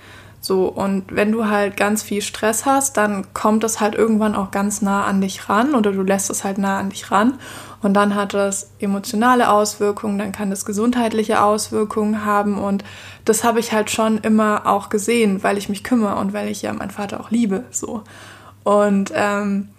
So, 0.50 0.66
und 0.66 1.16
wenn 1.16 1.32
du 1.32 1.46
halt 1.46 1.78
ganz 1.78 2.02
viel 2.02 2.24
Stress 2.24 2.66
hast, 2.66 2.98
dann 2.98 3.36
kommt 3.36 3.64
es 3.64 3.80
halt 3.80 3.94
irgendwann 3.94 4.34
auch 4.34 4.50
ganz 4.50 4.82
nah 4.82 5.04
an 5.04 5.22
dich 5.22 5.48
ran 5.48 5.76
oder 5.76 5.92
du 5.92 6.02
lässt 6.02 6.32
es 6.32 6.44
halt 6.44 6.58
nah 6.58 6.80
an 6.80 6.90
dich 6.90 7.12
ran. 7.12 7.38
Und 7.84 7.94
dann 7.94 8.16
hat 8.16 8.34
es 8.34 8.72
emotionale 8.80 9.52
Auswirkungen, 9.52 10.18
dann 10.18 10.32
kann 10.32 10.52
es 10.52 10.66
gesundheitliche 10.66 11.44
Auswirkungen 11.44 12.26
haben. 12.26 12.58
Und 12.58 12.84
das 13.26 13.44
habe 13.44 13.60
ich 13.60 13.74
halt 13.74 13.92
schon 13.92 14.18
immer 14.18 14.66
auch 14.66 14.90
gesehen, 14.90 15.44
weil 15.44 15.60
ich 15.60 15.70
mich 15.70 15.84
kümmere 15.84 16.16
und 16.16 16.34
weil 16.34 16.48
ich 16.48 16.64
ja 16.64 16.74
meinen 16.74 16.90
Vater 16.90 17.20
auch 17.20 17.30
liebe. 17.30 17.66
So. 17.70 18.04
Und 18.64 19.12
ähm, 19.14 19.70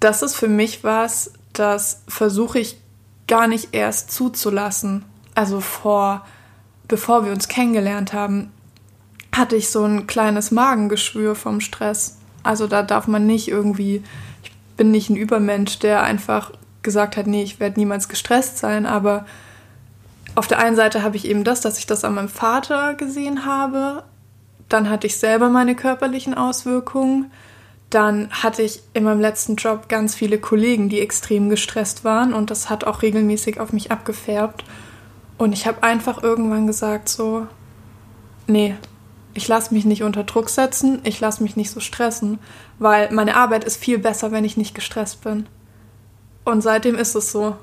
das 0.00 0.22
ist 0.22 0.36
für 0.36 0.48
mich 0.48 0.84
was, 0.84 1.34
das 1.52 2.00
versuche 2.08 2.60
ich 2.60 2.80
gar 3.28 3.46
nicht 3.46 3.74
erst 3.74 4.10
zuzulassen. 4.10 5.04
Also 5.34 5.60
vor, 5.60 6.24
bevor 6.88 7.26
wir 7.26 7.32
uns 7.32 7.46
kennengelernt 7.48 8.14
haben, 8.14 8.50
hatte 9.36 9.56
ich 9.56 9.68
so 9.68 9.84
ein 9.84 10.06
kleines 10.06 10.50
Magengeschwür 10.50 11.34
vom 11.34 11.60
Stress. 11.60 12.18
Also 12.42 12.66
da 12.66 12.82
darf 12.82 13.06
man 13.06 13.26
nicht 13.26 13.48
irgendwie, 13.48 14.02
ich 14.42 14.52
bin 14.76 14.90
nicht 14.90 15.10
ein 15.10 15.16
Übermensch, 15.16 15.78
der 15.78 16.02
einfach 16.02 16.52
gesagt 16.82 17.16
hat, 17.16 17.26
nee, 17.26 17.42
ich 17.42 17.60
werde 17.60 17.80
niemals 17.80 18.08
gestresst 18.08 18.58
sein, 18.58 18.86
aber 18.86 19.26
auf 20.34 20.46
der 20.46 20.58
einen 20.58 20.76
Seite 20.76 21.02
habe 21.02 21.16
ich 21.16 21.26
eben 21.26 21.44
das, 21.44 21.60
dass 21.60 21.78
ich 21.78 21.86
das 21.86 22.04
an 22.04 22.14
meinem 22.14 22.28
Vater 22.28 22.94
gesehen 22.94 23.46
habe. 23.46 24.04
Dann 24.68 24.90
hatte 24.90 25.06
ich 25.06 25.16
selber 25.16 25.48
meine 25.48 25.74
körperlichen 25.74 26.34
Auswirkungen. 26.34 27.30
Dann 27.90 28.28
hatte 28.30 28.62
ich 28.62 28.82
in 28.92 29.04
meinem 29.04 29.20
letzten 29.20 29.56
Job 29.56 29.88
ganz 29.88 30.14
viele 30.14 30.38
Kollegen, 30.38 30.88
die 30.88 31.00
extrem 31.00 31.48
gestresst 31.48 32.04
waren 32.04 32.34
und 32.34 32.50
das 32.50 32.68
hat 32.68 32.84
auch 32.84 33.02
regelmäßig 33.02 33.60
auf 33.60 33.72
mich 33.72 33.92
abgefärbt. 33.92 34.64
Und 35.38 35.52
ich 35.52 35.66
habe 35.66 35.82
einfach 35.82 36.22
irgendwann 36.22 36.66
gesagt 36.66 37.08
so, 37.08 37.46
nee, 38.46 38.74
ich 39.34 39.48
lasse 39.48 39.74
mich 39.74 39.84
nicht 39.84 40.02
unter 40.02 40.24
Druck 40.24 40.48
setzen, 40.48 41.00
ich 41.04 41.20
lasse 41.20 41.42
mich 41.42 41.56
nicht 41.56 41.70
so 41.70 41.80
stressen, 41.80 42.38
weil 42.78 43.12
meine 43.12 43.36
Arbeit 43.36 43.64
ist 43.64 43.76
viel 43.76 43.98
besser, 43.98 44.32
wenn 44.32 44.44
ich 44.44 44.56
nicht 44.56 44.74
gestresst 44.74 45.22
bin. 45.22 45.46
Und 46.44 46.62
seitdem 46.62 46.94
ist 46.96 47.14
es 47.14 47.32
so. 47.32 47.56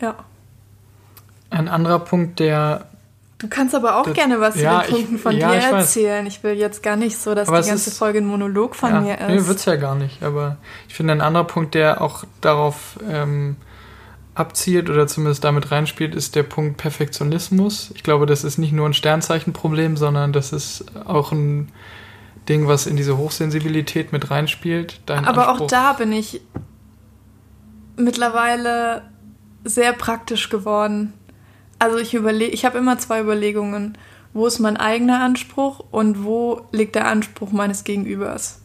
Ja. 0.00 0.14
Ein 1.48 1.68
anderer 1.68 2.00
Punkt, 2.00 2.38
der. 2.38 2.86
Du 3.38 3.48
kannst 3.48 3.74
aber 3.74 3.96
auch 3.96 4.04
das, 4.04 4.14
gerne 4.14 4.40
was 4.40 4.56
ja, 4.56 4.82
zu 4.82 4.88
den 4.88 4.96
Punkten 4.96 5.18
von 5.18 5.36
ja, 5.36 5.52
dir 5.52 5.58
ich 5.58 5.64
erzählen. 5.64 6.26
Ich 6.26 6.42
will 6.42 6.52
jetzt 6.52 6.82
gar 6.82 6.96
nicht 6.96 7.16
so, 7.16 7.34
dass 7.34 7.48
aber 7.48 7.62
die 7.62 7.68
ganze 7.68 7.88
ist, 7.88 7.98
Folge 7.98 8.18
ein 8.18 8.26
Monolog 8.26 8.76
von 8.76 8.90
ja, 8.90 9.00
mir 9.00 9.18
ist. 9.18 9.28
Nee, 9.28 9.46
wird's 9.46 9.64
ja 9.64 9.76
gar 9.76 9.94
nicht. 9.94 10.22
Aber 10.22 10.58
ich 10.88 10.94
finde, 10.94 11.12
ein 11.14 11.22
anderer 11.22 11.44
Punkt, 11.44 11.74
der 11.74 12.02
auch 12.02 12.24
darauf 12.42 12.98
ähm, 13.08 13.56
abzielt 14.40 14.90
oder 14.90 15.06
zumindest 15.06 15.44
damit 15.44 15.70
reinspielt, 15.70 16.14
ist 16.14 16.34
der 16.34 16.42
Punkt 16.42 16.78
Perfektionismus. 16.78 17.92
Ich 17.94 18.02
glaube, 18.02 18.26
das 18.26 18.42
ist 18.42 18.58
nicht 18.58 18.72
nur 18.72 18.88
ein 18.88 18.94
Sternzeichenproblem, 18.94 19.96
sondern 19.96 20.32
das 20.32 20.52
ist 20.52 20.86
auch 21.04 21.30
ein 21.30 21.70
Ding, 22.48 22.66
was 22.66 22.86
in 22.86 22.96
diese 22.96 23.18
Hochsensibilität 23.18 24.12
mit 24.12 24.30
reinspielt. 24.30 25.00
Aber 25.06 25.48
Anspruch. 25.48 25.66
auch 25.66 25.66
da 25.68 25.92
bin 25.92 26.10
ich 26.12 26.40
mittlerweile 27.96 29.02
sehr 29.62 29.92
praktisch 29.92 30.48
geworden. 30.48 31.12
Also 31.78 31.98
ich 31.98 32.14
überlege, 32.14 32.52
ich 32.52 32.64
habe 32.64 32.78
immer 32.78 32.98
zwei 32.98 33.20
Überlegungen. 33.20 33.96
Wo 34.32 34.46
ist 34.46 34.58
mein 34.58 34.76
eigener 34.76 35.20
Anspruch 35.20 35.84
und 35.90 36.24
wo 36.24 36.62
liegt 36.72 36.94
der 36.94 37.06
Anspruch 37.06 37.52
meines 37.52 37.84
Gegenübers? 37.84 38.62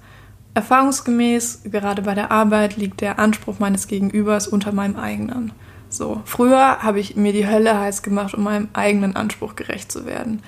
Erfahrungsgemäß, 0.53 1.63
gerade 1.65 2.01
bei 2.01 2.13
der 2.13 2.31
Arbeit, 2.31 2.77
liegt 2.77 3.01
der 3.01 3.19
Anspruch 3.19 3.59
meines 3.59 3.87
Gegenübers 3.87 4.47
unter 4.47 4.71
meinem 4.71 4.95
eigenen. 4.95 5.51
So, 5.95 6.21
früher 6.25 6.83
habe 6.83 6.99
ich 6.99 7.15
mir 7.15 7.33
die 7.33 7.47
Hölle 7.47 7.79
heiß 7.79 8.03
gemacht, 8.03 8.33
um 8.33 8.43
meinem 8.43 8.69
eigenen 8.73 9.15
Anspruch 9.15 9.55
gerecht 9.55 9.91
zu 9.91 10.05
werden. 10.05 10.41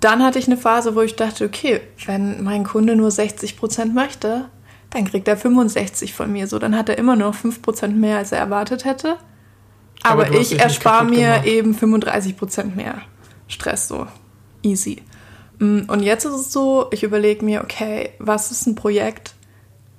Dann 0.00 0.22
hatte 0.22 0.38
ich 0.38 0.46
eine 0.46 0.56
Phase, 0.56 0.94
wo 0.94 1.00
ich 1.00 1.16
dachte, 1.16 1.44
okay, 1.44 1.80
wenn 2.04 2.42
mein 2.44 2.64
Kunde 2.64 2.96
nur 2.96 3.10
60 3.10 3.56
Prozent 3.56 3.94
möchte, 3.94 4.48
dann 4.90 5.04
kriegt 5.04 5.26
er 5.28 5.36
65 5.36 6.14
von 6.14 6.32
mir. 6.32 6.46
So, 6.46 6.58
dann 6.58 6.76
hat 6.76 6.88
er 6.88 6.98
immer 6.98 7.16
noch 7.16 7.34
5 7.34 7.62
Prozent 7.62 7.96
mehr, 7.96 8.18
als 8.18 8.32
er 8.32 8.38
erwartet 8.38 8.84
hätte. 8.84 9.16
Aber, 10.02 10.26
Aber 10.26 10.38
ich 10.38 10.58
erspare 10.58 11.04
mir 11.04 11.28
gemacht. 11.28 11.46
eben 11.46 11.74
35 11.74 12.36
Prozent 12.36 12.76
mehr 12.76 13.02
Stress. 13.48 13.88
So, 13.88 14.06
easy. 14.62 15.02
Mm, 15.58 15.82
und 15.88 16.02
jetzt 16.02 16.24
ist 16.24 16.34
es 16.34 16.52
so, 16.52 16.88
ich 16.90 17.02
überlege 17.02 17.44
mir, 17.44 17.62
okay, 17.62 18.10
was 18.18 18.50
ist 18.50 18.66
ein 18.66 18.74
Projekt, 18.74 19.34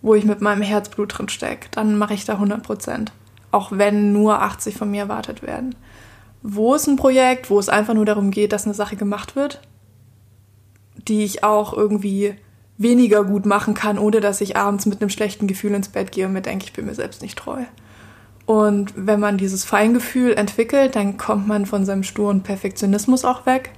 wo 0.01 0.13
ich 0.13 0.25
mit 0.25 0.41
meinem 0.41 0.61
Herzblut 0.61 1.17
drin 1.17 1.29
stecke? 1.29 1.67
Dann 1.71 1.97
mache 1.97 2.13
ich 2.13 2.25
da 2.25 2.33
100 2.33 2.63
Prozent. 2.63 3.11
Auch 3.51 3.71
wenn 3.71 4.13
nur 4.13 4.41
80 4.41 4.75
von 4.75 4.91
mir 4.91 5.03
erwartet 5.03 5.41
werden. 5.41 5.75
Wo 6.43 6.75
ist 6.75 6.87
ein 6.87 6.95
Projekt, 6.95 7.49
wo 7.49 7.59
es 7.59 7.69
einfach 7.69 7.93
nur 7.93 8.05
darum 8.05 8.31
geht, 8.31 8.53
dass 8.53 8.65
eine 8.65 8.73
Sache 8.73 8.95
gemacht 8.95 9.35
wird, 9.35 9.61
die 11.07 11.23
ich 11.23 11.43
auch 11.43 11.73
irgendwie 11.73 12.35
weniger 12.77 13.23
gut 13.23 13.45
machen 13.45 13.73
kann, 13.73 13.97
ohne 13.97 14.19
dass 14.19 14.41
ich 14.41 14.55
abends 14.55 14.85
mit 14.85 15.01
einem 15.01 15.09
schlechten 15.09 15.47
Gefühl 15.47 15.73
ins 15.73 15.89
Bett 15.89 16.11
gehe 16.11 16.27
und 16.27 16.33
mir 16.33 16.41
denke, 16.41 16.65
ich 16.65 16.73
bin 16.73 16.85
mir 16.85 16.93
selbst 16.93 17.21
nicht 17.21 17.37
treu. 17.37 17.63
Und 18.45 18.93
wenn 18.95 19.19
man 19.19 19.37
dieses 19.37 19.65
Feingefühl 19.65 20.33
entwickelt, 20.33 20.95
dann 20.95 21.17
kommt 21.17 21.47
man 21.47 21.65
von 21.65 21.85
seinem 21.85 22.03
sturen 22.03 22.43
Perfektionismus 22.43 23.25
auch 23.25 23.45
weg 23.45 23.71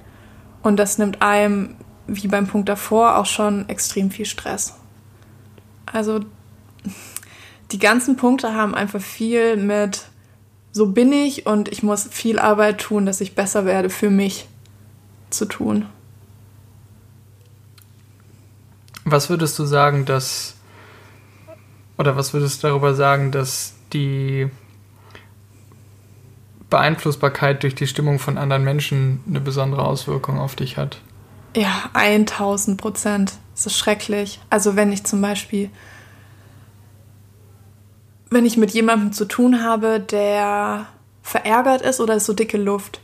und 0.62 0.76
das 0.76 0.98
nimmt 0.98 1.22
einem, 1.22 1.76
wie 2.06 2.28
beim 2.28 2.46
Punkt 2.46 2.68
davor, 2.68 3.16
auch 3.16 3.26
schon 3.26 3.68
extrem 3.68 4.10
viel 4.10 4.26
Stress. 4.26 4.76
Also 5.86 6.20
die 7.72 7.78
ganzen 7.78 8.16
Punkte 8.16 8.54
haben 8.54 8.74
einfach 8.74 9.00
viel 9.00 9.56
mit, 9.56 10.06
so 10.72 10.86
bin 10.86 11.12
ich 11.12 11.46
und 11.46 11.68
ich 11.68 11.82
muss 11.82 12.08
viel 12.10 12.38
Arbeit 12.38 12.80
tun, 12.80 13.06
dass 13.06 13.20
ich 13.20 13.34
besser 13.34 13.64
werde 13.64 13.90
für 13.90 14.10
mich 14.10 14.48
zu 15.30 15.46
tun. 15.46 15.86
Was 19.04 19.30
würdest 19.30 19.58
du 19.58 19.64
sagen, 19.64 20.04
dass, 20.04 20.54
oder 21.98 22.16
was 22.16 22.32
würdest 22.32 22.62
du 22.62 22.68
darüber 22.68 22.94
sagen, 22.94 23.32
dass 23.32 23.74
die 23.92 24.48
Beeinflussbarkeit 26.70 27.62
durch 27.62 27.74
die 27.74 27.88
Stimmung 27.88 28.18
von 28.18 28.38
anderen 28.38 28.64
Menschen 28.64 29.20
eine 29.28 29.40
besondere 29.40 29.82
Auswirkung 29.82 30.38
auf 30.38 30.54
dich 30.54 30.76
hat. 30.76 31.00
Ja, 31.56 31.90
1000 31.92 32.80
Prozent. 32.80 33.32
Das 33.54 33.66
ist 33.66 33.76
schrecklich. 33.76 34.40
Also 34.48 34.76
wenn 34.76 34.92
ich 34.92 35.04
zum 35.04 35.20
Beispiel, 35.20 35.68
wenn 38.30 38.46
ich 38.46 38.56
mit 38.56 38.70
jemandem 38.70 39.12
zu 39.12 39.24
tun 39.26 39.62
habe, 39.62 40.00
der 40.00 40.86
verärgert 41.22 41.82
ist 41.82 42.00
oder 42.00 42.14
ist 42.14 42.26
so 42.26 42.32
dicke 42.32 42.58
Luft, 42.58 43.00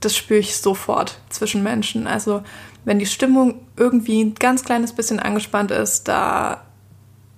das 0.00 0.14
spüre 0.14 0.40
ich 0.40 0.56
sofort 0.56 1.18
zwischen 1.30 1.62
Menschen. 1.62 2.06
Also 2.06 2.42
wenn 2.84 2.98
die 2.98 3.06
Stimmung 3.06 3.60
irgendwie 3.76 4.22
ein 4.22 4.34
ganz 4.34 4.64
kleines 4.64 4.92
bisschen 4.92 5.18
angespannt 5.18 5.70
ist, 5.70 6.08
da 6.08 6.62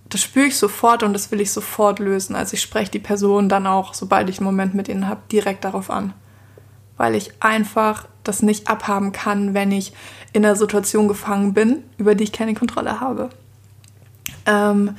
das 0.09 0.22
spüre 0.22 0.46
ich 0.46 0.57
sofort 0.57 1.03
und 1.03 1.12
das 1.12 1.31
will 1.31 1.40
ich 1.40 1.53
sofort 1.53 1.98
lösen. 1.98 2.35
Also 2.35 2.55
ich 2.55 2.62
spreche 2.62 2.90
die 2.90 2.98
Person 2.98 3.48
dann 3.48 3.66
auch, 3.66 3.92
sobald 3.92 4.31
ich 4.31 4.38
einen 4.38 4.46
Moment 4.46 4.74
mit 4.74 4.88
ihnen 4.88 5.07
habe, 5.07 5.20
direkt 5.31 5.64
darauf 5.64 5.90
an. 5.90 6.14
Weil 6.96 7.14
ich 7.14 7.31
einfach 7.40 8.07
das 8.24 8.42
nicht 8.42 8.68
abhaben 8.68 9.12
kann, 9.12 9.55
wenn 9.55 9.70
ich 9.70 9.92
in 10.33 10.44
einer 10.44 10.57
Situation 10.57 11.09
gefangen 11.09 11.53
bin, 11.53 11.83
über 11.98 12.14
die 12.14 12.24
ich 12.24 12.33
keine 12.33 12.55
Kontrolle 12.55 13.01
habe. 13.01 13.29
Ähm, 14.46 14.96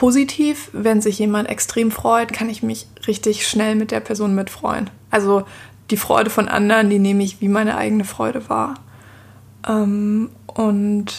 positiv, 0.00 0.70
wenn 0.72 1.02
sich 1.02 1.18
jemand 1.18 1.50
extrem 1.50 1.90
freut, 1.90 2.32
kann 2.32 2.48
ich 2.48 2.62
mich 2.62 2.86
richtig 3.06 3.46
schnell 3.46 3.74
mit 3.74 3.90
der 3.90 4.00
Person 4.00 4.34
mitfreuen. 4.34 4.88
Also 5.10 5.44
die 5.90 5.98
Freude 5.98 6.30
von 6.30 6.48
anderen, 6.48 6.88
die 6.88 6.98
nehme 6.98 7.22
ich 7.22 7.42
wie 7.42 7.48
meine 7.48 7.76
eigene 7.76 8.04
Freude 8.04 8.48
wahr. 8.48 8.76
Ähm, 9.68 10.30
und 10.46 11.12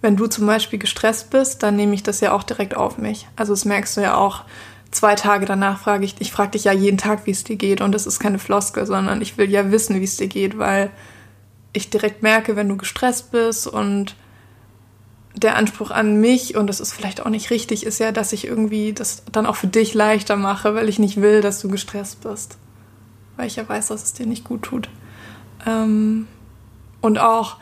wenn 0.00 0.14
du 0.14 0.28
zum 0.28 0.46
Beispiel 0.46 0.78
gestresst 0.78 1.30
bist, 1.30 1.64
dann 1.64 1.74
nehme 1.74 1.92
ich 1.92 2.04
das 2.04 2.20
ja 2.20 2.30
auch 2.30 2.44
direkt 2.44 2.76
auf 2.76 2.98
mich. 2.98 3.26
Also 3.34 3.52
das 3.52 3.64
merkst 3.64 3.96
du 3.96 4.00
ja 4.00 4.14
auch. 4.16 4.44
Zwei 4.92 5.16
Tage 5.16 5.44
danach 5.44 5.80
frage 5.80 6.04
ich, 6.04 6.14
ich 6.20 6.30
frage 6.30 6.52
dich 6.52 6.62
ja 6.62 6.72
jeden 6.72 6.98
Tag, 6.98 7.26
wie 7.26 7.32
es 7.32 7.42
dir 7.42 7.56
geht. 7.56 7.80
Und 7.80 7.90
das 7.90 8.06
ist 8.06 8.20
keine 8.20 8.38
Floskel, 8.38 8.86
sondern 8.86 9.20
ich 9.20 9.38
will 9.38 9.50
ja 9.50 9.72
wissen, 9.72 9.98
wie 9.98 10.04
es 10.04 10.16
dir 10.16 10.28
geht, 10.28 10.56
weil 10.56 10.92
ich 11.72 11.90
direkt 11.90 12.22
merke, 12.22 12.54
wenn 12.54 12.68
du 12.68 12.76
gestresst 12.76 13.32
bist 13.32 13.66
und 13.66 14.14
der 15.36 15.56
Anspruch 15.56 15.90
an 15.90 16.20
mich, 16.20 16.56
und 16.56 16.66
das 16.66 16.80
ist 16.80 16.92
vielleicht 16.92 17.20
auch 17.20 17.28
nicht 17.28 17.50
richtig, 17.50 17.84
ist 17.84 18.00
ja, 18.00 18.10
dass 18.10 18.32
ich 18.32 18.46
irgendwie 18.46 18.92
das 18.92 19.22
dann 19.30 19.46
auch 19.46 19.56
für 19.56 19.66
dich 19.66 19.92
leichter 19.94 20.36
mache, 20.36 20.74
weil 20.74 20.88
ich 20.88 20.98
nicht 20.98 21.20
will, 21.20 21.42
dass 21.42 21.60
du 21.60 21.68
gestresst 21.68 22.22
bist. 22.22 22.56
Weil 23.36 23.46
ich 23.46 23.56
ja 23.56 23.68
weiß, 23.68 23.88
dass 23.88 24.02
es 24.02 24.12
dir 24.14 24.26
nicht 24.26 24.44
gut 24.44 24.62
tut. 24.62 24.88
Ähm, 25.66 26.26
und 27.02 27.18
auch, 27.18 27.58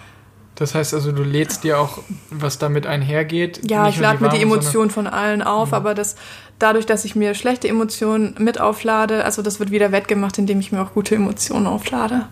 das 0.54 0.76
heißt 0.76 0.94
also, 0.94 1.10
du 1.10 1.24
lädst 1.24 1.64
dir 1.64 1.80
auch, 1.80 1.98
was 2.30 2.58
damit 2.58 2.86
einhergeht. 2.86 3.68
Ja, 3.68 3.88
ich 3.88 3.98
lade 3.98 4.22
mir 4.22 4.30
die 4.30 4.40
Emotionen 4.40 4.90
von 4.90 5.08
allen 5.08 5.42
auf, 5.42 5.70
mhm. 5.70 5.74
aber 5.74 5.94
das, 5.94 6.14
dadurch, 6.60 6.86
dass 6.86 7.04
ich 7.04 7.16
mir 7.16 7.34
schlechte 7.34 7.66
Emotionen 7.66 8.36
mit 8.38 8.60
auflade, 8.60 9.24
also 9.24 9.42
das 9.42 9.58
wird 9.58 9.72
wieder 9.72 9.90
wettgemacht, 9.90 10.38
indem 10.38 10.60
ich 10.60 10.70
mir 10.70 10.80
auch 10.80 10.94
gute 10.94 11.16
Emotionen 11.16 11.66
auflade. 11.66 12.28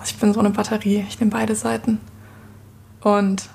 Also 0.00 0.14
ich 0.14 0.18
bin 0.18 0.34
so 0.34 0.40
eine 0.40 0.50
Batterie, 0.50 1.06
ich 1.08 1.20
nehme 1.20 1.30
beide 1.30 1.54
Seiten. 1.54 2.00
Und 3.02 3.48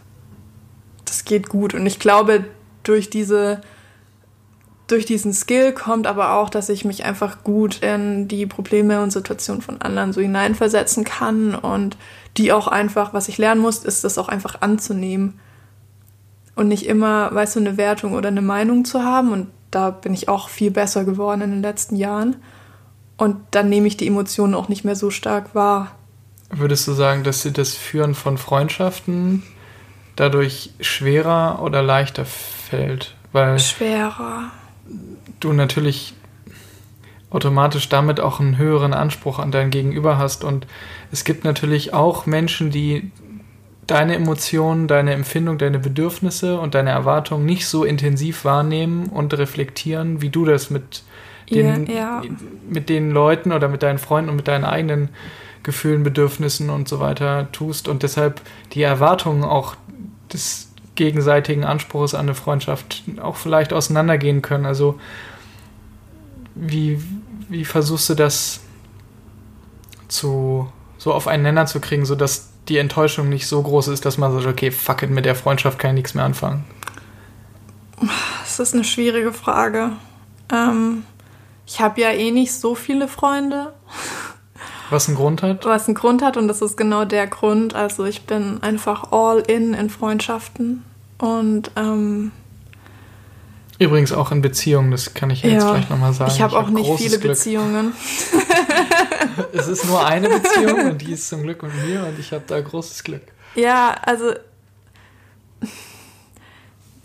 das 1.10 1.26
geht 1.26 1.50
gut. 1.50 1.74
Und 1.74 1.86
ich 1.86 2.00
glaube, 2.00 2.46
durch 2.84 3.10
diese 3.10 3.62
durch 4.90 5.06
diesen 5.06 5.34
Skill 5.34 5.72
kommt 5.72 6.08
aber 6.08 6.34
auch, 6.34 6.50
dass 6.50 6.68
ich 6.68 6.84
mich 6.84 7.04
einfach 7.06 7.44
gut 7.44 7.84
in 7.84 8.28
die 8.28 8.48
Probleme 8.48 9.02
und 9.02 9.12
Situationen 9.12 9.62
von 9.62 9.82
anderen 9.82 10.14
so 10.14 10.22
hineinversetzen 10.22 11.04
kann 11.04 11.54
und 11.54 11.96
die 12.38 12.52
auch 12.52 12.68
einfach, 12.68 13.14
was 13.14 13.28
ich 13.28 13.38
lernen 13.38 13.62
muss, 13.62 13.84
ist 13.84 14.04
das 14.04 14.18
auch 14.18 14.30
einfach 14.30 14.62
anzunehmen 14.62 15.40
und 16.56 16.68
nicht 16.68 16.88
immer, 16.88 17.34
weißt 17.34 17.56
du, 17.56 17.60
eine 17.60 17.78
Wertung 17.78 18.14
oder 18.14 18.30
eine 18.30 18.42
Meinung 18.42 18.84
zu 18.84 19.04
haben 19.04 19.32
und 19.32 19.48
da 19.72 19.92
bin 19.92 20.14
ich 20.14 20.28
auch 20.28 20.50
viel 20.50 20.72
besser 20.72 21.06
geworden 21.06 21.42
in 21.42 21.52
den 21.52 21.62
letzten 21.62 21.96
Jahren 21.96 22.38
und 23.18 23.38
dann 23.52 23.70
nehme 23.70 23.88
ich 23.88 23.98
die 23.98 24.08
Emotionen 24.08 24.56
auch 24.56 24.70
nicht 24.70 24.86
mehr 24.86 24.96
so 24.96 25.12
stark 25.12 25.54
wahr. 25.54 25.92
Würdest 26.50 26.88
du 26.88 26.94
sagen, 26.94 27.24
dass 27.24 27.44
dir 27.44 27.52
das 27.52 27.76
Führen 27.76 28.16
von 28.16 28.40
Freundschaften 28.40 29.44
dadurch 30.20 30.72
schwerer 30.80 31.62
oder 31.62 31.82
leichter 31.82 32.26
fällt? 32.26 33.16
Weil 33.32 33.60
schwerer 33.60 34.52
du 35.40 35.54
natürlich 35.54 36.14
automatisch 37.30 37.90
damit 37.90 38.20
auch 38.20 38.40
einen 38.40 38.58
höheren 38.58 38.94
Anspruch 38.94 39.40
an 39.40 39.52
dein 39.52 39.70
Gegenüber 39.70 40.18
hast. 40.18 40.44
Und 40.44 40.68
es 41.12 41.24
gibt 41.24 41.44
natürlich 41.44 41.94
auch 41.94 42.26
Menschen, 42.26 42.72
die 42.72 43.12
deine 43.86 44.16
Emotionen, 44.16 44.88
deine 44.88 45.14
Empfindung, 45.14 45.58
deine 45.58 45.80
Bedürfnisse 45.80 46.60
und 46.60 46.76
deine 46.76 46.92
Erwartungen 46.92 47.46
nicht 47.46 47.68
so 47.68 47.84
intensiv 47.84 48.46
wahrnehmen 48.46 49.08
und 49.08 49.36
reflektieren, 49.38 50.22
wie 50.22 50.30
du 50.30 50.46
das 50.46 50.70
mit 50.70 51.04
den, 51.50 51.88
ja, 51.88 51.94
ja. 51.94 52.22
mit 52.70 52.90
den 52.90 53.12
Leuten 53.12 53.52
oder 53.52 53.68
mit 53.68 53.82
deinen 53.82 53.98
Freunden 53.98 54.30
und 54.30 54.36
mit 54.36 54.48
deinen 54.48 54.66
eigenen 54.66 55.10
Gefühlen, 55.64 56.04
Bedürfnissen 56.04 56.70
und 56.70 56.88
so 56.88 57.00
weiter 57.00 57.52
tust 57.52 57.88
und 57.88 58.04
deshalb 58.04 58.42
die 58.74 58.84
Erwartungen 58.84 59.44
auch 59.44 59.76
des 60.34 60.72
gegenseitigen 60.96 61.64
Anspruchs 61.64 62.14
an 62.14 62.22
eine 62.22 62.36
Freundschaft 62.36 63.04
auch 63.22 63.38
vielleicht 63.38 63.74
auseinandergehen 63.74 64.42
können. 64.42 64.66
Also 64.66 65.00
wie, 66.56 67.02
wie 67.48 67.66
versuchst 67.66 68.10
du 68.10 68.16
das 68.16 68.62
zu 70.08 70.72
so 70.98 71.14
auf 71.14 71.28
einen 71.28 71.44
Nenner 71.44 71.66
zu 71.66 71.80
kriegen, 71.80 72.06
sodass 72.06 72.50
die 72.68 72.78
Enttäuschung 72.78 73.30
nicht 73.30 73.48
so 73.48 73.62
groß 73.64 73.88
ist, 73.88 74.06
dass 74.06 74.18
man 74.18 74.34
sagt, 74.34 74.46
okay, 74.46 74.70
fuck 74.70 75.02
it, 75.02 75.10
mit 75.10 75.26
der 75.26 75.36
Freundschaft 75.36 75.80
kann 75.80 75.92
ich 75.92 75.96
nichts 75.96 76.14
mehr 76.14 76.26
anfangen? 76.26 76.66
Das 78.42 78.60
ist 78.60 78.74
eine 78.74 78.84
schwierige 78.84 79.32
Frage. 79.34 79.92
Ähm, 80.52 81.04
ich 81.66 81.80
habe 81.80 82.02
ja 82.02 82.12
eh 82.12 82.32
nicht 82.32 82.54
so 82.54 82.76
viele 82.76 83.08
Freunde. 83.08 83.74
Was 84.90 85.08
einen 85.08 85.18
Grund 85.18 85.44
hat? 85.44 85.66
Was 85.66 85.88
einen 85.88 85.96
Grund 85.96 86.22
hat 86.22 86.38
und 86.38 86.48
das 86.48 86.62
ist 86.62 86.78
genau 86.78 87.06
der 87.06 87.28
Grund. 87.28 87.76
Also 87.76 88.06
ich 88.06 88.24
bin 88.24 88.62
einfach 88.62 89.12
all 89.12 89.40
in 89.40 89.74
in 89.74 89.90
Freundschaften 89.90 90.84
und 91.18 91.72
ähm, 91.76 92.32
Übrigens 93.80 94.12
auch 94.12 94.34
in 94.34 94.42
Beziehungen, 94.42 94.92
das 94.92 95.14
kann 95.14 95.30
ich 95.30 95.42
jetzt 95.42 95.64
ja, 95.64 95.72
vielleicht 95.72 95.90
nochmal 95.90 96.12
sagen. 96.12 96.30
Ich 96.30 96.42
habe 96.42 96.58
auch 96.58 96.68
hab 96.68 96.74
nicht 96.74 96.92
viele 96.98 97.18
Glück. 97.18 97.32
Beziehungen. 97.32 97.94
es 99.54 99.70
ist 99.70 99.86
nur 99.86 100.06
eine 100.06 100.28
Beziehung 100.28 100.90
und 100.90 101.02
die 101.02 101.14
ist 101.14 101.30
zum 101.30 101.44
Glück 101.44 101.64
mit 101.64 101.74
mir 101.86 102.06
und 102.06 102.20
ich 102.20 102.34
habe 102.34 102.44
da 102.46 102.60
großes 102.60 103.04
Glück. 103.06 103.22
Ja, 103.56 103.96
also 104.06 104.34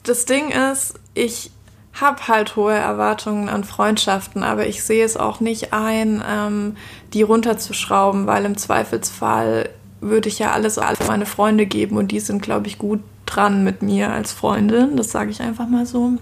das 0.02 0.24
Ding 0.24 0.50
ist, 0.50 0.94
ich 1.14 1.52
habe 1.92 2.26
halt 2.26 2.56
hohe 2.56 2.74
Erwartungen 2.74 3.48
an 3.48 3.62
Freundschaften, 3.62 4.42
aber 4.42 4.66
ich 4.66 4.82
sehe 4.82 5.04
es 5.04 5.16
auch 5.16 5.38
nicht 5.38 5.72
ein, 5.72 6.22
ähm, 6.28 6.76
die 7.14 7.22
runterzuschrauben, 7.22 8.27
weil 8.27 8.44
im 8.44 8.57
Zweifelsfall 8.57 9.70
würde 10.00 10.29
ich 10.29 10.38
ja 10.38 10.53
alles 10.53 10.79
alle 10.79 10.98
meine 11.07 11.27
Freunde 11.27 11.66
geben 11.66 11.96
und 11.96 12.12
die 12.12 12.20
sind, 12.20 12.42
glaube 12.42 12.66
ich, 12.66 12.79
gut 12.79 13.00
dran 13.24 13.64
mit 13.64 13.83
mir 13.83 14.12
als 14.12 14.33
Freundin. 14.33 14.96
Das 14.96 15.11
sage 15.11 15.31
ich 15.31 15.40
einfach 15.40 15.66
mal 15.66 15.87
so. 15.87 16.12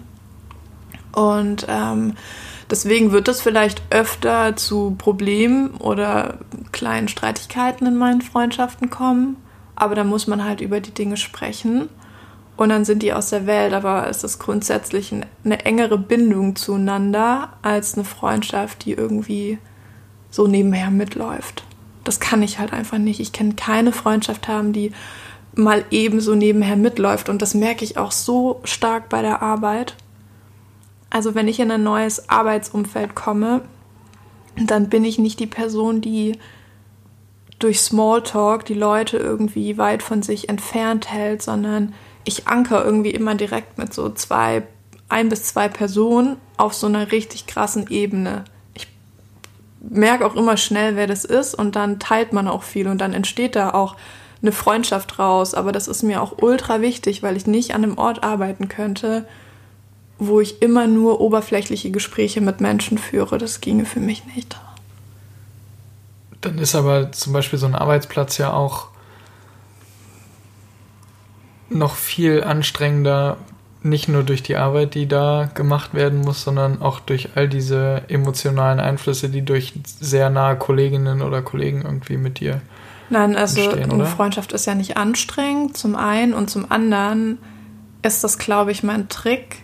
Und 1.12 1.66
ähm, 1.68 2.14
deswegen 2.70 3.10
wird 3.10 3.28
es 3.28 3.40
vielleicht 3.40 3.82
öfter 3.90 4.54
zu 4.56 4.94
Problemen 4.96 5.70
oder 5.74 6.38
kleinen 6.70 7.08
Streitigkeiten 7.08 7.86
in 7.86 7.96
meinen 7.96 8.22
Freundschaften 8.22 8.88
kommen. 8.88 9.36
Aber 9.74 9.94
da 9.94 10.04
muss 10.04 10.26
man 10.26 10.44
halt 10.44 10.60
über 10.60 10.80
die 10.80 10.94
Dinge 10.94 11.16
sprechen 11.16 11.88
und 12.56 12.68
dann 12.68 12.84
sind 12.84 13.02
die 13.02 13.12
aus 13.12 13.30
der 13.30 13.46
Welt, 13.46 13.72
aber 13.72 14.08
es 14.08 14.22
ist 14.24 14.38
grundsätzlich 14.38 15.12
eine 15.44 15.64
engere 15.64 15.98
Bindung 15.98 16.54
zueinander 16.54 17.54
als 17.62 17.94
eine 17.94 18.04
Freundschaft, 18.04 18.84
die 18.84 18.92
irgendwie 18.92 19.58
so 20.32 20.48
nebenher 20.48 20.90
mitläuft. 20.90 21.62
Das 22.02 22.18
kann 22.18 22.42
ich 22.42 22.58
halt 22.58 22.72
einfach 22.72 22.98
nicht. 22.98 23.20
Ich 23.20 23.32
kann 23.32 23.54
keine 23.54 23.92
Freundschaft 23.92 24.48
haben, 24.48 24.72
die 24.72 24.90
mal 25.54 25.84
eben 25.90 26.20
so 26.20 26.34
nebenher 26.34 26.76
mitläuft 26.76 27.28
und 27.28 27.42
das 27.42 27.54
merke 27.54 27.84
ich 27.84 27.98
auch 27.98 28.10
so 28.10 28.60
stark 28.64 29.08
bei 29.08 29.22
der 29.22 29.42
Arbeit. 29.42 29.94
Also 31.10 31.34
wenn 31.34 31.46
ich 31.46 31.60
in 31.60 31.70
ein 31.70 31.82
neues 31.82 32.30
Arbeitsumfeld 32.30 33.14
komme, 33.14 33.60
dann 34.56 34.88
bin 34.88 35.04
ich 35.04 35.18
nicht 35.18 35.38
die 35.40 35.46
Person, 35.46 36.00
die 36.00 36.38
durch 37.58 37.80
Smalltalk 37.80 38.64
die 38.64 38.74
Leute 38.74 39.18
irgendwie 39.18 39.78
weit 39.78 40.02
von 40.02 40.22
sich 40.22 40.48
entfernt 40.48 41.12
hält, 41.12 41.42
sondern 41.42 41.94
ich 42.24 42.48
anker 42.48 42.84
irgendwie 42.84 43.10
immer 43.10 43.34
direkt 43.34 43.78
mit 43.78 43.92
so 43.92 44.08
zwei, 44.10 44.66
ein 45.08 45.28
bis 45.28 45.44
zwei 45.44 45.68
Personen 45.68 46.36
auf 46.56 46.74
so 46.74 46.86
einer 46.86 47.12
richtig 47.12 47.46
krassen 47.46 47.88
Ebene. 47.88 48.44
Merke 49.88 50.24
auch 50.24 50.36
immer 50.36 50.56
schnell, 50.56 50.96
wer 50.96 51.06
das 51.06 51.24
ist 51.24 51.54
und 51.54 51.74
dann 51.74 51.98
teilt 51.98 52.32
man 52.32 52.46
auch 52.46 52.62
viel 52.62 52.86
und 52.86 52.98
dann 52.98 53.12
entsteht 53.12 53.56
da 53.56 53.70
auch 53.70 53.96
eine 54.40 54.52
Freundschaft 54.52 55.18
raus. 55.18 55.54
Aber 55.54 55.72
das 55.72 55.88
ist 55.88 56.02
mir 56.02 56.22
auch 56.22 56.38
ultra 56.40 56.80
wichtig, 56.80 57.22
weil 57.22 57.36
ich 57.36 57.46
nicht 57.46 57.74
an 57.74 57.82
einem 57.82 57.98
Ort 57.98 58.22
arbeiten 58.22 58.68
könnte, 58.68 59.26
wo 60.18 60.40
ich 60.40 60.62
immer 60.62 60.86
nur 60.86 61.20
oberflächliche 61.20 61.90
Gespräche 61.90 62.40
mit 62.40 62.60
Menschen 62.60 62.98
führe. 62.98 63.38
Das 63.38 63.60
ginge 63.60 63.84
für 63.84 64.00
mich 64.00 64.24
nicht. 64.26 64.56
Dann 66.40 66.58
ist 66.58 66.74
aber 66.74 67.12
zum 67.12 67.32
Beispiel 67.32 67.58
so 67.58 67.66
ein 67.66 67.74
Arbeitsplatz 67.74 68.38
ja 68.38 68.52
auch 68.52 68.88
noch 71.68 71.94
viel 71.94 72.44
anstrengender, 72.44 73.36
nicht 73.84 74.08
nur 74.08 74.22
durch 74.22 74.42
die 74.42 74.56
Arbeit, 74.56 74.94
die 74.94 75.06
da 75.06 75.50
gemacht 75.54 75.94
werden 75.94 76.20
muss, 76.20 76.42
sondern 76.42 76.80
auch 76.80 77.00
durch 77.00 77.30
all 77.34 77.48
diese 77.48 78.02
emotionalen 78.08 78.80
Einflüsse, 78.80 79.28
die 79.28 79.42
durch 79.42 79.72
sehr 80.00 80.30
nahe 80.30 80.56
Kolleginnen 80.56 81.22
oder 81.22 81.42
Kollegen 81.42 81.82
irgendwie 81.82 82.16
mit 82.16 82.40
dir. 82.40 82.60
Nein, 83.10 83.36
also 83.36 83.70
eine 83.70 84.06
Freundschaft 84.06 84.52
ist 84.52 84.66
ja 84.66 84.74
nicht 84.74 84.96
anstrengend, 84.96 85.76
zum 85.76 85.96
einen 85.96 86.32
und 86.32 86.48
zum 86.48 86.70
anderen 86.70 87.38
ist 88.02 88.24
das, 88.24 88.38
glaube 88.38 88.72
ich, 88.72 88.82
mein 88.82 89.08
Trick, 89.08 89.58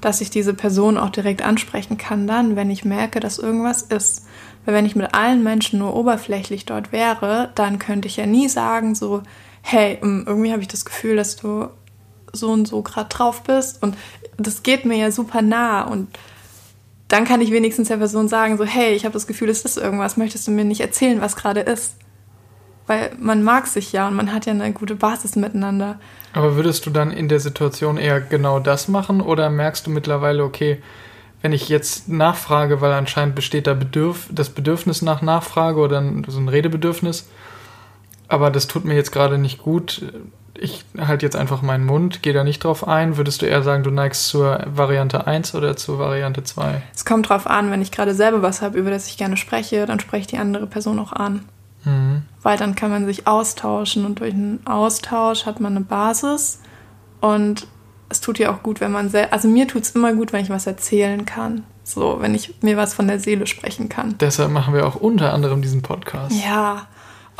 dass 0.00 0.20
ich 0.20 0.30
diese 0.30 0.54
Person 0.54 0.98
auch 0.98 1.10
direkt 1.10 1.42
ansprechen 1.42 1.96
kann, 1.96 2.26
dann, 2.26 2.56
wenn 2.56 2.70
ich 2.70 2.84
merke, 2.84 3.20
dass 3.20 3.38
irgendwas 3.38 3.82
ist. 3.82 4.26
Weil 4.64 4.74
wenn 4.74 4.86
ich 4.86 4.96
mit 4.96 5.14
allen 5.14 5.42
Menschen 5.42 5.78
nur 5.78 5.94
oberflächlich 5.94 6.66
dort 6.66 6.92
wäre, 6.92 7.50
dann 7.54 7.78
könnte 7.78 8.08
ich 8.08 8.16
ja 8.16 8.26
nie 8.26 8.48
sagen, 8.48 8.94
so, 8.94 9.22
hey, 9.62 9.98
ähm, 10.02 10.24
irgendwie 10.26 10.52
habe 10.52 10.62
ich 10.62 10.68
das 10.68 10.84
Gefühl, 10.84 11.16
dass 11.16 11.36
du 11.36 11.68
so 12.32 12.50
und 12.50 12.66
so 12.66 12.82
gerade 12.82 13.08
drauf 13.08 13.42
bist 13.42 13.82
und 13.82 13.96
das 14.36 14.62
geht 14.62 14.84
mir 14.84 14.96
ja 14.96 15.10
super 15.10 15.42
nah 15.42 15.82
und 15.82 16.08
dann 17.08 17.24
kann 17.24 17.40
ich 17.40 17.50
wenigstens 17.50 17.88
der 17.88 17.96
Person 17.96 18.28
sagen, 18.28 18.58
so, 18.58 18.64
hey, 18.64 18.94
ich 18.94 19.04
habe 19.04 19.14
das 19.14 19.26
Gefühl, 19.26 19.48
es 19.48 19.62
ist 19.62 19.78
irgendwas, 19.78 20.16
möchtest 20.16 20.46
du 20.46 20.50
mir 20.50 20.64
nicht 20.64 20.80
erzählen, 20.80 21.20
was 21.20 21.36
gerade 21.36 21.60
ist? 21.60 21.96
Weil 22.86 23.12
man 23.18 23.42
mag 23.42 23.66
sich 23.66 23.92
ja 23.92 24.08
und 24.08 24.14
man 24.14 24.32
hat 24.32 24.46
ja 24.46 24.52
eine 24.52 24.72
gute 24.72 24.94
Basis 24.94 25.34
miteinander. 25.34 25.98
Aber 26.34 26.56
würdest 26.56 26.84
du 26.86 26.90
dann 26.90 27.10
in 27.10 27.28
der 27.28 27.40
Situation 27.40 27.96
eher 27.96 28.20
genau 28.20 28.60
das 28.60 28.88
machen 28.88 29.20
oder 29.20 29.48
merkst 29.48 29.86
du 29.86 29.90
mittlerweile, 29.90 30.44
okay, 30.44 30.82
wenn 31.40 31.52
ich 31.52 31.68
jetzt 31.68 32.08
nachfrage, 32.08 32.80
weil 32.80 32.92
anscheinend 32.92 33.34
besteht 33.34 33.66
da 33.66 33.74
Bedürf 33.74 34.28
das 34.30 34.50
Bedürfnis 34.50 35.02
nach 35.02 35.22
Nachfrage 35.22 35.80
oder 35.80 36.02
so 36.26 36.38
ein 36.38 36.48
Redebedürfnis, 36.48 37.28
aber 38.26 38.50
das 38.50 38.66
tut 38.66 38.84
mir 38.84 38.94
jetzt 38.94 39.12
gerade 39.12 39.38
nicht 39.38 39.58
gut. 39.58 40.02
Ich 40.60 40.84
halte 40.98 41.24
jetzt 41.24 41.36
einfach 41.36 41.62
meinen 41.62 41.86
Mund, 41.86 42.22
gehe 42.22 42.32
da 42.32 42.44
nicht 42.44 42.64
drauf 42.64 42.86
ein. 42.86 43.16
Würdest 43.16 43.42
du 43.42 43.46
eher 43.46 43.62
sagen, 43.62 43.84
du 43.84 43.90
neigst 43.90 44.26
zur 44.26 44.64
Variante 44.66 45.26
1 45.26 45.54
oder 45.54 45.76
zur 45.76 45.98
Variante 45.98 46.42
2? 46.42 46.82
Es 46.94 47.04
kommt 47.04 47.28
drauf 47.28 47.46
an, 47.46 47.70
wenn 47.70 47.80
ich 47.80 47.92
gerade 47.92 48.14
selber 48.14 48.42
was 48.42 48.60
habe, 48.60 48.78
über 48.78 48.90
das 48.90 49.06
ich 49.06 49.16
gerne 49.16 49.36
spreche, 49.36 49.86
dann 49.86 50.00
spreche 50.00 50.22
ich 50.22 50.26
die 50.26 50.38
andere 50.38 50.66
Person 50.66 50.98
auch 50.98 51.12
an. 51.12 51.44
Mhm. 51.84 52.22
Weil 52.42 52.58
dann 52.58 52.74
kann 52.74 52.90
man 52.90 53.06
sich 53.06 53.26
austauschen 53.26 54.04
und 54.04 54.20
durch 54.20 54.34
einen 54.34 54.60
Austausch 54.66 55.46
hat 55.46 55.60
man 55.60 55.76
eine 55.76 55.84
Basis 55.84 56.60
und 57.20 57.66
es 58.08 58.20
tut 58.20 58.38
ja 58.38 58.52
auch 58.52 58.62
gut, 58.62 58.80
wenn 58.80 58.92
man 58.92 59.10
selbst, 59.10 59.32
also 59.32 59.48
mir 59.48 59.68
tut 59.68 59.82
es 59.82 59.90
immer 59.90 60.12
gut, 60.14 60.32
wenn 60.32 60.42
ich 60.42 60.50
was 60.50 60.66
erzählen 60.66 61.24
kann. 61.24 61.64
So, 61.84 62.18
wenn 62.20 62.34
ich 62.34 62.54
mir 62.62 62.76
was 62.76 62.92
von 62.92 63.08
der 63.08 63.18
Seele 63.18 63.46
sprechen 63.46 63.88
kann. 63.88 64.16
Deshalb 64.18 64.50
machen 64.50 64.74
wir 64.74 64.86
auch 64.86 64.96
unter 64.96 65.32
anderem 65.32 65.62
diesen 65.62 65.82
Podcast. 65.82 66.34
Ja, 66.44 66.86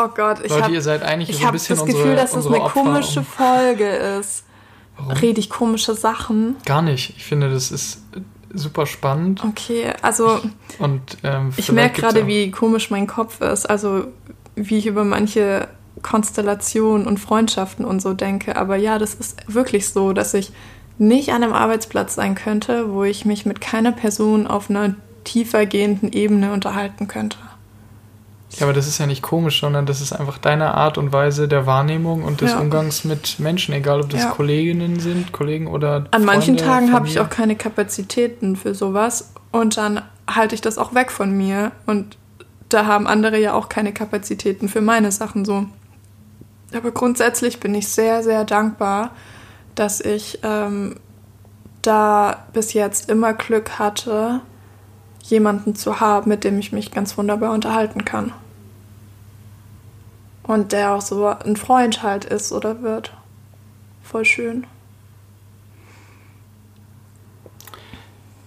Oh 0.01 0.09
Gott, 0.15 0.39
ich 0.45 0.53
habe 0.53 0.73
ich 0.75 1.45
hab 1.45 1.53
das 1.53 1.85
Gefühl, 1.85 2.15
dass 2.15 2.35
es 2.35 2.47
eine 2.47 2.61
Opfer 2.63 2.83
komische 2.83 3.23
Folge 3.23 3.89
ist. 3.89 4.45
Warum? 4.97 5.13
Rede 5.13 5.41
ich 5.41 5.51
komische 5.51 5.95
Sachen? 5.95 6.57
Gar 6.65 6.83
nicht. 6.83 7.15
Ich 7.17 7.25
finde, 7.25 7.51
das 7.51 7.73
ist 7.73 8.03
super 8.53 8.87
spannend. 8.87 9.43
Okay, 9.45 9.93
also 10.03 10.39
ich, 10.39 10.81
und 10.81 11.19
ähm, 11.25 11.53
ich 11.57 11.73
merke 11.73 12.01
gerade, 12.01 12.27
wie 12.27 12.51
komisch 12.51 12.91
mein 12.91 13.07
Kopf 13.07 13.41
ist. 13.41 13.67
Also 13.67 14.07
wie 14.55 14.79
ich 14.79 14.87
über 14.87 15.05
manche 15.05 15.69
Konstellationen 16.03 17.07
und 17.07 17.19
Freundschaften 17.19 17.85
und 17.85 18.01
so 18.01 18.15
denke. 18.15 18.57
Aber 18.57 18.77
ja, 18.77 18.99
das 18.99 19.15
ist 19.15 19.53
wirklich 19.53 19.89
so, 19.89 20.13
dass 20.13 20.33
ich 20.35 20.53
nicht 20.99 21.31
an 21.31 21.43
einem 21.43 21.53
Arbeitsplatz 21.53 22.15
sein 22.15 22.35
könnte, 22.35 22.93
wo 22.93 23.05
ich 23.05 23.25
mich 23.25 23.47
mit 23.47 23.61
keiner 23.61 23.93
Person 23.93 24.47
auf 24.47 24.71
einer 24.71 24.95
tiefer 25.25 25.67
gehenden 25.67 26.13
Ebene 26.13 26.53
unterhalten 26.53 27.09
könnte. 27.09 27.39
Ja, 28.57 28.63
aber 28.63 28.73
das 28.73 28.87
ist 28.87 28.99
ja 28.99 29.07
nicht 29.07 29.23
komisch, 29.23 29.61
sondern 29.61 29.85
das 29.85 30.01
ist 30.01 30.13
einfach 30.13 30.39
deine 30.39 30.75
Art 30.75 30.97
und 30.97 31.13
Weise 31.13 31.49
der 31.49 31.67
Wahrnehmung 31.67 32.25
und 32.25 32.41
des 32.41 32.53
ja. 32.53 32.59
Umgangs 32.59 33.05
mit 33.05 33.39
Menschen, 33.39 33.75
egal 33.75 34.01
ob 34.01 34.09
das 34.09 34.23
ja. 34.23 34.31
Kolleginnen 34.31 35.01
sind, 35.01 35.33
Kollegen 35.33 35.67
oder. 35.67 35.97
An 35.97 36.07
Freunde, 36.11 36.27
manchen 36.27 36.57
Tagen 36.57 36.93
habe 36.93 37.07
ich 37.07 37.21
auch 37.21 37.29
keine 37.29 37.57
Kapazitäten 37.57 38.57
für 38.57 38.75
sowas 38.75 39.33
und 39.53 39.77
dann 39.77 40.03
halte 40.29 40.55
ich 40.55 40.61
das 40.61 40.79
auch 40.79 40.95
weg 40.95 41.11
von 41.11 41.37
mir 41.37 41.73
und 41.87 42.17
da 42.69 42.87
haben 42.87 43.07
andere 43.07 43.39
ja 43.39 43.55
auch 43.55 43.69
keine 43.69 43.93
Kapazitäten 43.93 44.69
für 44.69 44.81
meine 44.81 45.13
Sachen 45.13 45.45
so. 45.45 45.67
Aber 46.75 46.91
grundsätzlich 46.91 47.61
bin 47.61 47.75
ich 47.75 47.89
sehr, 47.89 48.23
sehr 48.23 48.45
dankbar, 48.45 49.13
dass 49.75 50.01
ich 50.01 50.41
ähm, 50.43 50.97
da 51.83 52.45
bis 52.53 52.73
jetzt 52.73 53.09
immer 53.09 53.33
Glück 53.33 53.79
hatte, 53.79 54.41
jemanden 55.31 55.75
zu 55.75 56.01
haben, 56.01 56.29
mit 56.29 56.45
dem 56.45 56.59
ich 56.59 56.73
mich 56.73 56.91
ganz 56.91 57.17
wunderbar 57.19 57.53
unterhalten 57.53 58.05
kann. 58.05 58.33
Und 60.43 60.73
der 60.73 60.95
auch 60.95 61.03
so 61.03 61.27
ein 61.27 61.57
Freund 61.57 62.03
halt 62.03 62.25
ist 62.25 62.53
oder 62.53 62.83
wird. 62.83 63.13
Voll 64.03 64.25
schön. 64.25 64.67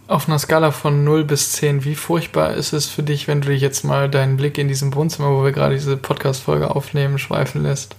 Auf 0.07 0.27
einer 0.27 0.39
Skala 0.39 0.71
von 0.71 1.03
0 1.03 1.23
bis 1.23 1.53
10, 1.53 1.85
wie 1.85 1.95
furchtbar 1.95 2.55
ist 2.55 2.73
es 2.73 2.87
für 2.87 3.03
dich, 3.03 3.27
wenn 3.27 3.41
du 3.41 3.49
dich 3.49 3.61
jetzt 3.61 3.83
mal 3.83 4.09
deinen 4.09 4.35
Blick 4.35 4.57
in 4.57 4.67
diesem 4.67 4.93
Wohnzimmer, 4.93 5.29
wo 5.29 5.43
wir 5.43 5.51
gerade 5.51 5.75
diese 5.75 5.95
Podcast-Folge 5.95 6.75
aufnehmen, 6.75 7.17
schweifen 7.17 7.63
lässt? 7.63 7.95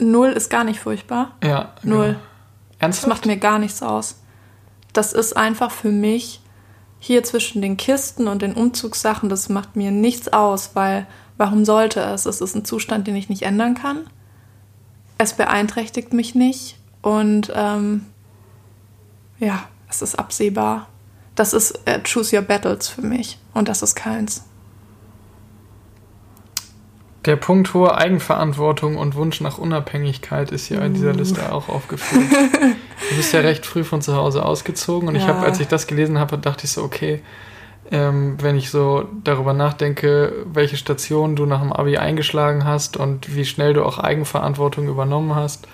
null 0.00 0.30
ist 0.30 0.50
gar 0.50 0.64
nicht 0.64 0.80
furchtbar. 0.80 1.32
Ja. 1.42 1.72
Null. 1.82 2.06
Genau. 2.08 2.18
Ernsthaft? 2.78 3.04
Das 3.04 3.08
macht 3.08 3.26
mir 3.26 3.36
gar 3.36 3.58
nichts 3.58 3.82
aus. 3.82 4.16
Das 4.92 5.12
ist 5.12 5.36
einfach 5.36 5.70
für 5.70 5.90
mich 5.90 6.40
hier 7.00 7.24
zwischen 7.24 7.62
den 7.62 7.78
Kisten 7.78 8.28
und 8.28 8.42
den 8.42 8.52
Umzugssachen, 8.52 9.28
das 9.28 9.48
macht 9.48 9.74
mir 9.74 9.90
nichts 9.90 10.28
aus, 10.28 10.70
weil 10.74 11.06
warum 11.38 11.64
sollte 11.64 12.00
es? 12.00 12.26
Es 12.26 12.42
ist 12.42 12.54
ein 12.54 12.66
Zustand, 12.66 13.06
den 13.06 13.16
ich 13.16 13.30
nicht 13.30 13.42
ändern 13.42 13.74
kann. 13.74 14.06
Es 15.18 15.32
beeinträchtigt 15.32 16.12
mich 16.12 16.34
nicht 16.34 16.76
und 17.02 17.50
ähm, 17.54 18.06
ja, 19.38 19.64
es 19.88 20.02
ist 20.02 20.18
absehbar. 20.18 20.88
Das 21.34 21.54
ist 21.54 21.80
äh, 21.86 22.00
Choose 22.02 22.36
Your 22.36 22.42
Battles 22.42 22.88
für 22.88 23.02
mich 23.02 23.38
und 23.54 23.68
das 23.68 23.82
ist 23.82 23.94
keins. 23.94 24.44
Der 27.26 27.36
Punkt 27.36 27.74
hohe 27.74 27.94
Eigenverantwortung 27.94 28.96
und 28.96 29.14
Wunsch 29.14 29.42
nach 29.42 29.58
Unabhängigkeit 29.58 30.52
ist 30.52 30.66
hier 30.66 30.80
in 30.80 30.94
dieser 30.94 31.12
Liste 31.12 31.52
auch 31.52 31.68
aufgeführt. 31.68 32.24
du 33.10 33.16
bist 33.16 33.34
ja 33.34 33.40
recht 33.40 33.66
früh 33.66 33.84
von 33.84 34.00
zu 34.00 34.16
Hause 34.16 34.44
ausgezogen 34.44 35.08
und 35.08 35.16
ja. 35.16 35.20
ich 35.20 35.26
habe, 35.26 35.40
als 35.40 35.60
ich 35.60 35.68
das 35.68 35.86
gelesen 35.86 36.18
habe, 36.18 36.38
dachte 36.38 36.64
ich 36.64 36.72
so, 36.72 36.82
okay, 36.82 37.22
ähm, 37.90 38.36
wenn 38.40 38.56
ich 38.56 38.70
so 38.70 39.06
darüber 39.22 39.52
nachdenke, 39.52 40.32
welche 40.50 40.78
Station 40.78 41.36
du 41.36 41.44
nach 41.44 41.60
dem 41.60 41.72
Abi 41.72 41.98
eingeschlagen 41.98 42.64
hast 42.64 42.96
und 42.96 43.34
wie 43.34 43.44
schnell 43.44 43.74
du 43.74 43.84
auch 43.84 43.98
Eigenverantwortung 43.98 44.88
übernommen 44.88 45.34
hast 45.34 45.68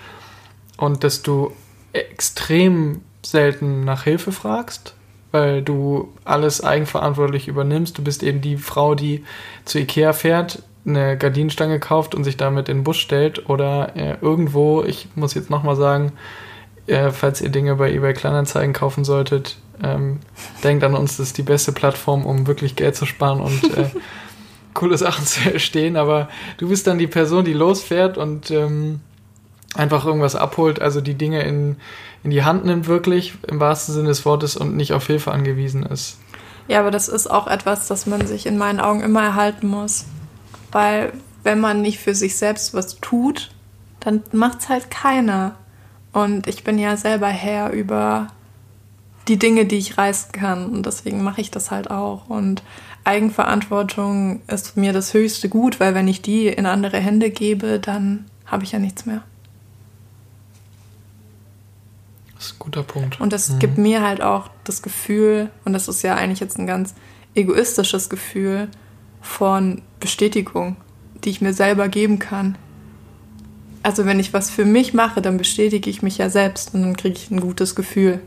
und 0.75 1.05
dass 1.05 1.21
du 1.21 1.53
extrem 1.93 3.01
selten 3.23 3.85
nach 3.85 4.03
Hilfe 4.03 4.31
fragst, 4.31 4.95
weil 5.31 5.61
du 5.61 6.13
alles 6.25 6.63
eigenverantwortlich 6.63 7.47
übernimmst. 7.47 7.97
Du 7.97 8.03
bist 8.03 8.23
eben 8.23 8.41
die 8.41 8.57
Frau, 8.57 8.95
die 8.95 9.23
zu 9.65 9.79
Ikea 9.79 10.13
fährt, 10.13 10.63
eine 10.87 11.17
Gardinenstange 11.17 11.79
kauft 11.79 12.15
und 12.15 12.23
sich 12.23 12.37
damit 12.37 12.69
in 12.69 12.77
den 12.77 12.83
Bus 12.83 12.97
stellt 12.97 13.49
oder 13.49 13.95
äh, 13.95 14.17
irgendwo, 14.21 14.83
ich 14.83 15.09
muss 15.15 15.33
jetzt 15.33 15.49
nochmal 15.49 15.75
sagen, 15.75 16.13
äh, 16.87 17.11
falls 17.11 17.41
ihr 17.41 17.49
Dinge 17.49 17.75
bei 17.75 17.91
eBay 17.91 18.13
Kleinanzeigen 18.13 18.73
kaufen 18.73 19.03
solltet, 19.03 19.57
ähm, 19.83 20.19
denkt 20.63 20.83
an 20.83 20.95
uns, 20.95 21.17
das 21.17 21.27
ist 21.27 21.37
die 21.37 21.43
beste 21.43 21.71
Plattform, 21.71 22.25
um 22.25 22.47
wirklich 22.47 22.75
Geld 22.75 22.95
zu 22.95 23.05
sparen 23.05 23.41
und 23.41 23.77
äh, 23.77 23.89
coole 24.73 24.97
Sachen 24.97 25.25
zu 25.25 25.51
erstehen. 25.53 25.97
Aber 25.97 26.29
du 26.57 26.69
bist 26.69 26.87
dann 26.87 26.97
die 26.97 27.07
Person, 27.07 27.45
die 27.45 27.53
losfährt 27.53 28.17
und 28.17 28.49
ähm, 28.51 29.01
einfach 29.75 30.05
irgendwas 30.05 30.35
abholt, 30.35 30.81
also 30.81 31.01
die 31.01 31.15
Dinge 31.15 31.43
in, 31.43 31.75
in 32.23 32.31
die 32.31 32.43
Hand 32.43 32.65
nimmt, 32.65 32.87
wirklich 32.87 33.33
im 33.47 33.59
wahrsten 33.59 33.93
Sinne 33.93 34.07
des 34.07 34.25
Wortes 34.25 34.55
und 34.55 34.75
nicht 34.75 34.93
auf 34.93 35.07
Hilfe 35.07 35.31
angewiesen 35.31 35.83
ist. 35.83 36.17
Ja, 36.67 36.79
aber 36.79 36.91
das 36.91 37.07
ist 37.07 37.27
auch 37.29 37.47
etwas, 37.47 37.87
das 37.87 38.05
man 38.05 38.25
sich 38.27 38.45
in 38.45 38.57
meinen 38.57 38.79
Augen 38.79 39.01
immer 39.01 39.23
erhalten 39.23 39.67
muss. 39.67 40.05
Weil 40.77 41.11
wenn 41.41 41.59
man 41.59 41.81
nicht 41.81 41.97
für 41.97 42.13
sich 42.13 42.37
selbst 42.37 42.75
was 42.75 42.97
tut, 42.97 43.49
dann 43.99 44.21
macht 44.31 44.59
es 44.59 44.69
halt 44.69 44.91
keiner. 44.91 45.55
Und 46.13 46.45
ich 46.45 46.63
bin 46.63 46.77
ja 46.77 46.95
selber 46.97 47.29
Herr 47.29 47.71
über 47.71 48.27
die 49.27 49.39
Dinge, 49.39 49.65
die 49.65 49.79
ich 49.79 49.97
reißen 49.97 50.33
kann. 50.33 50.67
Und 50.67 50.85
deswegen 50.85 51.23
mache 51.23 51.41
ich 51.41 51.49
das 51.49 51.71
halt 51.71 51.89
auch. 51.89 52.29
Und 52.29 52.61
Eigenverantwortung 53.05 54.41
ist 54.45 54.77
mir 54.77 54.93
das 54.93 55.15
höchste 55.15 55.49
Gut, 55.49 55.79
weil 55.79 55.95
wenn 55.95 56.07
ich 56.07 56.21
die 56.21 56.45
in 56.45 56.67
andere 56.67 56.99
Hände 56.99 57.31
gebe, 57.31 57.79
dann 57.79 58.25
habe 58.45 58.63
ich 58.63 58.73
ja 58.73 58.77
nichts 58.77 59.07
mehr. 59.07 59.23
Das 62.35 62.45
ist 62.45 62.53
ein 62.53 62.59
guter 62.59 62.83
Punkt. 62.83 63.19
Und 63.19 63.33
das 63.33 63.49
mhm. 63.49 63.57
gibt 63.57 63.79
mir 63.79 64.03
halt 64.03 64.21
auch 64.21 64.51
das 64.63 64.83
Gefühl, 64.83 65.49
und 65.65 65.73
das 65.73 65.87
ist 65.87 66.03
ja 66.03 66.13
eigentlich 66.13 66.39
jetzt 66.39 66.59
ein 66.59 66.67
ganz 66.67 66.93
egoistisches 67.33 68.09
Gefühl, 68.09 68.67
von 69.23 69.81
Bestätigung, 69.99 70.77
die 71.23 71.29
ich 71.29 71.41
mir 71.41 71.53
selber 71.53 71.87
geben 71.87 72.19
kann. 72.19 72.57
Also 73.83 74.05
wenn 74.05 74.19
ich 74.19 74.33
was 74.33 74.49
für 74.49 74.65
mich 74.65 74.93
mache, 74.93 75.21
dann 75.21 75.37
bestätige 75.37 75.89
ich 75.89 76.01
mich 76.01 76.17
ja 76.17 76.29
selbst 76.29 76.73
und 76.73 76.81
dann 76.81 76.97
kriege 76.97 77.15
ich 77.15 77.31
ein 77.31 77.39
gutes 77.39 77.75
Gefühl. 77.75 78.19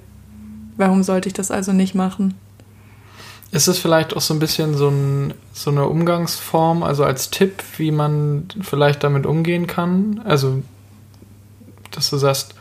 Warum 0.77 1.03
sollte 1.03 1.29
ich 1.29 1.35
das 1.35 1.51
also 1.51 1.73
nicht 1.73 1.95
machen? 1.95 2.35
Ist 3.53 3.67
es 3.67 3.79
vielleicht 3.79 4.17
auch 4.17 4.21
so 4.21 4.33
ein 4.33 4.39
bisschen 4.39 4.77
so, 4.77 4.89
ein, 4.89 5.35
so 5.53 5.71
eine 5.71 5.87
Umgangsform, 5.87 6.83
also 6.83 7.05
als 7.05 7.31
Tipp, 7.31 7.63
wie 7.79 7.91
man 7.91 8.47
vielleicht 8.61 9.03
damit 9.03 9.27
umgehen 9.27 9.67
kann? 9.67 10.21
Also, 10.25 10.63
dass 11.91 12.11
du 12.11 12.17
sagst, 12.17 12.55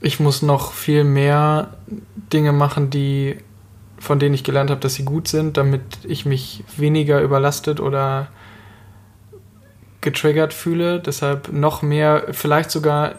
ich 0.00 0.18
muss 0.18 0.42
noch 0.42 0.72
viel 0.72 1.04
mehr 1.04 1.76
Dinge 2.32 2.52
machen, 2.52 2.90
die 2.90 3.36
von 4.02 4.18
denen 4.18 4.34
ich 4.34 4.42
gelernt 4.42 4.68
habe, 4.68 4.80
dass 4.80 4.94
sie 4.94 5.04
gut 5.04 5.28
sind, 5.28 5.56
damit 5.56 5.80
ich 6.02 6.26
mich 6.26 6.64
weniger 6.76 7.20
überlastet 7.20 7.78
oder 7.78 8.26
getriggert 10.00 10.52
fühle. 10.52 10.98
Deshalb 10.98 11.52
noch 11.52 11.82
mehr, 11.82 12.24
vielleicht 12.32 12.72
sogar 12.72 13.14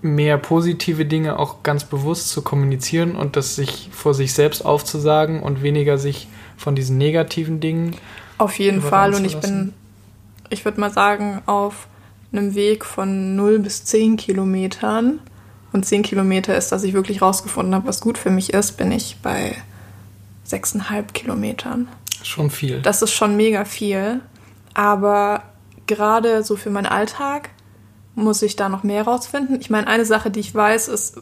mehr 0.00 0.36
positive 0.36 1.04
Dinge 1.06 1.38
auch 1.38 1.62
ganz 1.62 1.84
bewusst 1.84 2.30
zu 2.30 2.42
kommunizieren 2.42 3.14
und 3.14 3.36
das 3.36 3.54
sich 3.54 3.88
vor 3.92 4.14
sich 4.14 4.34
selbst 4.34 4.64
aufzusagen 4.64 5.40
und 5.40 5.62
weniger 5.62 5.96
sich 5.96 6.26
von 6.56 6.74
diesen 6.74 6.98
negativen 6.98 7.60
Dingen. 7.60 7.94
Auf 8.38 8.58
jeden 8.58 8.82
Fall. 8.82 9.14
Und 9.14 9.24
ich 9.24 9.36
bin, 9.36 9.74
ich 10.50 10.64
würde 10.64 10.80
mal 10.80 10.90
sagen, 10.90 11.40
auf 11.46 11.86
einem 12.32 12.56
Weg 12.56 12.84
von 12.84 13.36
0 13.36 13.60
bis 13.60 13.84
10 13.84 14.16
Kilometern 14.16 15.20
und 15.72 15.86
10 15.86 16.02
Kilometer 16.02 16.56
ist, 16.56 16.70
dass 16.70 16.82
ich 16.82 16.92
wirklich 16.92 17.22
rausgefunden 17.22 17.74
habe, 17.74 17.86
was 17.86 18.00
gut 18.00 18.18
für 18.18 18.30
mich 18.30 18.52
ist, 18.52 18.76
bin 18.76 18.92
ich 18.92 19.18
bei 19.22 19.56
6,5 20.48 21.12
Kilometern. 21.12 21.88
Schon 22.22 22.50
viel. 22.50 22.82
Das 22.82 23.02
ist 23.02 23.12
schon 23.12 23.36
mega 23.36 23.64
viel. 23.64 24.20
Aber 24.74 25.42
gerade 25.86 26.44
so 26.44 26.56
für 26.56 26.70
meinen 26.70 26.86
Alltag 26.86 27.50
muss 28.14 28.42
ich 28.42 28.56
da 28.56 28.68
noch 28.68 28.82
mehr 28.82 29.04
rausfinden. 29.04 29.60
Ich 29.60 29.70
meine, 29.70 29.86
eine 29.86 30.04
Sache, 30.04 30.30
die 30.30 30.40
ich 30.40 30.54
weiß, 30.54 30.88
ist, 30.88 31.20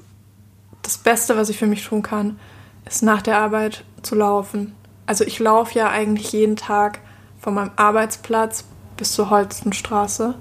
das 0.83 0.99
Beste, 0.99 1.37
was 1.37 1.49
ich 1.49 1.59
für 1.59 1.67
mich 1.67 1.85
tun 1.85 2.03
kann, 2.03 2.39
ist 2.87 3.03
nach 3.03 3.23
der 3.23 3.39
Arbeit 3.39 3.85
zu 4.03 4.15
laufen. 4.15 4.75
Also 5.07 5.25
ich 5.25 5.39
laufe 5.39 5.79
ja 5.79 5.91
eigentlich 5.91 6.33
jeden 6.33 6.57
Tag 6.57 7.01
von 7.39 7.55
meinem 7.55 7.71
Arbeitsplatz 7.77 8.65
bis 8.97 9.13
zur 9.13 9.31
Holstenstraße. 9.31 10.35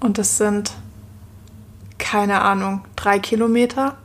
Und 0.00 0.18
das 0.18 0.38
sind 0.38 0.72
keine 2.06 2.40
Ahnung, 2.42 2.84
drei 2.94 3.18
Kilometer. 3.18 3.96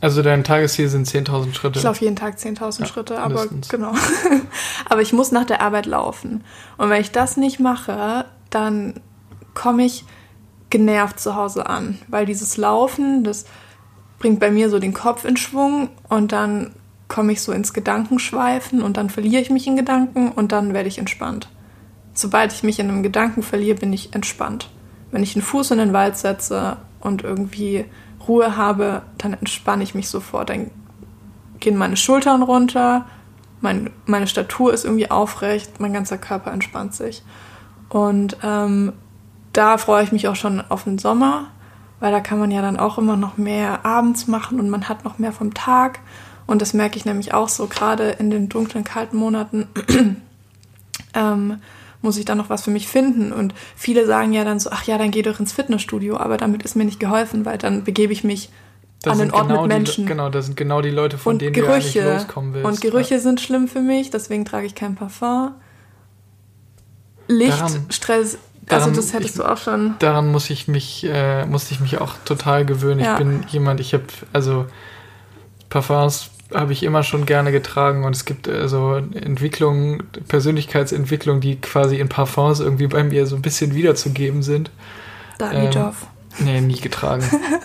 Also 0.00 0.22
dein 0.22 0.42
Tagesziel 0.42 0.88
sind 0.88 1.06
10.000 1.06 1.54
Schritte. 1.54 1.78
Ich 1.78 1.84
laufe 1.84 2.02
jeden 2.02 2.16
Tag 2.16 2.36
10.000 2.36 2.80
ja, 2.80 2.86
Schritte, 2.86 3.20
aber 3.20 3.44
mindestens. 3.44 3.68
genau. 3.68 3.92
aber 4.88 5.02
ich 5.02 5.12
muss 5.12 5.30
nach 5.30 5.44
der 5.44 5.60
Arbeit 5.60 5.86
laufen. 5.86 6.42
Und 6.78 6.90
wenn 6.90 7.00
ich 7.00 7.12
das 7.12 7.36
nicht 7.36 7.60
mache, 7.60 8.24
dann 8.50 8.94
komme 9.54 9.84
ich 9.84 10.04
genervt 10.68 11.20
zu 11.20 11.36
Hause 11.36 11.66
an, 11.66 11.98
weil 12.08 12.26
dieses 12.26 12.56
Laufen, 12.56 13.22
das 13.22 13.44
bringt 14.18 14.40
bei 14.40 14.50
mir 14.50 14.68
so 14.68 14.80
den 14.80 14.92
Kopf 14.92 15.24
in 15.24 15.36
Schwung 15.36 15.90
und 16.08 16.32
dann 16.32 16.72
komme 17.06 17.32
ich 17.32 17.40
so 17.40 17.52
ins 17.52 17.72
Gedankenschweifen 17.72 18.82
und 18.82 18.96
dann 18.96 19.10
verliere 19.10 19.42
ich 19.42 19.50
mich 19.50 19.68
in 19.68 19.76
Gedanken 19.76 20.32
und 20.32 20.50
dann 20.50 20.74
werde 20.74 20.88
ich 20.88 20.98
entspannt. 20.98 21.48
Sobald 22.14 22.52
ich 22.52 22.64
mich 22.64 22.80
in 22.80 22.88
einem 22.88 23.04
Gedanken 23.04 23.44
verliere, 23.44 23.78
bin 23.78 23.92
ich 23.92 24.12
entspannt. 24.12 24.70
Wenn 25.12 25.22
ich 25.22 25.36
einen 25.36 25.44
Fuß 25.44 25.70
in 25.70 25.78
den 25.78 25.92
Wald 25.92 26.16
setze 26.16 26.78
und 27.02 27.22
irgendwie 27.22 27.84
Ruhe 28.26 28.56
habe, 28.56 29.02
dann 29.18 29.34
entspanne 29.34 29.82
ich 29.82 29.94
mich 29.94 30.08
sofort. 30.08 30.50
Dann 30.50 30.70
gehen 31.60 31.76
meine 31.76 31.96
Schultern 31.96 32.42
runter, 32.42 33.06
mein, 33.60 33.90
meine 34.06 34.26
Statur 34.26 34.72
ist 34.72 34.84
irgendwie 34.84 35.10
aufrecht, 35.10 35.80
mein 35.80 35.92
ganzer 35.92 36.18
Körper 36.18 36.52
entspannt 36.52 36.94
sich. 36.94 37.22
Und 37.88 38.36
ähm, 38.42 38.92
da 39.52 39.78
freue 39.78 40.02
ich 40.02 40.12
mich 40.12 40.28
auch 40.28 40.36
schon 40.36 40.60
auf 40.68 40.84
den 40.84 40.98
Sommer, 40.98 41.48
weil 42.00 42.10
da 42.10 42.20
kann 42.20 42.38
man 42.38 42.50
ja 42.50 42.62
dann 42.62 42.78
auch 42.78 42.98
immer 42.98 43.16
noch 43.16 43.36
mehr 43.36 43.84
abends 43.84 44.26
machen 44.26 44.58
und 44.58 44.70
man 44.70 44.88
hat 44.88 45.04
noch 45.04 45.18
mehr 45.18 45.32
vom 45.32 45.54
Tag. 45.54 46.00
Und 46.46 46.60
das 46.60 46.74
merke 46.74 46.96
ich 46.96 47.04
nämlich 47.04 47.34
auch 47.34 47.48
so, 47.48 47.66
gerade 47.66 48.10
in 48.10 48.30
den 48.30 48.48
dunklen, 48.48 48.82
kalten 48.82 49.16
Monaten. 49.16 49.68
ähm, 51.14 51.58
muss 52.02 52.18
ich 52.18 52.24
da 52.24 52.34
noch 52.34 52.50
was 52.50 52.62
für 52.62 52.70
mich 52.70 52.88
finden? 52.88 53.32
Und 53.32 53.54
viele 53.76 54.06
sagen 54.06 54.32
ja 54.32 54.44
dann 54.44 54.60
so, 54.60 54.70
ach 54.70 54.84
ja, 54.84 54.98
dann 54.98 55.10
geh 55.10 55.22
doch 55.22 55.40
ins 55.40 55.52
Fitnessstudio, 55.52 56.16
aber 56.18 56.36
damit 56.36 56.62
ist 56.62 56.76
mir 56.76 56.84
nicht 56.84 57.00
geholfen, 57.00 57.44
weil 57.44 57.58
dann 57.58 57.84
begebe 57.84 58.12
ich 58.12 58.24
mich 58.24 58.50
das 59.02 59.14
an 59.14 59.18
den 59.18 59.30
Ort 59.32 59.48
genau 59.48 59.62
mit 59.62 59.68
Menschen. 59.68 60.04
Die, 60.04 60.08
genau, 60.08 60.28
das 60.28 60.46
sind 60.46 60.56
genau 60.56 60.80
die 60.80 60.90
Leute, 60.90 61.18
von 61.18 61.34
und 61.34 61.42
denen 61.42 61.52
Gerüche. 61.52 62.00
du 62.02 62.08
eigentlich 62.08 62.18
loskommen 62.20 62.54
willst. 62.54 62.66
Und 62.66 62.80
Gerüche 62.80 63.14
ja. 63.14 63.20
sind 63.20 63.40
schlimm 63.40 63.68
für 63.68 63.80
mich, 63.80 64.10
deswegen 64.10 64.44
trage 64.44 64.66
ich 64.66 64.74
kein 64.74 64.94
Parfum. 64.94 65.52
Licht, 67.28 67.52
daran, 67.52 67.86
Stress, 67.88 68.38
also 68.68 68.90
das 68.90 69.12
hättest 69.12 69.36
ich, 69.36 69.40
du 69.40 69.48
auch 69.48 69.56
schon. 69.56 69.94
Daran 69.98 70.30
muss 70.30 70.50
ich 70.50 70.68
mich, 70.68 71.04
äh, 71.04 71.46
musste 71.46 71.74
ich 71.74 71.80
mich 71.80 72.00
auch 72.00 72.14
total 72.24 72.64
gewöhnen. 72.64 73.00
Ja. 73.00 73.12
Ich 73.12 73.18
bin 73.18 73.44
jemand, 73.48 73.80
ich 73.80 73.94
habe, 73.94 74.04
also 74.32 74.66
Parfums 75.68 76.30
habe 76.54 76.72
ich 76.72 76.82
immer 76.82 77.02
schon 77.02 77.26
gerne 77.26 77.52
getragen 77.52 78.04
und 78.04 78.14
es 78.14 78.24
gibt 78.24 78.48
also 78.48 78.96
Entwicklungen, 78.96 80.02
Persönlichkeitsentwicklungen, 80.28 81.40
die 81.40 81.60
quasi 81.60 81.96
in 81.96 82.08
Parfums 82.08 82.60
irgendwie 82.60 82.86
bei 82.86 83.04
mir 83.04 83.26
so 83.26 83.36
ein 83.36 83.42
bisschen 83.42 83.74
wiederzugeben 83.74 84.42
sind. 84.42 84.70
Davidoff. 85.38 86.06
Ähm, 86.38 86.44
nee, 86.46 86.60
nie 86.60 86.80
getragen. 86.80 87.24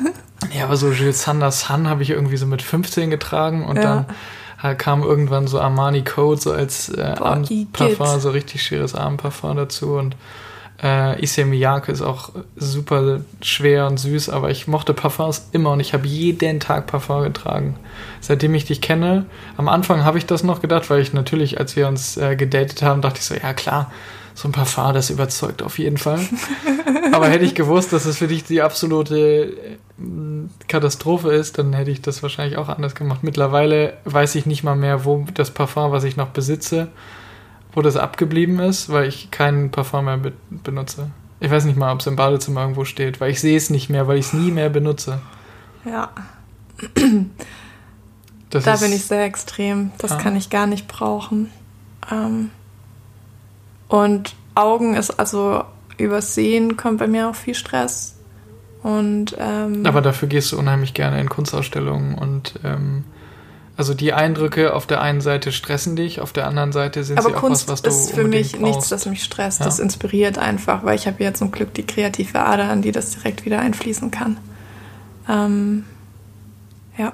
ja, 0.57 0.65
aber 0.65 0.77
so 0.77 0.91
Jules 0.91 1.23
Sanders 1.23 1.61
Sun 1.61 1.89
habe 1.89 2.03
ich 2.03 2.09
irgendwie 2.09 2.37
so 2.37 2.45
mit 2.45 2.61
15 2.61 3.09
getragen 3.09 3.65
und 3.65 3.77
ja. 3.77 4.05
dann 4.61 4.77
kam 4.77 5.03
irgendwann 5.03 5.47
so 5.47 5.59
Armani 5.59 6.03
Code 6.03 6.41
so 6.41 6.51
als 6.51 6.89
äh, 6.89 7.01
Abendparfum, 7.01 8.19
so 8.19 8.31
richtig 8.31 8.63
schweres 8.63 8.95
Abendparfum 8.95 9.55
dazu 9.55 9.93
und 9.93 10.15
Äh, 10.81 11.23
Issey 11.23 11.45
Miyake 11.45 11.91
ist 11.91 12.01
auch 12.01 12.29
super 12.55 13.21
schwer 13.41 13.87
und 13.87 13.97
süß, 13.97 14.29
aber 14.29 14.51
ich 14.51 14.67
mochte 14.67 14.93
Parfums 14.93 15.49
immer 15.51 15.71
und 15.71 15.79
ich 15.79 15.93
habe 15.93 16.07
jeden 16.07 16.59
Tag 16.59 16.85
Parfum 16.85 17.23
getragen. 17.23 17.75
Seitdem 18.21 18.53
ich 18.53 18.65
dich 18.65 18.79
kenne, 18.79 19.25
am 19.57 19.69
Anfang 19.69 20.03
habe 20.03 20.19
ich 20.19 20.27
das 20.27 20.43
noch 20.43 20.61
gedacht, 20.61 20.89
weil 20.89 21.01
ich 21.01 21.13
natürlich, 21.13 21.59
als 21.59 21.75
wir 21.75 21.87
uns 21.87 22.17
äh, 22.17 22.35
gedatet 22.35 22.83
haben, 22.83 23.01
dachte 23.01 23.19
ich 23.19 23.25
so, 23.25 23.33
ja 23.33 23.53
klar, 23.53 23.91
so 24.35 24.47
ein 24.47 24.51
Parfum, 24.51 24.93
das 24.93 25.09
überzeugt 25.09 25.63
auf 25.63 25.79
jeden 25.79 25.97
Fall. 25.97 26.19
aber 27.11 27.27
hätte 27.27 27.45
ich 27.45 27.55
gewusst, 27.55 27.91
dass 27.91 28.05
es 28.05 28.19
für 28.19 28.27
dich 28.27 28.43
die 28.43 28.61
absolute 28.61 29.17
äh, 29.17 29.77
Katastrophe 30.67 31.31
ist, 31.31 31.57
dann 31.57 31.73
hätte 31.73 31.89
ich 31.89 32.03
das 32.03 32.21
wahrscheinlich 32.21 32.57
auch 32.57 32.69
anders 32.69 32.93
gemacht. 32.93 33.23
Mittlerweile 33.23 33.93
weiß 34.05 34.35
ich 34.35 34.45
nicht 34.45 34.63
mal 34.63 34.75
mehr, 34.75 35.05
wo 35.05 35.25
das 35.33 35.49
Parfum, 35.49 35.91
was 35.91 36.03
ich 36.03 36.17
noch 36.17 36.27
besitze, 36.27 36.89
wo 37.77 37.83
das 37.83 37.95
abgeblieben 37.95 38.57
ist, 38.57 38.89
weil 38.89 39.07
ich 39.07 39.29
keinen 39.29 39.69
Parfum 39.69 40.05
mehr 40.05 40.17
be 40.17 40.33
benutze. 40.49 41.11
Ich 41.39 41.51
weiß 41.51 41.65
nicht 41.65 41.77
mal, 41.77 41.93
ob 41.93 41.99
es 41.99 42.07
im 42.07 42.15
Badezimmer 42.15 42.61
irgendwo 42.61 42.85
steht, 42.85 43.21
weil 43.21 43.29
ich 43.29 43.39
sehe 43.39 43.55
es 43.55 43.69
nicht 43.69 43.87
mehr, 43.87 44.07
weil 44.07 44.17
ich 44.17 44.25
es 44.25 44.33
nie 44.33 44.49
mehr 44.49 44.69
benutze. 44.69 45.19
Ja. 45.85 46.09
Das 48.49 48.63
da 48.63 48.77
bin 48.77 48.93
ich 48.93 49.05
sehr 49.05 49.25
extrem. 49.25 49.91
Das 49.97 50.13
ah. 50.13 50.17
kann 50.17 50.35
ich 50.35 50.49
gar 50.49 50.65
nicht 50.67 50.87
brauchen. 50.87 51.51
Ähm, 52.09 52.49
und 53.89 54.35
Augen 54.55 54.95
ist 54.95 55.11
also 55.11 55.63
übers 55.97 56.33
Sehen 56.33 56.77
kommt 56.77 56.97
bei 56.97 57.07
mir 57.07 57.29
auch 57.29 57.35
viel 57.35 57.55
Stress. 57.55 58.15
Und, 58.81 59.35
ähm, 59.37 59.85
Aber 59.85 60.01
dafür 60.01 60.29
gehst 60.29 60.51
du 60.51 60.57
unheimlich 60.57 60.93
gerne 60.93 61.19
in 61.21 61.29
Kunstausstellungen 61.29 62.15
und 62.15 62.53
ähm, 62.63 63.03
also 63.77 63.93
die 63.93 64.11
Eindrücke 64.11 64.73
auf 64.73 64.87
der 64.87 65.01
einen 65.01 65.21
Seite 65.21 65.51
stressen 65.51 65.95
dich, 65.95 66.19
auf 66.19 66.33
der 66.33 66.47
anderen 66.47 66.71
Seite 66.71 67.03
sind 67.03 67.19
Aber 67.19 67.29
sie 67.29 67.35
Kunst 67.35 67.69
auch 67.69 67.73
was, 67.73 67.83
was 67.83 67.83
du 67.83 67.89
ist 67.89 68.11
für 68.11 68.27
mich 68.27 68.53
brauchst. 68.53 68.63
nichts, 68.63 68.89
das 68.89 69.05
mich 69.05 69.23
stresst. 69.23 69.59
Ja. 69.59 69.65
Das 69.67 69.77
inspiriert 69.77 70.39
einfach, 70.39 70.83
weil 70.83 70.95
ich 70.95 71.05
habe 71.05 71.23
ja 71.23 71.33
zum 71.35 71.51
Glück 71.51 71.75
die 71.75 71.85
kreative 71.85 72.39
Ader, 72.39 72.69
an 72.69 72.81
die 72.81 72.91
das 72.91 73.11
direkt 73.11 73.45
wieder 73.45 73.59
einfließen 73.59 74.09
kann. 74.09 74.37
Ähm, 75.29 75.85
ja. 76.97 77.13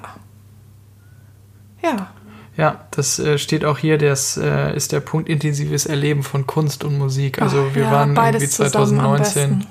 Ja. 1.82 2.10
Ja, 2.56 2.86
das 2.92 3.18
äh, 3.18 3.36
steht 3.36 3.64
auch 3.64 3.78
hier, 3.78 3.98
das 3.98 4.38
äh, 4.38 4.74
ist 4.74 4.92
der 4.92 5.00
Punkt 5.00 5.28
intensives 5.28 5.84
Erleben 5.84 6.22
von 6.22 6.46
Kunst 6.46 6.82
und 6.82 6.96
Musik. 6.96 7.42
Also 7.42 7.66
Ach, 7.68 7.74
wir 7.74 7.82
ja, 7.82 7.90
waren 7.90 8.16
irgendwie 8.16 8.48
2019 8.48 9.66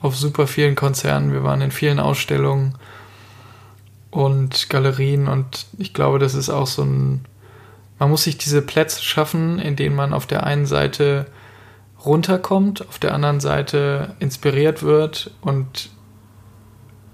auf 0.00 0.16
super 0.16 0.46
vielen 0.46 0.76
Konzernen, 0.76 1.32
wir 1.32 1.42
waren 1.42 1.60
in 1.60 1.72
vielen 1.72 1.98
Ausstellungen 1.98 2.76
und 4.10 4.68
Galerien 4.68 5.28
und 5.28 5.66
ich 5.78 5.94
glaube, 5.94 6.18
das 6.18 6.34
ist 6.34 6.50
auch 6.50 6.66
so 6.66 6.82
ein, 6.82 7.24
man 7.98 8.10
muss 8.10 8.24
sich 8.24 8.38
diese 8.38 8.62
Plätze 8.62 9.02
schaffen, 9.02 9.58
in 9.58 9.76
denen 9.76 9.94
man 9.94 10.12
auf 10.12 10.26
der 10.26 10.44
einen 10.44 10.66
Seite 10.66 11.26
runterkommt, 12.04 12.88
auf 12.88 12.98
der 12.98 13.14
anderen 13.14 13.40
Seite 13.40 14.16
inspiriert 14.18 14.82
wird 14.82 15.32
und 15.42 15.90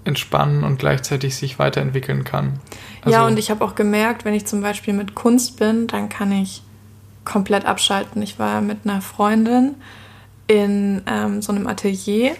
entspannen 0.05 0.63
und 0.63 0.79
gleichzeitig 0.79 1.35
sich 1.35 1.59
weiterentwickeln 1.59 2.23
kann. 2.23 2.59
Also 3.01 3.11
ja, 3.11 3.27
und 3.27 3.37
ich 3.37 3.51
habe 3.51 3.63
auch 3.63 3.75
gemerkt, 3.75 4.23
wenn 4.23 4.33
ich 4.33 4.45
zum 4.45 4.61
Beispiel 4.61 4.93
mit 4.93 5.15
Kunst 5.15 5.59
bin, 5.59 5.87
dann 5.87 6.07
kann 6.07 6.31
ich 6.31 6.63
komplett 7.25 7.65
abschalten. 7.65 8.21
Ich 8.21 8.39
war 8.39 8.61
mit 8.61 8.79
einer 8.85 9.01
Freundin 9.01 9.75
in 10.47 11.01
ähm, 11.07 11.41
so 11.41 11.51
einem 11.51 11.67
Atelier 11.67 12.37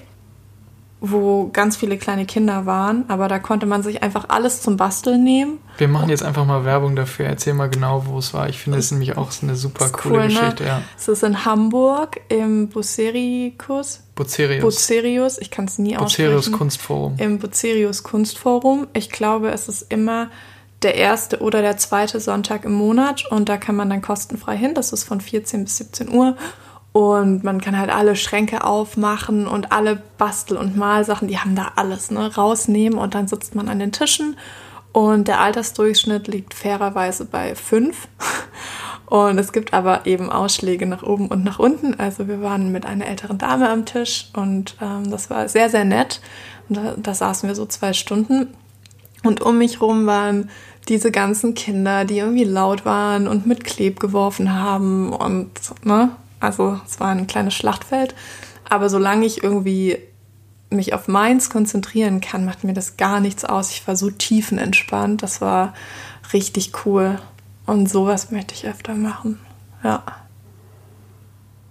wo 0.99 1.49
ganz 1.53 1.77
viele 1.77 1.97
kleine 1.97 2.25
Kinder 2.25 2.65
waren, 2.65 3.05
aber 3.07 3.27
da 3.27 3.37
konnte 3.37 3.67
man 3.67 3.83
sich 3.83 4.01
einfach 4.01 4.25
alles 4.29 4.61
zum 4.61 4.77
Basteln 4.77 5.23
nehmen. 5.23 5.59
Wir 5.77 5.87
machen 5.87 6.09
jetzt 6.09 6.23
einfach 6.23 6.45
mal 6.45 6.65
Werbung 6.65 6.95
dafür. 6.95 7.27
Erzähl 7.27 7.53
mal 7.53 7.69
genau, 7.69 8.05
wo 8.07 8.17
es 8.17 8.33
war. 8.33 8.49
Ich 8.49 8.57
finde 8.57 8.79
es 8.79 8.89
nämlich 8.91 9.15
auch 9.15 9.31
eine 9.43 9.55
super 9.55 9.89
coole 9.89 10.15
cool, 10.15 10.27
ne? 10.27 10.27
Geschichte. 10.27 10.63
Ne? 10.63 10.69
Ja. 10.69 10.81
Es 10.97 11.07
ist 11.07 11.23
in 11.23 11.45
Hamburg 11.45 12.19
im 12.29 12.69
Bucerius. 12.69 14.01
Bucerius. 14.15 14.63
Bucerius, 14.63 15.37
ich 15.37 15.51
kann 15.51 15.65
es 15.65 15.77
nie 15.77 15.95
aussprechen. 15.95 16.31
Bucerius 16.31 16.51
Kunstforum. 16.51 17.15
Im 17.17 17.37
Bucerius 17.37 18.01
Kunstforum. 18.01 18.87
Ich 18.93 19.11
glaube, 19.11 19.51
es 19.51 19.67
ist 19.67 19.91
immer 19.91 20.31
der 20.81 20.95
erste 20.95 21.39
oder 21.41 21.61
der 21.61 21.77
zweite 21.77 22.19
Sonntag 22.19 22.65
im 22.65 22.73
Monat 22.73 23.25
und 23.31 23.49
da 23.49 23.57
kann 23.57 23.75
man 23.75 23.89
dann 23.89 24.01
kostenfrei 24.01 24.57
hin. 24.57 24.73
Das 24.73 24.93
ist 24.93 25.03
von 25.03 25.21
14 25.21 25.63
bis 25.63 25.77
17 25.77 26.09
Uhr. 26.09 26.35
Und 26.97 27.43
man 27.43 27.61
kann 27.61 27.77
halt 27.77 27.91
alle 27.91 28.15
Schränke 28.15 28.63
aufmachen 28.63 29.45
und 29.45 29.71
alle 29.71 30.01
Bastel- 30.17 30.57
und 30.57 30.75
Malsachen, 30.75 31.27
die 31.27 31.37
haben 31.37 31.55
da 31.55 31.73
alles, 31.75 32.09
ne, 32.09 32.35
rausnehmen 32.35 32.97
und 32.97 33.13
dann 33.13 33.27
sitzt 33.27 33.53
man 33.53 33.69
an 33.69 33.77
den 33.77 33.91
Tischen 33.91 34.35
und 34.93 35.27
der 35.27 35.39
Altersdurchschnitt 35.39 36.27
liegt 36.27 36.55
fairerweise 36.55 37.25
bei 37.25 37.53
fünf. 37.53 38.07
Und 39.05 39.37
es 39.37 39.53
gibt 39.53 39.73
aber 39.73 40.05
eben 40.05 40.29
Ausschläge 40.29 40.85
nach 40.85 41.01
oben 41.01 41.27
und 41.27 41.45
nach 41.45 41.59
unten. 41.59 41.97
Also 41.97 42.27
wir 42.27 42.41
waren 42.41 42.73
mit 42.73 42.85
einer 42.85 43.05
älteren 43.05 43.37
Dame 43.37 43.69
am 43.69 43.85
Tisch 43.85 44.29
und 44.33 44.75
ähm, 44.81 45.09
das 45.09 45.29
war 45.29 45.47
sehr, 45.47 45.69
sehr 45.69 45.85
nett. 45.85 46.19
Und 46.67 46.75
da, 46.75 46.93
da 46.97 47.13
saßen 47.13 47.47
wir 47.47 47.55
so 47.55 47.65
zwei 47.67 47.93
Stunden. 47.93 48.47
Und 49.23 49.39
um 49.41 49.59
mich 49.59 49.79
rum 49.79 50.07
waren 50.07 50.49
diese 50.89 51.11
ganzen 51.11 51.53
Kinder, 51.53 52.03
die 52.03 52.17
irgendwie 52.17 52.43
laut 52.43 52.83
waren 52.83 53.29
und 53.29 53.45
mit 53.45 53.63
Kleb 53.63 54.01
geworfen 54.01 54.53
haben 54.53 55.13
und 55.13 55.51
ne, 55.85 56.11
also 56.39 56.79
es 56.85 56.99
war 56.99 57.09
ein 57.09 57.27
kleines 57.27 57.53
Schlachtfeld. 57.53 58.15
Aber 58.69 58.89
solange 58.89 59.25
ich 59.25 59.43
irgendwie 59.43 59.97
mich 60.69 60.93
auf 60.93 61.07
meins 61.07 61.49
konzentrieren 61.49 62.21
kann, 62.21 62.45
macht 62.45 62.63
mir 62.63 62.73
das 62.73 62.97
gar 62.97 63.19
nichts 63.19 63.45
aus. 63.45 63.71
Ich 63.71 63.87
war 63.87 63.95
so 63.95 64.09
tiefenentspannt. 64.09 65.23
Das 65.23 65.41
war 65.41 65.73
richtig 66.33 66.85
cool. 66.85 67.19
Und 67.65 67.89
sowas 67.89 68.31
möchte 68.31 68.53
ich 68.53 68.67
öfter 68.67 68.95
machen. 68.95 69.39
Ja. 69.83 70.03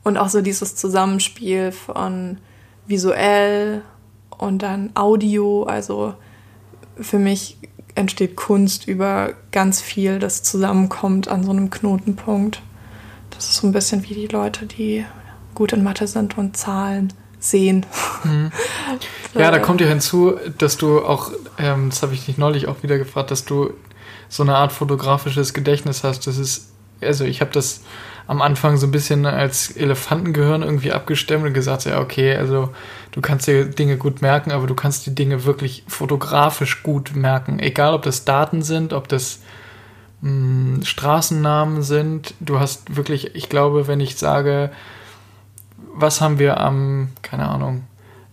Und 0.02 0.16
auch 0.16 0.28
so 0.28 0.40
dieses 0.40 0.76
Zusammenspiel 0.76 1.72
von 1.72 2.38
visuell 2.86 3.82
und 4.30 4.62
dann 4.62 4.90
Audio. 4.94 5.64
Also 5.64 6.14
für 7.00 7.18
mich 7.18 7.58
entsteht 7.94 8.36
Kunst 8.36 8.86
über 8.86 9.32
ganz 9.52 9.80
viel, 9.80 10.18
das 10.18 10.42
zusammenkommt 10.42 11.28
an 11.28 11.44
so 11.44 11.50
einem 11.50 11.70
Knotenpunkt. 11.70 12.62
Das 13.36 13.50
ist 13.50 13.56
so 13.56 13.66
ein 13.66 13.72
bisschen 13.72 14.02
wie 14.08 14.14
die 14.14 14.26
Leute, 14.26 14.66
die 14.66 15.04
gut 15.54 15.72
in 15.72 15.84
Mathe 15.84 16.06
sind 16.06 16.36
und 16.36 16.56
Zahlen 16.56 17.12
sehen. 17.38 17.86
Mhm. 18.24 18.50
Ja, 19.34 19.50
da 19.50 19.58
kommt 19.58 19.82
ja 19.82 19.86
hinzu, 19.86 20.36
dass 20.56 20.78
du 20.78 21.04
auch, 21.04 21.30
ähm, 21.58 21.90
das 21.90 22.00
habe 22.00 22.14
ich 22.14 22.24
dich 22.24 22.38
neulich 22.38 22.68
auch 22.68 22.82
wieder 22.82 22.96
gefragt, 22.96 23.30
dass 23.30 23.44
du 23.44 23.74
so 24.30 24.42
eine 24.42 24.54
Art 24.56 24.72
fotografisches 24.72 25.52
Gedächtnis 25.52 26.04
hast. 26.04 26.26
Das 26.26 26.38
ist, 26.38 26.72
also 27.02 27.24
ich 27.24 27.42
habe 27.42 27.50
das 27.50 27.82
am 28.26 28.40
Anfang 28.40 28.78
so 28.78 28.86
ein 28.86 28.92
bisschen 28.92 29.26
als 29.26 29.70
Elefantengehirn 29.76 30.62
irgendwie 30.62 30.92
abgestimmt 30.92 31.44
und 31.44 31.52
gesagt, 31.52 31.84
ja, 31.84 32.00
okay, 32.00 32.34
also 32.34 32.70
du 33.12 33.20
kannst 33.20 33.46
dir 33.46 33.66
Dinge 33.66 33.98
gut 33.98 34.22
merken, 34.22 34.52
aber 34.52 34.66
du 34.66 34.74
kannst 34.74 35.04
die 35.04 35.14
Dinge 35.14 35.44
wirklich 35.44 35.84
fotografisch 35.86 36.82
gut 36.82 37.14
merken. 37.14 37.58
Egal, 37.58 37.92
ob 37.92 38.02
das 38.02 38.24
Daten 38.24 38.62
sind, 38.62 38.94
ob 38.94 39.06
das 39.08 39.40
mh, 40.26 40.76
hm, 40.76 40.84
Straßennamen 40.84 41.82
sind. 41.82 42.34
Du 42.40 42.60
hast 42.60 42.96
wirklich, 42.96 43.34
ich 43.34 43.48
glaube, 43.48 43.86
wenn 43.86 44.00
ich 44.00 44.16
sage, 44.16 44.70
was 45.94 46.20
haben 46.20 46.38
wir 46.38 46.60
am, 46.60 47.08
keine 47.22 47.48
Ahnung, 47.48 47.84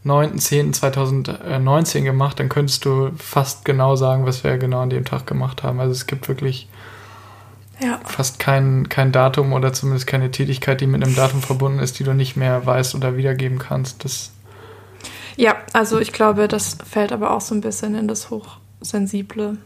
9.10.2019 0.06 2.02
gemacht, 2.02 2.40
dann 2.40 2.50
könntest 2.50 2.84
du 2.84 3.12
fast 3.18 3.64
genau 3.64 3.96
sagen, 3.96 4.26
was 4.26 4.44
wir 4.44 4.58
genau 4.58 4.82
an 4.82 4.90
dem 4.90 5.06
Tag 5.06 5.26
gemacht 5.26 5.64
haben. 5.64 5.80
Also 5.80 5.94
es 5.94 6.08
gibt 6.08 6.28
wirklich 6.28 6.68
ja. 7.80 8.00
fast 8.04 8.38
kein, 8.38 8.90
kein 8.90 9.14
Datum 9.14 9.54
oder 9.54 9.72
zumindest 9.72 10.06
keine 10.06 10.30
Tätigkeit, 10.30 10.82
die 10.82 10.88
mit 10.88 11.04
einem 11.04 11.16
Datum 11.16 11.42
verbunden 11.42 11.80
ist, 11.80 12.00
die 12.00 12.04
du 12.04 12.14
nicht 12.14 12.36
mehr 12.36 12.66
weißt 12.66 12.96
oder 12.96 13.16
wiedergeben 13.16 13.60
kannst. 13.60 14.04
Das 14.04 14.32
ja, 15.36 15.56
also 15.74 16.00
ich 16.00 16.12
glaube, 16.12 16.48
das 16.48 16.78
fällt 16.88 17.12
aber 17.12 17.32
auch 17.32 17.42
so 17.42 17.56
ein 17.56 17.62
bisschen 17.62 17.96
in 17.96 18.08
das 18.08 18.30
Hochsensible. 18.30 19.58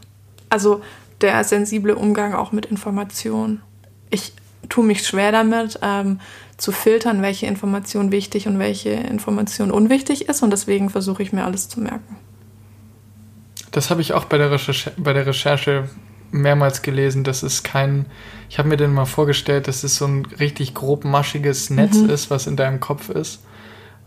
Also 0.48 0.80
der 1.20 1.42
sensible 1.44 1.94
Umgang 1.94 2.34
auch 2.34 2.52
mit 2.52 2.66
Informationen. 2.66 3.62
Ich 4.10 4.32
tue 4.68 4.84
mich 4.84 5.06
schwer 5.06 5.32
damit, 5.32 5.78
ähm, 5.82 6.20
zu 6.56 6.72
filtern, 6.72 7.22
welche 7.22 7.46
Information 7.46 8.10
wichtig 8.10 8.46
und 8.48 8.58
welche 8.58 8.90
Information 8.90 9.70
unwichtig 9.70 10.28
ist 10.28 10.42
und 10.42 10.50
deswegen 10.50 10.90
versuche 10.90 11.22
ich 11.22 11.32
mir 11.32 11.44
alles 11.44 11.68
zu 11.68 11.80
merken. 11.80 12.16
Das 13.70 13.90
habe 13.90 14.00
ich 14.00 14.12
auch 14.12 14.24
bei 14.24 14.38
der, 14.38 14.50
Recherche, 14.50 14.92
bei 14.96 15.12
der 15.12 15.26
Recherche 15.26 15.88
mehrmals 16.30 16.82
gelesen, 16.82 17.22
dass 17.22 17.42
es 17.42 17.62
kein, 17.62 18.06
ich 18.48 18.58
habe 18.58 18.68
mir 18.68 18.76
den 18.76 18.92
mal 18.92 19.04
vorgestellt, 19.04 19.68
dass 19.68 19.84
es 19.84 19.96
so 19.96 20.06
ein 20.06 20.26
richtig 20.40 20.74
grob 20.74 21.04
maschiges 21.04 21.70
Netz 21.70 21.96
mhm. 21.96 22.10
ist, 22.10 22.30
was 22.30 22.46
in 22.46 22.56
deinem 22.56 22.80
Kopf 22.80 23.08
ist 23.08 23.40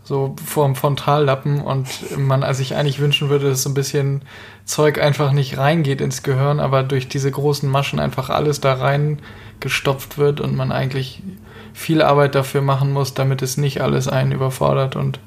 so 0.04 0.34
vorm 0.44 0.74
Frontallappen 0.74 1.60
und 1.60 1.86
man 2.18 2.42
also 2.42 2.58
sich 2.58 2.74
eigentlich 2.74 2.98
wünschen 2.98 3.28
würde, 3.28 3.48
dass 3.48 3.62
so 3.62 3.70
ein 3.70 3.74
bisschen 3.74 4.22
Zeug 4.64 5.00
einfach 5.00 5.32
nicht 5.32 5.58
reingeht 5.58 6.00
ins 6.00 6.22
Gehirn, 6.22 6.60
aber 6.60 6.82
durch 6.82 7.08
diese 7.08 7.30
großen 7.30 7.68
Maschen 7.68 8.00
einfach 8.00 8.28
alles 8.30 8.60
da 8.60 8.74
rein 8.74 9.20
gestopft 9.60 10.18
wird 10.18 10.40
und 10.40 10.56
man 10.56 10.72
eigentlich 10.72 11.22
viel 11.72 12.02
Arbeit 12.02 12.34
dafür 12.34 12.62
machen 12.62 12.92
muss, 12.92 13.14
damit 13.14 13.42
es 13.42 13.56
nicht 13.56 13.80
alles 13.80 14.08
einen 14.08 14.32
überfordert 14.32 14.96
und 14.96 15.20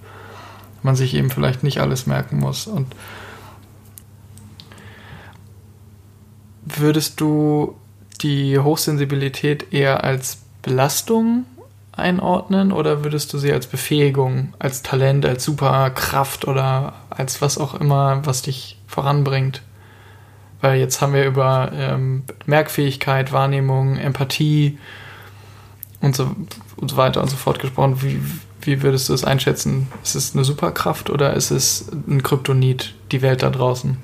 man 0.83 0.95
sich 0.95 1.13
eben 1.15 1.29
vielleicht 1.29 1.63
nicht 1.63 1.79
alles 1.79 2.05
merken 2.05 2.39
muss. 2.39 2.67
Und 2.67 2.87
würdest 6.65 7.21
du 7.21 7.75
die 8.21 8.59
Hochsensibilität 8.59 9.73
eher 9.73 10.03
als 10.03 10.39
Belastung 10.61 11.45
einordnen 11.95 12.71
oder 12.71 13.03
würdest 13.03 13.31
du 13.33 13.37
sie 13.37 13.51
als 13.51 13.67
Befähigung, 13.67 14.53
als 14.59 14.83
Talent, 14.83 15.25
als 15.25 15.43
Superkraft 15.43 16.47
oder 16.47 16.93
als 17.09 17.41
was 17.41 17.57
auch 17.57 17.73
immer, 17.75 18.21
was 18.25 18.41
dich 18.41 18.77
voranbringt? 18.87 19.61
Weil 20.61 20.79
jetzt 20.79 21.01
haben 21.01 21.13
wir 21.13 21.25
über 21.25 21.71
ähm, 21.73 22.23
Merkfähigkeit, 22.45 23.31
Wahrnehmung, 23.31 23.97
Empathie 23.97 24.77
und 26.01 26.15
so, 26.15 26.35
und 26.77 26.91
so 26.91 26.97
weiter 26.97 27.21
und 27.21 27.29
so 27.29 27.37
fort 27.37 27.59
gesprochen. 27.59 28.01
Wie, 28.01 28.19
wie 28.61 28.81
würdest 28.81 29.09
du 29.09 29.13
es 29.13 29.23
einschätzen? 29.23 29.87
Ist 30.03 30.15
es 30.15 30.33
eine 30.33 30.43
Superkraft 30.43 31.09
oder 31.09 31.33
ist 31.33 31.51
es 31.51 31.89
ein 32.07 32.23
Kryptonit, 32.23 32.95
die 33.11 33.21
Welt 33.21 33.43
da 33.43 33.49
draußen? 33.49 33.97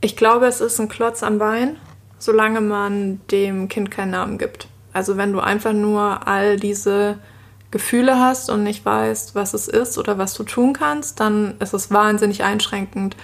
Ich 0.00 0.16
glaube, 0.16 0.46
es 0.46 0.60
ist 0.60 0.80
ein 0.80 0.88
Klotz 0.88 1.22
am 1.22 1.38
Bein, 1.38 1.76
solange 2.18 2.60
man 2.60 3.20
dem 3.30 3.68
Kind 3.68 3.90
keinen 3.90 4.12
Namen 4.12 4.38
gibt. 4.38 4.68
Also 4.92 5.16
wenn 5.16 5.32
du 5.32 5.40
einfach 5.40 5.72
nur 5.72 6.26
all 6.26 6.56
diese 6.56 7.18
Gefühle 7.70 8.18
hast 8.18 8.48
und 8.50 8.62
nicht 8.62 8.84
weißt, 8.84 9.34
was 9.34 9.54
es 9.54 9.68
ist 9.68 9.98
oder 9.98 10.16
was 10.16 10.34
du 10.34 10.42
tun 10.42 10.72
kannst, 10.72 11.20
dann 11.20 11.54
ist 11.60 11.74
es 11.74 11.90
wahnsinnig 11.90 12.42
einschränkend, 12.42 13.16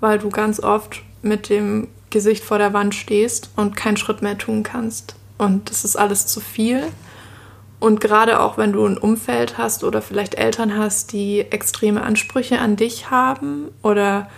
weil 0.00 0.18
du 0.18 0.28
ganz 0.28 0.60
oft 0.60 1.02
mit 1.22 1.48
dem 1.48 1.88
Gesicht 2.10 2.44
vor 2.44 2.58
der 2.58 2.72
Wand 2.72 2.94
stehst 2.94 3.50
und 3.56 3.76
keinen 3.76 3.96
Schritt 3.96 4.22
mehr 4.22 4.36
tun 4.36 4.62
kannst. 4.64 5.14
Und 5.38 5.70
es 5.70 5.84
ist 5.84 5.96
alles 5.96 6.26
zu 6.26 6.40
viel. 6.40 6.84
Und 7.80 8.00
gerade 8.00 8.40
auch 8.40 8.58
wenn 8.58 8.72
du 8.72 8.86
ein 8.86 8.98
Umfeld 8.98 9.58
hast 9.58 9.82
oder 9.82 10.02
vielleicht 10.02 10.34
Eltern 10.36 10.76
hast, 10.76 11.12
die 11.12 11.40
extreme 11.40 12.02
Ansprüche 12.02 12.60
an 12.60 12.76
dich 12.76 13.10
haben 13.10 13.68
oder 13.82 14.28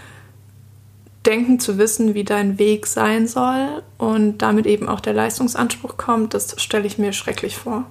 denken 1.26 1.58
zu 1.58 1.78
wissen, 1.78 2.14
wie 2.14 2.24
dein 2.24 2.58
Weg 2.58 2.86
sein 2.86 3.26
soll 3.26 3.82
und 3.98 4.38
damit 4.38 4.66
eben 4.66 4.88
auch 4.88 5.00
der 5.00 5.14
Leistungsanspruch 5.14 5.96
kommt, 5.96 6.34
das 6.34 6.60
stelle 6.60 6.86
ich 6.86 6.98
mir 6.98 7.12
schrecklich 7.12 7.56
vor. 7.56 7.84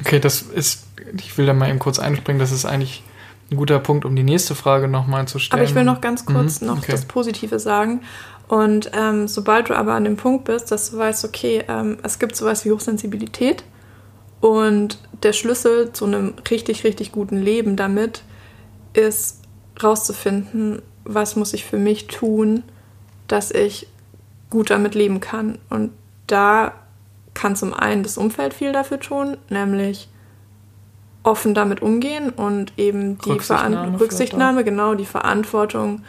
Okay, 0.00 0.20
das 0.20 0.42
ist, 0.42 0.84
ich 1.16 1.36
will 1.38 1.46
da 1.46 1.54
mal 1.54 1.68
eben 1.68 1.78
kurz 1.78 1.98
einspringen, 1.98 2.38
das 2.38 2.52
ist 2.52 2.64
eigentlich 2.64 3.02
ein 3.50 3.56
guter 3.56 3.78
Punkt, 3.78 4.04
um 4.04 4.14
die 4.14 4.22
nächste 4.22 4.54
Frage 4.54 4.88
nochmal 4.88 5.26
zu 5.26 5.38
stellen. 5.38 5.60
Aber 5.60 5.68
ich 5.68 5.74
will 5.74 5.84
noch 5.84 6.00
ganz 6.00 6.24
kurz 6.24 6.60
mhm, 6.60 6.68
noch 6.68 6.78
okay. 6.78 6.92
das 6.92 7.04
Positive 7.04 7.58
sagen. 7.58 8.02
Und 8.48 8.90
ähm, 8.94 9.28
sobald 9.28 9.68
du 9.68 9.76
aber 9.76 9.94
an 9.94 10.04
dem 10.04 10.16
Punkt 10.16 10.44
bist, 10.44 10.70
dass 10.72 10.90
du 10.90 10.98
weißt, 10.98 11.24
okay, 11.24 11.64
ähm, 11.68 11.98
es 12.02 12.18
gibt 12.18 12.36
sowas 12.36 12.64
wie 12.64 12.72
Hochsensibilität 12.72 13.64
und 14.40 14.98
der 15.22 15.32
Schlüssel 15.32 15.92
zu 15.92 16.06
einem 16.06 16.34
richtig, 16.50 16.84
richtig 16.84 17.12
guten 17.12 17.36
Leben 17.38 17.76
damit 17.76 18.22
ist 18.92 19.40
rauszufinden, 19.82 20.82
was 21.04 21.36
muss 21.36 21.52
ich 21.52 21.64
für 21.64 21.78
mich 21.78 22.06
tun, 22.06 22.62
dass 23.26 23.50
ich 23.50 23.86
gut 24.50 24.70
damit 24.70 24.94
leben 24.94 25.20
kann. 25.20 25.58
Und 25.68 25.92
da 26.26 26.72
kann 27.34 27.56
zum 27.56 27.72
einen 27.72 28.02
das 28.02 28.18
Umfeld 28.18 28.54
viel 28.54 28.72
dafür 28.72 29.00
tun, 29.00 29.36
nämlich 29.48 30.08
offen 31.22 31.54
damit 31.54 31.82
umgehen 31.82 32.30
und 32.30 32.72
eben 32.78 33.18
die 33.18 33.30
Rücksichtnahme, 33.30 34.00
Rücksichtnahme 34.00 34.64
genau, 34.64 34.94
die 34.94 35.06
Verantwortung 35.06 36.02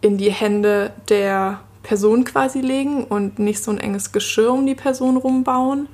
in 0.00 0.16
die 0.16 0.30
Hände 0.30 0.92
der 1.08 1.60
Person 1.82 2.24
quasi 2.24 2.60
legen 2.60 3.04
und 3.04 3.38
nicht 3.38 3.62
so 3.62 3.70
ein 3.70 3.78
enges 3.78 4.12
Geschirr 4.12 4.52
um 4.52 4.66
die 4.66 4.74
Person 4.74 5.16
rumbauen. 5.16 5.88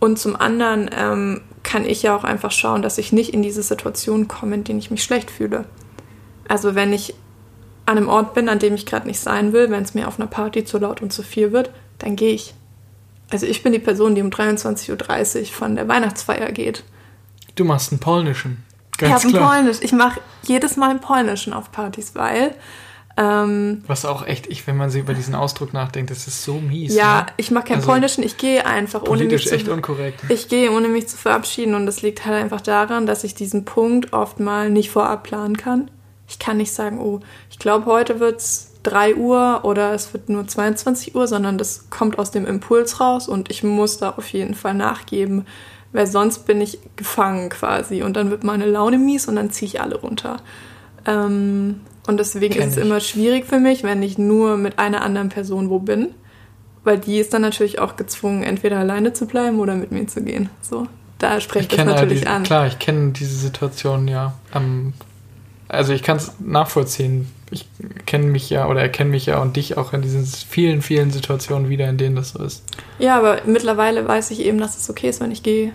Und 0.00 0.18
zum 0.18 0.34
anderen 0.34 0.90
ähm, 0.96 1.40
kann 1.62 1.84
ich 1.84 2.02
ja 2.02 2.16
auch 2.16 2.24
einfach 2.24 2.50
schauen, 2.50 2.82
dass 2.82 2.98
ich 2.98 3.12
nicht 3.12 3.32
in 3.32 3.42
diese 3.42 3.62
Situation 3.62 4.26
komme, 4.26 4.56
in 4.56 4.64
denen 4.64 4.80
ich 4.80 4.90
mich 4.90 5.04
schlecht 5.04 5.30
fühle. 5.30 5.64
Also 6.48 6.74
wenn 6.74 6.92
ich 6.92 7.14
an 7.92 7.98
einem 7.98 8.08
Ort 8.08 8.34
bin, 8.34 8.48
an 8.48 8.58
dem 8.58 8.74
ich 8.74 8.86
gerade 8.86 9.06
nicht 9.06 9.20
sein 9.20 9.52
will, 9.52 9.70
wenn 9.70 9.82
es 9.82 9.94
mir 9.94 10.08
auf 10.08 10.18
einer 10.18 10.28
Party 10.28 10.64
zu 10.64 10.78
laut 10.78 11.02
und 11.02 11.12
zu 11.12 11.22
viel 11.22 11.52
wird, 11.52 11.70
dann 11.98 12.16
gehe 12.16 12.34
ich. 12.34 12.54
Also 13.30 13.46
ich 13.46 13.62
bin 13.62 13.72
die 13.72 13.78
Person, 13.78 14.14
die 14.14 14.20
um 14.20 14.28
23.30 14.28 15.40
Uhr 15.40 15.46
von 15.46 15.76
der 15.76 15.88
Weihnachtsfeier 15.88 16.52
geht. 16.52 16.84
Du 17.54 17.64
machst 17.64 17.92
einen 17.92 18.00
polnischen. 18.00 18.64
Ganz 18.98 19.24
ich 19.24 19.34
habe 19.34 19.38
einen 19.38 19.48
polnisch. 19.48 19.78
Ich 19.80 19.92
mache 19.92 20.20
jedes 20.42 20.76
Mal 20.76 20.90
einen 20.90 21.00
polnischen 21.00 21.52
auf 21.52 21.72
Partys, 21.72 22.14
weil 22.14 22.54
ähm, 23.16 23.82
Was 23.86 24.04
auch 24.04 24.26
echt, 24.26 24.46
ich, 24.46 24.66
wenn 24.66 24.76
man 24.76 24.90
sich 24.90 25.02
über 25.02 25.12
diesen 25.12 25.34
Ausdruck 25.34 25.74
nachdenkt, 25.74 26.10
das 26.10 26.26
ist 26.26 26.44
so 26.44 26.54
mies. 26.54 26.94
Ja, 26.94 27.22
ne? 27.22 27.26
ich 27.36 27.50
mache 27.50 27.64
keinen 27.64 27.76
also, 27.76 27.88
polnischen, 27.88 28.24
ich 28.24 28.38
gehe 28.38 28.64
einfach 28.64 29.02
ohne 29.02 29.24
mich 29.24 29.46
zu, 29.46 29.54
echt 29.54 29.68
unkorrekt. 29.68 30.20
Ich 30.30 30.48
gehe 30.48 30.70
ohne 30.70 30.88
mich 30.88 31.08
zu 31.08 31.16
verabschieden 31.16 31.74
und 31.74 31.84
das 31.84 32.00
liegt 32.02 32.24
halt 32.24 32.42
einfach 32.42 32.62
daran, 32.62 33.06
dass 33.06 33.24
ich 33.24 33.34
diesen 33.34 33.64
Punkt 33.64 34.12
oft 34.12 34.40
mal 34.40 34.70
nicht 34.70 34.90
vorab 34.90 35.24
planen 35.24 35.56
kann. 35.56 35.90
Ich 36.32 36.38
kann 36.38 36.56
nicht 36.56 36.72
sagen, 36.72 36.98
oh, 36.98 37.20
ich 37.50 37.58
glaube, 37.58 37.84
heute 37.84 38.18
wird 38.18 38.40
es 38.40 38.70
3 38.84 39.16
Uhr 39.16 39.60
oder 39.64 39.92
es 39.92 40.14
wird 40.14 40.30
nur 40.30 40.48
22 40.48 41.14
Uhr, 41.14 41.28
sondern 41.28 41.58
das 41.58 41.90
kommt 41.90 42.18
aus 42.18 42.30
dem 42.30 42.46
Impuls 42.46 43.00
raus 43.00 43.28
und 43.28 43.50
ich 43.50 43.62
muss 43.62 43.98
da 43.98 44.10
auf 44.16 44.28
jeden 44.28 44.54
Fall 44.54 44.72
nachgeben, 44.72 45.44
weil 45.92 46.06
sonst 46.06 46.46
bin 46.46 46.62
ich 46.62 46.78
gefangen 46.96 47.50
quasi 47.50 48.02
und 48.02 48.16
dann 48.16 48.30
wird 48.30 48.44
meine 48.44 48.64
Laune 48.64 48.96
mies 48.96 49.28
und 49.28 49.36
dann 49.36 49.50
ziehe 49.50 49.68
ich 49.68 49.80
alle 49.82 49.96
runter. 49.96 50.38
Ähm, 51.04 51.80
und 52.06 52.18
deswegen 52.18 52.54
Kenn 52.54 52.62
ist 52.62 52.70
es 52.70 52.76
ich. 52.78 52.84
immer 52.84 53.00
schwierig 53.00 53.44
für 53.44 53.60
mich, 53.60 53.82
wenn 53.82 54.02
ich 54.02 54.16
nur 54.16 54.56
mit 54.56 54.78
einer 54.78 55.02
anderen 55.02 55.28
Person 55.28 55.68
wo 55.68 55.80
bin, 55.80 56.14
weil 56.82 56.98
die 56.98 57.18
ist 57.18 57.34
dann 57.34 57.42
natürlich 57.42 57.78
auch 57.78 57.96
gezwungen, 57.96 58.42
entweder 58.42 58.78
alleine 58.78 59.12
zu 59.12 59.26
bleiben 59.26 59.60
oder 59.60 59.74
mit 59.74 59.92
mir 59.92 60.06
zu 60.06 60.22
gehen. 60.22 60.48
So, 60.62 60.86
da 61.18 61.40
spricht 61.40 61.76
das 61.76 61.84
natürlich 61.84 62.20
diese, 62.20 62.30
an. 62.30 62.42
Klar, 62.42 62.66
ich 62.66 62.78
kenne 62.78 63.12
diese 63.12 63.36
Situation 63.36 64.08
ja. 64.08 64.32
Ähm, 64.54 64.94
also 65.72 65.92
ich 65.92 66.02
kann 66.02 66.18
es 66.18 66.34
nachvollziehen. 66.38 67.28
Ich 67.50 67.66
kenne 68.06 68.26
mich 68.26 68.48
ja 68.50 68.68
oder 68.68 68.80
erkenne 68.80 69.10
mich 69.10 69.26
ja 69.26 69.40
und 69.40 69.56
dich 69.56 69.76
auch 69.76 69.92
in 69.92 70.02
diesen 70.02 70.24
vielen, 70.24 70.82
vielen 70.82 71.10
Situationen 71.10 71.68
wieder, 71.68 71.88
in 71.88 71.98
denen 71.98 72.16
das 72.16 72.30
so 72.30 72.44
ist. 72.44 72.62
Ja, 72.98 73.18
aber 73.18 73.38
mittlerweile 73.46 74.06
weiß 74.06 74.30
ich 74.30 74.40
eben, 74.40 74.58
dass 74.58 74.76
es 74.76 74.88
okay 74.88 75.08
ist, 75.08 75.20
wenn 75.20 75.30
ich 75.32 75.42
gehe. 75.42 75.72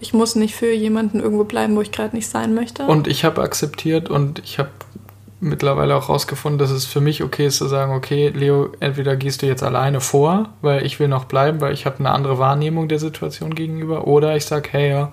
Ich 0.00 0.14
muss 0.14 0.36
nicht 0.36 0.54
für 0.54 0.72
jemanden 0.72 1.20
irgendwo 1.20 1.44
bleiben, 1.44 1.76
wo 1.76 1.80
ich 1.80 1.92
gerade 1.92 2.16
nicht 2.16 2.28
sein 2.28 2.54
möchte. 2.54 2.86
Und 2.86 3.06
ich 3.06 3.24
habe 3.24 3.42
akzeptiert 3.42 4.08
und 4.08 4.40
ich 4.40 4.58
habe 4.58 4.70
mittlerweile 5.40 5.96
auch 5.96 6.08
rausgefunden, 6.08 6.58
dass 6.58 6.70
es 6.70 6.86
für 6.86 7.00
mich 7.00 7.22
okay 7.22 7.46
ist 7.46 7.56
zu 7.56 7.66
sagen, 7.66 7.92
okay, 7.92 8.28
Leo, 8.28 8.70
entweder 8.80 9.16
gehst 9.16 9.42
du 9.42 9.46
jetzt 9.46 9.62
alleine 9.62 10.00
vor, 10.00 10.50
weil 10.60 10.86
ich 10.86 11.00
will 11.00 11.08
noch 11.08 11.24
bleiben, 11.24 11.60
weil 11.60 11.74
ich 11.74 11.84
habe 11.84 11.98
eine 11.98 12.10
andere 12.10 12.38
Wahrnehmung 12.38 12.88
der 12.88 13.00
Situation 13.00 13.54
gegenüber, 13.54 14.06
oder 14.06 14.36
ich 14.36 14.44
sage, 14.44 14.68
hey, 14.72 14.90
ja, 14.90 15.12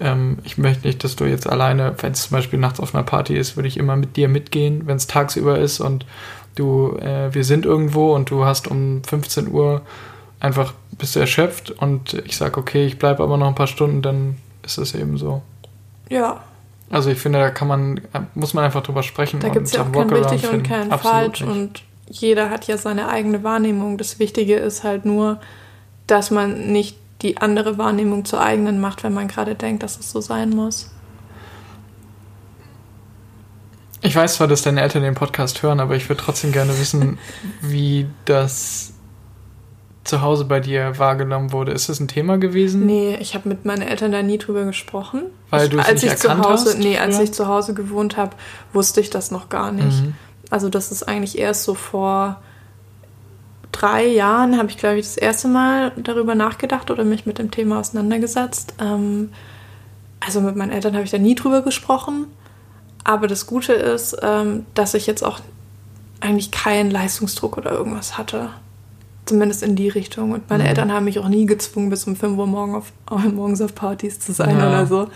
ähm, 0.00 0.38
ich 0.44 0.58
möchte 0.58 0.86
nicht, 0.86 1.04
dass 1.04 1.16
du 1.16 1.24
jetzt 1.24 1.48
alleine, 1.48 1.94
wenn 1.98 2.12
es 2.12 2.28
zum 2.28 2.36
Beispiel 2.36 2.58
nachts 2.58 2.80
auf 2.80 2.94
einer 2.94 3.04
Party 3.04 3.36
ist, 3.36 3.56
würde 3.56 3.68
ich 3.68 3.76
immer 3.76 3.96
mit 3.96 4.16
dir 4.16 4.28
mitgehen, 4.28 4.86
wenn 4.86 4.96
es 4.96 5.06
tagsüber 5.06 5.58
ist 5.58 5.80
und 5.80 6.06
du, 6.54 6.96
äh, 6.98 7.32
wir 7.34 7.44
sind 7.44 7.64
irgendwo 7.64 8.14
und 8.14 8.30
du 8.30 8.44
hast 8.44 8.68
um 8.68 9.02
15 9.04 9.48
Uhr 9.48 9.82
einfach 10.40 10.74
bist 10.98 11.16
du 11.16 11.20
erschöpft 11.20 11.70
und 11.70 12.14
ich 12.24 12.36
sage, 12.36 12.58
okay, 12.58 12.86
ich 12.86 12.98
bleibe 12.98 13.22
aber 13.22 13.36
noch 13.36 13.48
ein 13.48 13.54
paar 13.54 13.66
Stunden, 13.66 14.02
dann 14.02 14.36
ist 14.64 14.78
es 14.78 14.94
eben 14.94 15.18
so. 15.18 15.42
Ja. 16.08 16.42
Also 16.90 17.10
ich 17.10 17.18
finde, 17.18 17.40
da 17.40 17.50
kann 17.50 17.68
man, 17.68 18.00
muss 18.34 18.54
man 18.54 18.64
einfach 18.64 18.82
drüber 18.82 19.02
sprechen. 19.02 19.40
Da 19.40 19.48
gibt 19.48 19.66
es 19.66 19.72
ja 19.72 19.82
auch 19.82 19.92
kein 19.92 20.08
richtig 20.08 20.48
und 20.48 20.62
kein 20.62 20.90
falsch 20.90 21.40
nicht. 21.40 21.50
und 21.50 21.82
jeder 22.08 22.50
hat 22.50 22.66
ja 22.68 22.78
seine 22.78 23.08
eigene 23.08 23.42
Wahrnehmung. 23.42 23.98
Das 23.98 24.18
Wichtige 24.18 24.56
ist 24.56 24.84
halt 24.84 25.04
nur, 25.04 25.40
dass 26.06 26.30
man 26.30 26.72
nicht 26.72 26.96
die 27.26 27.38
andere 27.38 27.76
Wahrnehmung 27.76 28.24
zur 28.24 28.40
eigenen 28.40 28.80
macht, 28.80 29.02
wenn 29.02 29.12
man 29.12 29.26
gerade 29.26 29.54
denkt, 29.54 29.82
dass 29.82 29.98
es 29.98 30.10
so 30.10 30.20
sein 30.20 30.50
muss. 30.50 30.90
Ich 34.00 34.14
weiß 34.14 34.36
zwar, 34.36 34.46
dass 34.46 34.62
deine 34.62 34.82
Eltern 34.82 35.02
den 35.02 35.14
Podcast 35.14 35.62
hören, 35.62 35.80
aber 35.80 35.96
ich 35.96 36.08
würde 36.08 36.22
trotzdem 36.22 36.52
gerne 36.52 36.78
wissen, 36.78 37.18
wie 37.60 38.06
das 38.24 38.92
zu 40.04 40.22
Hause 40.22 40.44
bei 40.44 40.60
dir 40.60 40.98
wahrgenommen 40.98 41.50
wurde. 41.50 41.72
Ist 41.72 41.88
das 41.88 41.98
ein 41.98 42.06
Thema 42.06 42.38
gewesen? 42.38 42.86
Nee, 42.86 43.16
ich 43.16 43.34
habe 43.34 43.48
mit 43.48 43.64
meinen 43.64 43.82
Eltern 43.82 44.12
da 44.12 44.22
nie 44.22 44.38
drüber 44.38 44.64
gesprochen. 44.64 45.24
Weil 45.50 45.68
du 45.68 45.78
es 45.80 45.86
als 45.86 46.02
nicht 46.02 46.14
ich 46.14 46.22
erkannt 46.22 46.44
zu 46.44 46.50
Hause, 46.50 46.70
hast? 46.70 46.78
Nee, 46.78 46.98
als 46.98 47.16
ja. 47.16 47.24
ich 47.24 47.32
zu 47.32 47.48
Hause 47.48 47.74
gewohnt 47.74 48.16
habe, 48.16 48.36
wusste 48.72 49.00
ich 49.00 49.10
das 49.10 49.32
noch 49.32 49.48
gar 49.48 49.72
nicht. 49.72 50.04
Mhm. 50.04 50.14
Also 50.48 50.68
das 50.68 50.92
ist 50.92 51.02
eigentlich 51.02 51.36
erst 51.36 51.64
so 51.64 51.74
vor 51.74 52.40
drei 53.72 54.06
Jahren 54.06 54.58
habe 54.58 54.68
ich, 54.70 54.78
glaube 54.78 54.98
ich, 54.98 55.06
das 55.06 55.16
erste 55.16 55.48
Mal 55.48 55.92
darüber 55.96 56.34
nachgedacht 56.34 56.90
oder 56.90 57.04
mich 57.04 57.26
mit 57.26 57.38
dem 57.38 57.50
Thema 57.50 57.80
auseinandergesetzt. 57.80 58.74
Ähm, 58.80 59.30
also 60.20 60.40
mit 60.40 60.56
meinen 60.56 60.72
Eltern 60.72 60.94
habe 60.94 61.04
ich 61.04 61.10
da 61.10 61.18
nie 61.18 61.34
drüber 61.34 61.62
gesprochen. 61.62 62.26
Aber 63.04 63.28
das 63.28 63.46
Gute 63.46 63.72
ist, 63.72 64.16
ähm, 64.22 64.66
dass 64.74 64.94
ich 64.94 65.06
jetzt 65.06 65.22
auch 65.22 65.40
eigentlich 66.20 66.50
keinen 66.50 66.90
Leistungsdruck 66.90 67.56
oder 67.56 67.70
irgendwas 67.70 68.18
hatte. 68.18 68.50
Zumindest 69.26 69.62
in 69.62 69.76
die 69.76 69.88
Richtung. 69.88 70.32
Und 70.32 70.48
meine 70.48 70.64
mhm. 70.64 70.68
Eltern 70.68 70.92
haben 70.92 71.04
mich 71.04 71.18
auch 71.18 71.28
nie 71.28 71.46
gezwungen, 71.46 71.90
bis 71.90 72.06
um 72.06 72.16
5 72.16 72.38
Uhr 72.38 72.46
morgen 72.46 72.74
auf, 72.74 72.92
morgens 73.32 73.60
auf 73.60 73.74
Partys 73.74 74.18
zu 74.18 74.32
sein 74.32 74.58
ja. 74.58 74.68
oder 74.68 74.86
so. 74.86 75.08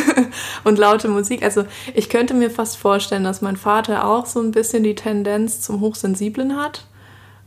und 0.64 0.78
laute 0.78 1.08
Musik. 1.08 1.42
Also 1.42 1.64
ich 1.94 2.08
könnte 2.08 2.34
mir 2.34 2.50
fast 2.50 2.76
vorstellen, 2.76 3.24
dass 3.24 3.42
mein 3.42 3.56
Vater 3.56 4.06
auch 4.06 4.26
so 4.26 4.40
ein 4.40 4.52
bisschen 4.52 4.82
die 4.82 4.94
Tendenz 4.94 5.60
zum 5.60 5.80
Hochsensiblen 5.80 6.56
hat 6.56 6.84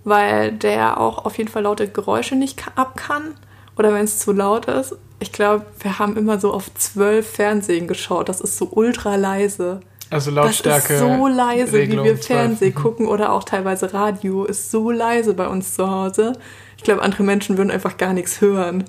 weil 0.10 0.51
der 0.51 0.99
auch 0.99 1.26
auf 1.26 1.38
jeden 1.38 1.49
Fall 1.49 1.64
laute 1.64 1.88
Geräusche 1.88 2.36
nicht 2.36 2.64
ab 2.76 2.97
kann 2.97 3.36
oder 3.78 3.93
wenn 3.93 4.03
es 4.03 4.20
zu 4.20 4.34
laut 4.34 4.66
ist. 4.66 4.95
Ich 5.20 5.32
glaube, 5.32 5.66
wir 5.80 5.99
haben 5.99 6.18
immer 6.18 6.39
so 6.39 6.51
auf 6.51 6.74
zwölf 6.74 7.30
Fernsehen 7.30 7.88
geschaut. 7.88 8.30
Das 8.30 8.41
ist 8.41 8.57
so 8.57 8.70
ultra 8.72 9.16
leise. 9.16 9.82
Also 10.10 10.32
Lautstärke. 10.32 10.93
Das 10.93 11.01
ist 11.01 11.18
so 11.18 11.28
leise, 11.28 11.74
Regelung 11.74 12.05
wie 12.05 12.10
wir 12.10 12.18
Fernsehen 12.18 12.74
gucken 12.74 13.07
oder 13.07 13.32
auch 13.32 13.43
teilweise 13.43 13.93
Radio, 13.93 14.43
ist 14.45 14.72
so 14.72 14.91
leise 14.91 15.34
bei 15.34 15.47
uns 15.47 15.76
zu 15.76 15.89
Hause. 15.89 16.34
Ich 16.78 16.84
glaube, 16.84 17.01
andere 17.01 17.24
Menschen 17.24 17.57
würden 17.57 17.72
einfach 17.72 17.97
gar 17.97 18.14
nichts 18.14 18.41
hören. 18.41 18.86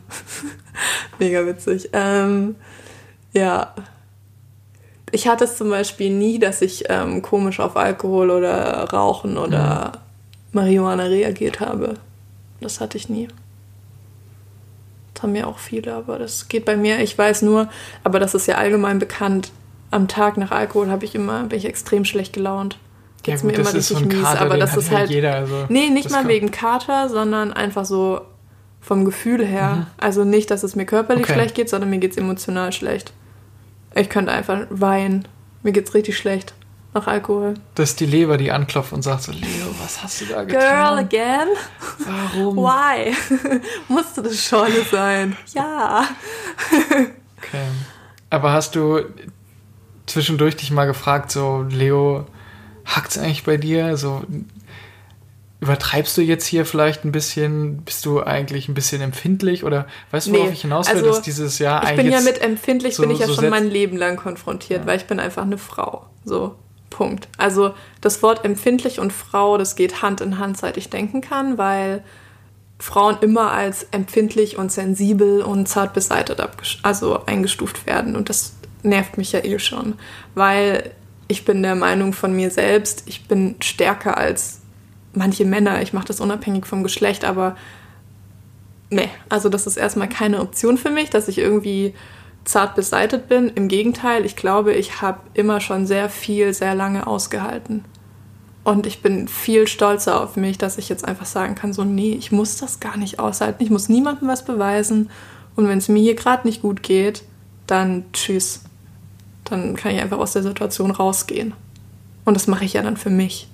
Mega 1.18 1.44
witzig. 1.46 1.90
Ähm, 1.92 2.56
ja. 3.32 3.74
Ich 5.12 5.26
hatte 5.26 5.44
es 5.44 5.58
zum 5.58 5.70
Beispiel 5.70 6.10
nie, 6.10 6.38
dass 6.38 6.62
ich 6.62 6.84
ähm, 6.88 7.20
komisch 7.20 7.58
auf 7.60 7.76
Alkohol 7.76 8.30
oder 8.30 8.88
Rauchen 8.90 9.36
oder 9.36 9.92
mhm. 9.94 10.09
Marihuana 10.52 11.04
reagiert 11.04 11.60
habe. 11.60 11.94
Das 12.60 12.80
hatte 12.80 12.98
ich 12.98 13.08
nie. 13.08 13.28
Das 15.14 15.22
haben 15.22 15.34
ja 15.34 15.46
auch 15.46 15.58
viele, 15.58 15.94
aber 15.94 16.18
das 16.18 16.48
geht 16.48 16.64
bei 16.64 16.76
mir. 16.76 17.00
Ich 17.00 17.16
weiß 17.16 17.42
nur, 17.42 17.68
aber 18.04 18.20
das 18.20 18.34
ist 18.34 18.46
ja 18.46 18.56
allgemein 18.56 18.98
bekannt. 18.98 19.52
Am 19.90 20.08
Tag 20.08 20.36
nach 20.36 20.50
Alkohol 20.50 20.88
habe 20.88 21.04
ich 21.04 21.14
immer, 21.14 21.44
bin 21.44 21.58
ich 21.58 21.64
extrem 21.64 22.04
schlecht 22.04 22.32
gelaunt 22.32 22.78
geht 23.22 23.34
es 23.34 23.42
ja, 23.42 23.48
mir 23.48 23.54
immer 23.54 23.74
richtig 23.74 23.84
so 23.84 24.00
mies. 24.00 24.22
Kater, 24.22 24.40
aber 24.40 24.56
das 24.56 24.76
ist 24.76 24.90
halt. 24.90 25.10
Jeder, 25.10 25.34
also 25.34 25.66
nee, 25.68 25.90
nicht 25.90 26.10
mal 26.10 26.26
wegen 26.28 26.50
Kater, 26.50 27.08
sondern 27.08 27.52
einfach 27.52 27.84
so 27.84 28.22
vom 28.80 29.04
Gefühl 29.04 29.44
her. 29.44 29.74
Mhm. 29.74 29.86
Also 29.98 30.24
nicht, 30.24 30.50
dass 30.50 30.62
es 30.62 30.74
mir 30.74 30.86
körperlich 30.86 31.24
okay. 31.24 31.34
schlecht 31.34 31.54
geht, 31.54 31.68
sondern 31.68 31.90
mir 31.90 31.98
geht 31.98 32.12
es 32.12 32.16
emotional 32.16 32.72
schlecht. 32.72 33.12
Ich 33.94 34.08
könnte 34.08 34.32
einfach 34.32 34.66
weinen. 34.70 35.28
Mir 35.62 35.72
geht's 35.72 35.92
richtig 35.92 36.16
schlecht 36.16 36.54
nach 36.92 37.06
Alkohol. 37.06 37.54
Das 37.74 37.90
ist 37.90 38.00
die 38.00 38.06
Leber, 38.06 38.36
die 38.36 38.50
anklopft 38.50 38.92
und 38.92 39.02
sagt 39.02 39.22
so, 39.22 39.32
Leo, 39.32 39.66
was 39.80 40.02
hast 40.02 40.20
du 40.20 40.26
da 40.26 40.42
getan? 40.42 40.60
Girl, 40.60 40.98
again? 40.98 41.48
Warum? 41.98 42.56
Why? 42.56 43.14
Musste 43.88 44.22
das 44.22 44.44
Scholle 44.44 44.84
sein? 44.90 45.36
Ja. 45.54 46.08
okay. 47.38 47.66
Aber 48.28 48.52
hast 48.52 48.74
du 48.74 49.00
zwischendurch 50.06 50.56
dich 50.56 50.70
mal 50.70 50.86
gefragt, 50.86 51.30
so, 51.30 51.64
Leo, 51.68 52.26
hackt 52.84 53.12
es 53.12 53.18
eigentlich 53.18 53.44
bei 53.44 53.56
dir? 53.56 53.96
So, 53.96 54.22
übertreibst 55.60 56.16
du 56.16 56.22
jetzt 56.22 56.46
hier 56.46 56.66
vielleicht 56.66 57.04
ein 57.04 57.12
bisschen? 57.12 57.82
Bist 57.82 58.04
du 58.04 58.22
eigentlich 58.22 58.68
ein 58.68 58.74
bisschen 58.74 59.00
empfindlich? 59.00 59.62
Oder 59.62 59.86
weißt 60.10 60.26
du, 60.26 60.32
worauf 60.32 60.46
nee, 60.46 60.52
ich 60.52 60.62
hinaus 60.62 60.88
will, 60.88 60.96
also, 60.96 61.06
dass 61.06 61.22
dieses 61.22 61.60
Jahr 61.60 61.82
eigentlich. 61.82 61.98
Ich 61.98 62.04
bin 62.04 62.12
ja 62.12 62.20
mit 62.20 62.42
empfindlich, 62.42 62.96
so, 62.96 63.02
bin 63.02 63.12
ich 63.12 63.20
ja 63.20 63.26
so 63.26 63.34
schon 63.34 63.50
mein 63.50 63.68
Leben 63.68 63.96
lang 63.96 64.16
konfrontiert, 64.16 64.80
ja. 64.80 64.86
weil 64.86 64.96
ich 64.96 65.06
bin 65.06 65.20
einfach 65.20 65.42
eine 65.42 65.58
Frau. 65.58 66.06
So, 66.24 66.56
Punkt. 66.90 67.28
Also 67.38 67.74
das 68.00 68.22
Wort 68.22 68.44
empfindlich 68.44 68.98
und 69.00 69.12
Frau, 69.12 69.56
das 69.56 69.76
geht 69.76 70.02
Hand 70.02 70.20
in 70.20 70.38
Hand, 70.38 70.58
seit 70.58 70.76
ich 70.76 70.90
denken 70.90 71.20
kann, 71.20 71.56
weil 71.56 72.02
Frauen 72.78 73.18
immer 73.20 73.52
als 73.52 73.86
empfindlich 73.90 74.58
und 74.58 74.72
sensibel 74.72 75.42
und 75.42 75.68
zart 75.68 75.94
beseitet 75.94 76.40
also 76.82 77.24
eingestuft 77.26 77.86
werden. 77.86 78.16
Und 78.16 78.28
das 78.28 78.54
nervt 78.82 79.18
mich 79.18 79.32
ja 79.32 79.44
eh 79.44 79.58
schon, 79.58 79.94
weil 80.34 80.90
ich 81.28 81.44
bin 81.44 81.62
der 81.62 81.76
Meinung 81.76 82.12
von 82.12 82.34
mir 82.34 82.50
selbst, 82.50 83.04
ich 83.06 83.28
bin 83.28 83.56
stärker 83.60 84.18
als 84.18 84.60
manche 85.12 85.44
Männer. 85.44 85.82
Ich 85.82 85.92
mache 85.92 86.06
das 86.06 86.20
unabhängig 86.20 86.66
vom 86.66 86.82
Geschlecht, 86.82 87.24
aber 87.24 87.56
nee, 88.90 89.08
also 89.28 89.48
das 89.48 89.66
ist 89.66 89.76
erstmal 89.76 90.08
keine 90.08 90.40
Option 90.40 90.76
für 90.76 90.90
mich, 90.90 91.10
dass 91.10 91.28
ich 91.28 91.38
irgendwie 91.38 91.94
zart 92.50 92.74
beseitet 92.74 93.28
bin. 93.28 93.48
Im 93.48 93.68
Gegenteil, 93.68 94.24
ich 94.24 94.36
glaube, 94.36 94.72
ich 94.74 95.00
habe 95.02 95.20
immer 95.34 95.60
schon 95.60 95.86
sehr 95.86 96.08
viel, 96.08 96.52
sehr 96.52 96.74
lange 96.74 97.06
ausgehalten. 97.06 97.84
Und 98.62 98.86
ich 98.86 99.02
bin 99.02 99.26
viel 99.26 99.66
stolzer 99.66 100.20
auf 100.20 100.36
mich, 100.36 100.58
dass 100.58 100.78
ich 100.78 100.88
jetzt 100.88 101.06
einfach 101.06 101.26
sagen 101.26 101.54
kann, 101.54 101.72
so, 101.72 101.84
nee, 101.84 102.12
ich 102.12 102.30
muss 102.30 102.56
das 102.56 102.80
gar 102.80 102.96
nicht 102.96 103.18
aushalten. 103.18 103.62
Ich 103.62 103.70
muss 103.70 103.88
niemandem 103.88 104.28
was 104.28 104.44
beweisen. 104.44 105.10
Und 105.56 105.68
wenn 105.68 105.78
es 105.78 105.88
mir 105.88 106.00
hier 106.02 106.14
gerade 106.14 106.46
nicht 106.46 106.62
gut 106.62 106.82
geht, 106.82 107.24
dann 107.66 108.04
tschüss 108.12 108.62
dann 109.50 109.76
kann 109.76 109.92
ich 109.92 110.00
einfach 110.00 110.18
aus 110.18 110.32
der 110.32 110.42
Situation 110.42 110.90
rausgehen. 110.90 111.54
Und 112.24 112.34
das 112.34 112.46
mache 112.46 112.64
ich 112.64 112.74
ja 112.74 112.82
dann 112.82 112.96
für 112.96 113.10
mich. 113.10 113.48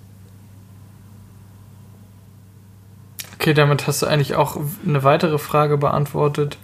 Okay, 3.34 3.54
damit 3.54 3.86
hast 3.86 4.02
du 4.02 4.06
eigentlich 4.06 4.34
auch 4.34 4.58
eine 4.86 5.04
weitere 5.04 5.38
Frage 5.38 5.78
beantwortet. 5.78 6.58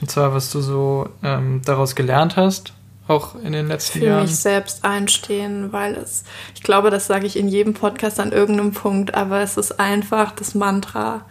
Und 0.00 0.10
zwar, 0.10 0.34
was 0.34 0.50
du 0.50 0.60
so 0.60 1.08
ähm, 1.22 1.62
daraus 1.64 1.94
gelernt 1.94 2.36
hast, 2.36 2.72
auch 3.06 3.34
in 3.36 3.52
den 3.52 3.68
letzten 3.68 3.98
für 3.98 4.06
Jahren. 4.06 4.26
Für 4.26 4.30
mich 4.30 4.38
selbst 4.38 4.84
einstehen, 4.84 5.72
weil 5.72 5.94
es, 5.94 6.24
ich 6.54 6.62
glaube, 6.62 6.90
das 6.90 7.06
sage 7.06 7.26
ich 7.26 7.36
in 7.36 7.48
jedem 7.48 7.74
Podcast 7.74 8.18
an 8.18 8.32
irgendeinem 8.32 8.72
Punkt, 8.72 9.14
aber 9.14 9.40
es 9.40 9.56
ist 9.56 9.78
einfach 9.78 10.32
das 10.32 10.54
Mantra. 10.54 11.22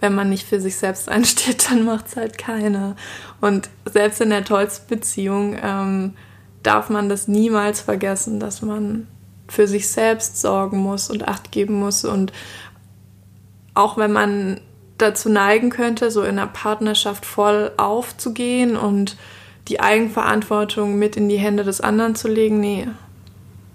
Wenn 0.00 0.14
man 0.14 0.28
nicht 0.28 0.46
für 0.46 0.60
sich 0.60 0.76
selbst 0.76 1.08
einsteht, 1.08 1.70
dann 1.70 1.84
macht 1.84 2.08
es 2.08 2.16
halt 2.16 2.36
keiner. 2.36 2.96
Und 3.40 3.70
selbst 3.86 4.20
in 4.20 4.30
der 4.30 4.44
tollsten 4.44 4.86
Beziehung 4.88 5.56
ähm, 5.62 6.14
darf 6.62 6.90
man 6.90 7.08
das 7.08 7.28
niemals 7.28 7.80
vergessen, 7.80 8.40
dass 8.40 8.60
man 8.60 9.06
für 9.48 9.66
sich 9.66 9.88
selbst 9.88 10.40
sorgen 10.40 10.78
muss 10.78 11.10
und 11.10 11.28
Acht 11.28 11.52
geben 11.52 11.74
muss. 11.74 12.04
Und 12.04 12.32
auch 13.74 13.96
wenn 13.96 14.12
man 14.12 14.60
dazu 14.98 15.28
neigen 15.28 15.70
könnte, 15.70 16.10
so 16.10 16.22
in 16.22 16.36
der 16.36 16.46
Partnerschaft 16.46 17.26
voll 17.26 17.72
aufzugehen 17.76 18.76
und 18.76 19.16
die 19.68 19.80
Eigenverantwortung 19.80 20.98
mit 20.98 21.16
in 21.16 21.28
die 21.28 21.38
Hände 21.38 21.64
des 21.64 21.80
anderen 21.80 22.14
zu 22.14 22.28
legen, 22.28 22.60
nee, 22.60 22.86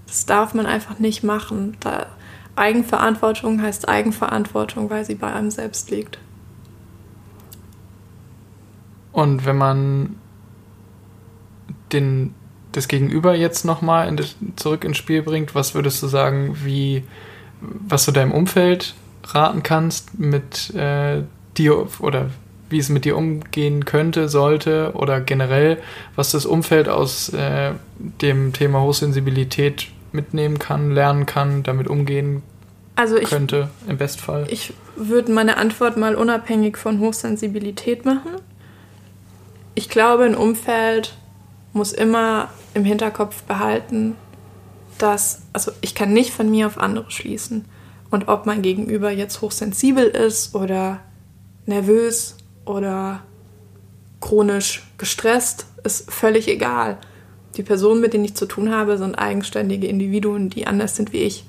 das 0.08 0.26
darf 0.26 0.54
man 0.54 0.66
einfach 0.66 1.00
nicht 1.00 1.24
machen. 1.24 1.78
Da 1.80 2.08
Eigenverantwortung 2.56 3.62
heißt 3.62 3.88
Eigenverantwortung, 3.88 4.90
weil 4.90 5.06
sie 5.06 5.16
bei 5.16 5.32
einem 5.32 5.52
selbst 5.52 5.92
liegt. 5.92 6.20
Und 9.12 9.46
wenn 9.46 9.58
man 9.58 10.16
den 11.92 12.36
das 12.72 12.88
Gegenüber 12.88 13.36
jetzt 13.36 13.66
nochmal 13.66 14.08
in 14.08 14.56
zurück 14.56 14.84
ins 14.84 14.98
Spiel 14.98 15.24
bringt, 15.24 15.56
was 15.56 15.74
würdest 15.74 16.04
du 16.04 16.08
sagen, 16.08 16.56
wie, 16.64 17.04
was 17.62 18.06
du 18.06 18.12
deinem 18.12 18.32
Umfeld 18.32 18.94
raten 19.36 19.64
kannst 19.64 20.20
mit 20.20 20.74
äh, 20.76 21.24
dir 21.58 21.88
oder 22.00 22.30
wie 22.70 22.78
es 22.78 22.90
mit 22.90 23.06
dir 23.06 23.18
umgehen 23.18 23.86
könnte, 23.86 24.30
sollte 24.30 24.92
oder 24.94 25.22
generell, 25.22 25.80
was 26.16 26.32
das 26.32 26.46
Umfeld 26.46 26.88
aus 26.88 27.30
äh, 27.30 27.72
dem 27.98 28.54
Thema 28.54 28.82
Hochsensibilität 28.82 29.88
mitnehmen 30.12 30.60
kann, 30.60 30.92
lernen 30.92 31.26
kann, 31.26 31.64
damit 31.64 31.88
umgehen 31.88 32.44
also 32.96 33.18
ich, 33.18 33.30
könnte, 33.30 33.70
im 33.88 33.98
Bestfall? 33.98 34.46
Ich 34.50 34.74
würde 34.96 35.32
meine 35.32 35.58
Antwort 35.58 35.98
mal 35.98 36.16
unabhängig 36.16 36.78
von 36.78 37.00
Hochsensibilität 37.00 38.06
machen. 38.06 38.32
Ich 39.74 39.90
glaube, 39.90 40.26
ein 40.26 40.36
Umfeld 40.36 41.16
muss 41.74 41.94
immer 41.94 42.50
im 42.74 42.84
Hinterkopf 42.84 43.44
behalten, 43.44 44.16
dass, 44.98 45.44
also 45.54 45.72
ich 45.82 45.96
kann 45.96 46.14
nicht 46.14 46.32
von 46.32 46.52
mir 46.52 46.68
auf 46.68 46.78
andere 46.78 47.10
schließen. 47.10 47.66
Und 48.10 48.28
ob 48.28 48.46
mein 48.46 48.62
Gegenüber 48.62 49.12
jetzt 49.12 49.42
hochsensibel 49.42 50.06
ist 50.06 50.56
oder 50.56 51.00
nervös 51.66 52.36
oder 52.66 53.22
chronisch 54.20 54.84
gestresst, 54.98 55.68
ist 55.84 56.12
völlig 56.12 56.48
egal. 56.48 56.98
Die 57.56 57.64
Personen, 57.64 58.02
mit 58.02 58.14
denen 58.14 58.26
ich 58.26 58.36
zu 58.36 58.46
tun 58.46 58.72
habe, 58.72 58.98
sind 58.98 59.16
eigenständige 59.16 59.88
Individuen, 59.88 60.50
die 60.50 60.68
anders 60.68 60.96
sind 60.96 61.14
wie 61.14 61.20
ich. 61.20 61.46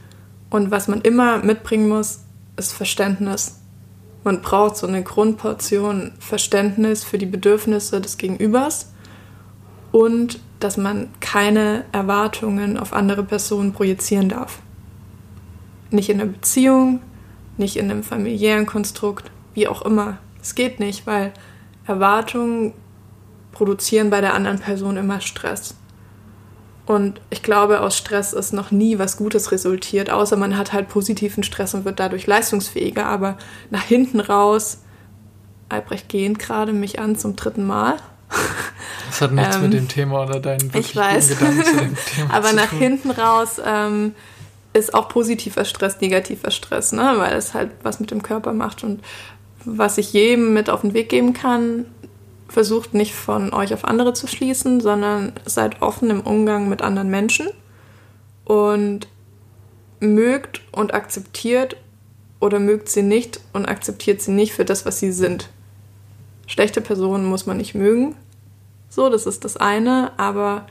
Und 0.50 0.70
was 0.70 0.88
man 0.88 1.00
immer 1.00 1.38
mitbringen 1.38 1.88
muss, 1.88 2.20
ist 2.56 2.72
Verständnis. 2.72 3.60
Man 4.24 4.42
braucht 4.42 4.76
so 4.76 4.86
eine 4.86 5.02
Grundportion 5.02 6.12
Verständnis 6.18 7.04
für 7.04 7.18
die 7.18 7.26
Bedürfnisse 7.26 8.00
des 8.00 8.18
Gegenübers 8.18 8.92
und 9.92 10.40
dass 10.58 10.76
man 10.76 11.08
keine 11.20 11.84
Erwartungen 11.92 12.76
auf 12.76 12.92
andere 12.92 13.22
Personen 13.22 13.72
projizieren 13.72 14.28
darf. 14.28 14.60
Nicht 15.90 16.08
in 16.08 16.20
einer 16.20 16.30
Beziehung, 16.30 17.00
nicht 17.56 17.76
in 17.76 17.90
einem 17.90 18.02
familiären 18.02 18.66
Konstrukt, 18.66 19.30
wie 19.54 19.68
auch 19.68 19.82
immer. 19.82 20.18
Es 20.40 20.54
geht 20.54 20.80
nicht, 20.80 21.06
weil 21.06 21.32
Erwartungen 21.86 22.72
produzieren 23.52 24.10
bei 24.10 24.20
der 24.20 24.34
anderen 24.34 24.58
Person 24.58 24.96
immer 24.96 25.20
Stress. 25.20 25.74
Und 26.86 27.20
ich 27.30 27.42
glaube, 27.42 27.80
aus 27.82 27.96
Stress 27.96 28.32
ist 28.32 28.52
noch 28.52 28.70
nie 28.70 28.98
was 28.98 29.16
Gutes 29.16 29.52
resultiert, 29.52 30.10
außer 30.10 30.36
man 30.36 30.56
hat 30.56 30.72
halt 30.72 30.88
positiven 30.88 31.44
Stress 31.44 31.74
und 31.74 31.84
wird 31.84 32.00
dadurch 32.00 32.26
leistungsfähiger. 32.26 33.06
Aber 33.06 33.36
nach 33.70 33.82
hinten 33.84 34.18
raus, 34.18 34.78
Albrecht 35.68 36.08
gehend 36.08 36.38
gerade 36.38 36.72
mich 36.72 36.98
an 36.98 37.16
zum 37.16 37.36
dritten 37.36 37.64
Mal. 37.66 37.96
Das 39.08 39.20
hat 39.20 39.32
nichts 39.32 39.56
ähm, 39.56 39.62
mit 39.62 39.72
dem 39.72 39.88
Thema 39.88 40.24
oder 40.24 40.40
deinen 40.40 40.62
wirklich 40.72 40.90
ich 40.90 40.96
weiß. 40.96 41.28
Gedanken 41.28 41.64
zu 41.64 41.76
dem 41.76 41.96
Thema 42.06 42.34
Aber 42.34 42.52
nach 42.52 42.70
tun. 42.70 42.78
hinten 42.78 43.10
raus 43.10 43.60
ähm, 43.64 44.14
ist 44.72 44.94
auch 44.94 45.08
positiver 45.08 45.64
Stress 45.64 46.00
negativer 46.00 46.50
Stress, 46.50 46.92
ne? 46.92 47.14
weil 47.16 47.34
es 47.36 47.54
halt 47.54 47.70
was 47.82 48.00
mit 48.00 48.10
dem 48.10 48.22
Körper 48.22 48.52
macht. 48.52 48.84
Und 48.84 49.00
was 49.64 49.98
ich 49.98 50.12
jedem 50.12 50.52
mit 50.52 50.70
auf 50.70 50.82
den 50.82 50.94
Weg 50.94 51.08
geben 51.08 51.32
kann, 51.32 51.86
versucht 52.48 52.94
nicht 52.94 53.14
von 53.14 53.52
euch 53.52 53.74
auf 53.74 53.84
andere 53.84 54.12
zu 54.12 54.26
schließen, 54.26 54.80
sondern 54.80 55.32
seid 55.44 55.82
offen 55.82 56.10
im 56.10 56.20
Umgang 56.20 56.68
mit 56.68 56.82
anderen 56.82 57.10
Menschen 57.10 57.48
und 58.44 59.08
mögt 60.00 60.62
und 60.72 60.94
akzeptiert 60.94 61.76
oder 62.40 62.58
mögt 62.58 62.88
sie 62.88 63.02
nicht 63.02 63.40
und 63.52 63.66
akzeptiert 63.66 64.22
sie 64.22 64.32
nicht 64.32 64.52
für 64.52 64.64
das, 64.64 64.86
was 64.86 64.98
sie 64.98 65.12
sind. 65.12 65.50
Schlechte 66.46 66.80
Personen 66.80 67.26
muss 67.26 67.46
man 67.46 67.58
nicht 67.58 67.74
mögen. 67.74 68.16
So, 68.88 69.08
das 69.08 69.26
ist 69.26 69.44
das 69.44 69.56
eine, 69.56 70.12
aber 70.16 70.66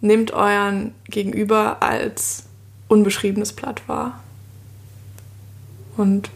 nehmt 0.00 0.32
euren 0.32 0.94
Gegenüber 1.08 1.82
als 1.82 2.47
unbeschriebenes 2.88 3.52
Blatt 3.52 3.88
wahr. 3.88 4.20
Und 5.96 6.30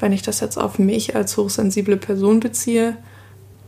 wenn 0.00 0.12
ich 0.12 0.22
das 0.22 0.40
jetzt 0.40 0.58
auf 0.58 0.78
mich 0.78 1.16
als 1.16 1.36
hochsensible 1.36 1.96
Person 1.96 2.40
beziehe, 2.40 2.96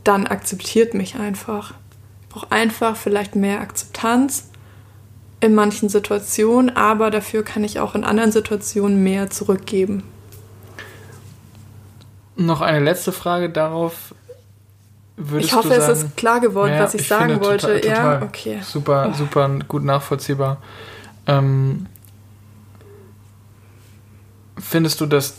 dann 0.04 0.26
akzeptiert 0.26 0.94
mich 0.94 1.16
einfach. 1.16 1.74
Ich 2.22 2.28
brauche 2.28 2.52
einfach 2.52 2.96
vielleicht 2.96 3.36
mehr 3.36 3.60
Akzeptanz 3.60 4.50
in 5.40 5.54
manchen 5.54 5.88
Situationen, 5.88 6.74
aber 6.76 7.10
dafür 7.10 7.42
kann 7.42 7.64
ich 7.64 7.80
auch 7.80 7.94
in 7.94 8.04
anderen 8.04 8.32
Situationen 8.32 9.02
mehr 9.02 9.30
zurückgeben. 9.30 10.02
Noch 12.36 12.60
eine 12.60 12.80
letzte 12.80 13.12
Frage 13.12 13.48
darauf. 13.50 14.14
Würdest 15.16 15.48
ich 15.48 15.56
hoffe, 15.56 15.68
sagen, 15.68 15.92
es 15.92 16.02
ist 16.02 16.16
klar 16.16 16.40
geworden, 16.40 16.74
ja, 16.74 16.80
was 16.80 16.94
ich, 16.94 17.02
ich 17.02 17.08
sagen 17.08 17.40
wollte. 17.40 17.66
Total, 17.66 17.80
total 17.80 18.20
ja, 18.20 18.22
okay. 18.22 18.58
Super, 18.62 19.14
super 19.14 19.48
gut 19.66 19.84
nachvollziehbar. 19.84 20.58
Ähm, 21.26 21.86
findest 24.58 25.00
du, 25.00 25.06
dass 25.06 25.34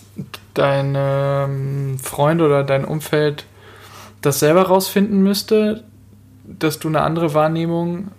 deine 0.54 1.48
ähm, 1.50 2.00
Freunde 2.00 2.46
oder 2.46 2.64
dein 2.64 2.86
Umfeld 2.86 3.46
das 4.22 4.40
selber 4.40 4.64
rausfinden 4.64 5.22
müsste, 5.22 5.84
dass 6.44 6.80
du 6.80 6.88
eine 6.88 7.02
andere 7.02 7.34
Wahrnehmung 7.34 8.10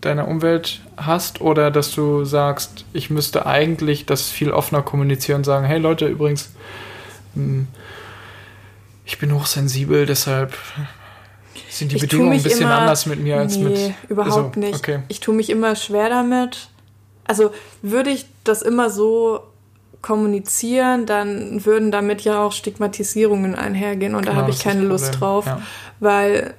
deiner 0.00 0.28
Umwelt 0.28 0.80
hast 0.96 1.40
oder 1.40 1.70
dass 1.70 1.90
du 1.92 2.24
sagst, 2.24 2.84
ich 2.92 3.10
müsste 3.10 3.46
eigentlich 3.46 4.06
das 4.06 4.28
viel 4.28 4.50
offener 4.50 4.82
kommunizieren 4.82 5.38
und 5.38 5.44
sagen, 5.44 5.66
hey 5.66 5.78
Leute, 5.78 6.06
übrigens, 6.06 6.50
hm, 7.34 7.66
ich 9.04 9.18
bin 9.18 9.34
hochsensibel, 9.34 10.06
deshalb 10.06 10.56
sind 11.70 11.92
die 11.92 11.96
ich 11.96 12.02
Bedingungen 12.02 12.32
ein 12.32 12.42
bisschen 12.42 12.62
immer, 12.62 12.78
anders 12.78 13.06
mit 13.06 13.20
mir 13.20 13.38
als 13.38 13.56
nee, 13.56 13.64
mit. 13.64 13.94
Überhaupt 14.08 14.56
also, 14.56 14.60
nicht. 14.60 14.74
Okay. 14.74 15.00
Ich 15.08 15.20
tue 15.20 15.34
mich 15.34 15.50
immer 15.50 15.76
schwer 15.76 16.08
damit. 16.08 16.68
Also 17.24 17.52
würde 17.82 18.10
ich 18.10 18.26
das 18.44 18.62
immer 18.62 18.90
so 18.90 19.40
kommunizieren, 20.06 21.04
dann 21.04 21.64
würden 21.64 21.90
damit 21.90 22.20
ja 22.22 22.40
auch 22.40 22.52
Stigmatisierungen 22.52 23.56
einhergehen 23.56 24.14
und 24.14 24.22
genau, 24.22 24.34
da 24.34 24.40
habe 24.40 24.52
ich 24.52 24.60
keine 24.60 24.82
Lust 24.82 25.20
drauf, 25.20 25.46
ja. 25.46 25.60
weil 25.98 26.54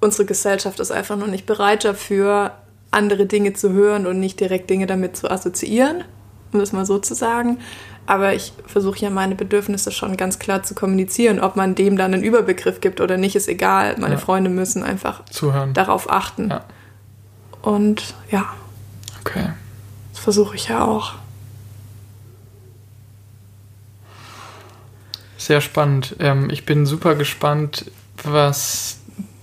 unsere 0.00 0.24
Gesellschaft 0.24 0.78
ist 0.78 0.92
einfach 0.92 1.16
noch 1.16 1.26
nicht 1.26 1.46
bereit 1.46 1.84
dafür, 1.84 2.52
andere 2.92 3.26
Dinge 3.26 3.54
zu 3.54 3.72
hören 3.72 4.06
und 4.06 4.20
nicht 4.20 4.38
direkt 4.38 4.70
Dinge 4.70 4.86
damit 4.86 5.16
zu 5.16 5.28
assoziieren, 5.28 6.04
um 6.52 6.60
das 6.60 6.72
mal 6.72 6.86
so 6.86 6.98
zu 7.00 7.14
sagen. 7.14 7.58
Aber 8.06 8.34
ich 8.34 8.52
versuche 8.66 9.00
ja 9.00 9.10
meine 9.10 9.34
Bedürfnisse 9.34 9.90
schon 9.90 10.16
ganz 10.16 10.38
klar 10.38 10.62
zu 10.62 10.74
kommunizieren. 10.76 11.40
Ob 11.40 11.56
man 11.56 11.74
dem 11.74 11.96
dann 11.96 12.14
einen 12.14 12.22
Überbegriff 12.22 12.80
gibt 12.80 13.00
oder 13.00 13.16
nicht, 13.16 13.34
ist 13.34 13.48
egal. 13.48 13.96
Meine 13.98 14.14
ja. 14.14 14.20
Freunde 14.20 14.48
müssen 14.48 14.84
einfach 14.84 15.24
Zuhören. 15.26 15.74
darauf 15.74 16.10
achten. 16.10 16.50
Ja. 16.50 16.64
Und 17.62 18.14
ja. 18.30 18.46
Okay. 19.20 19.50
Das 20.12 20.22
versuche 20.22 20.54
ich 20.54 20.68
ja 20.68 20.84
auch. 20.84 21.14
Sehr 25.40 25.62
spannend. 25.62 26.16
Ähm, 26.18 26.50
ich 26.50 26.66
bin 26.66 26.84
super 26.84 27.14
gespannt, 27.14 27.90
was 28.22 28.98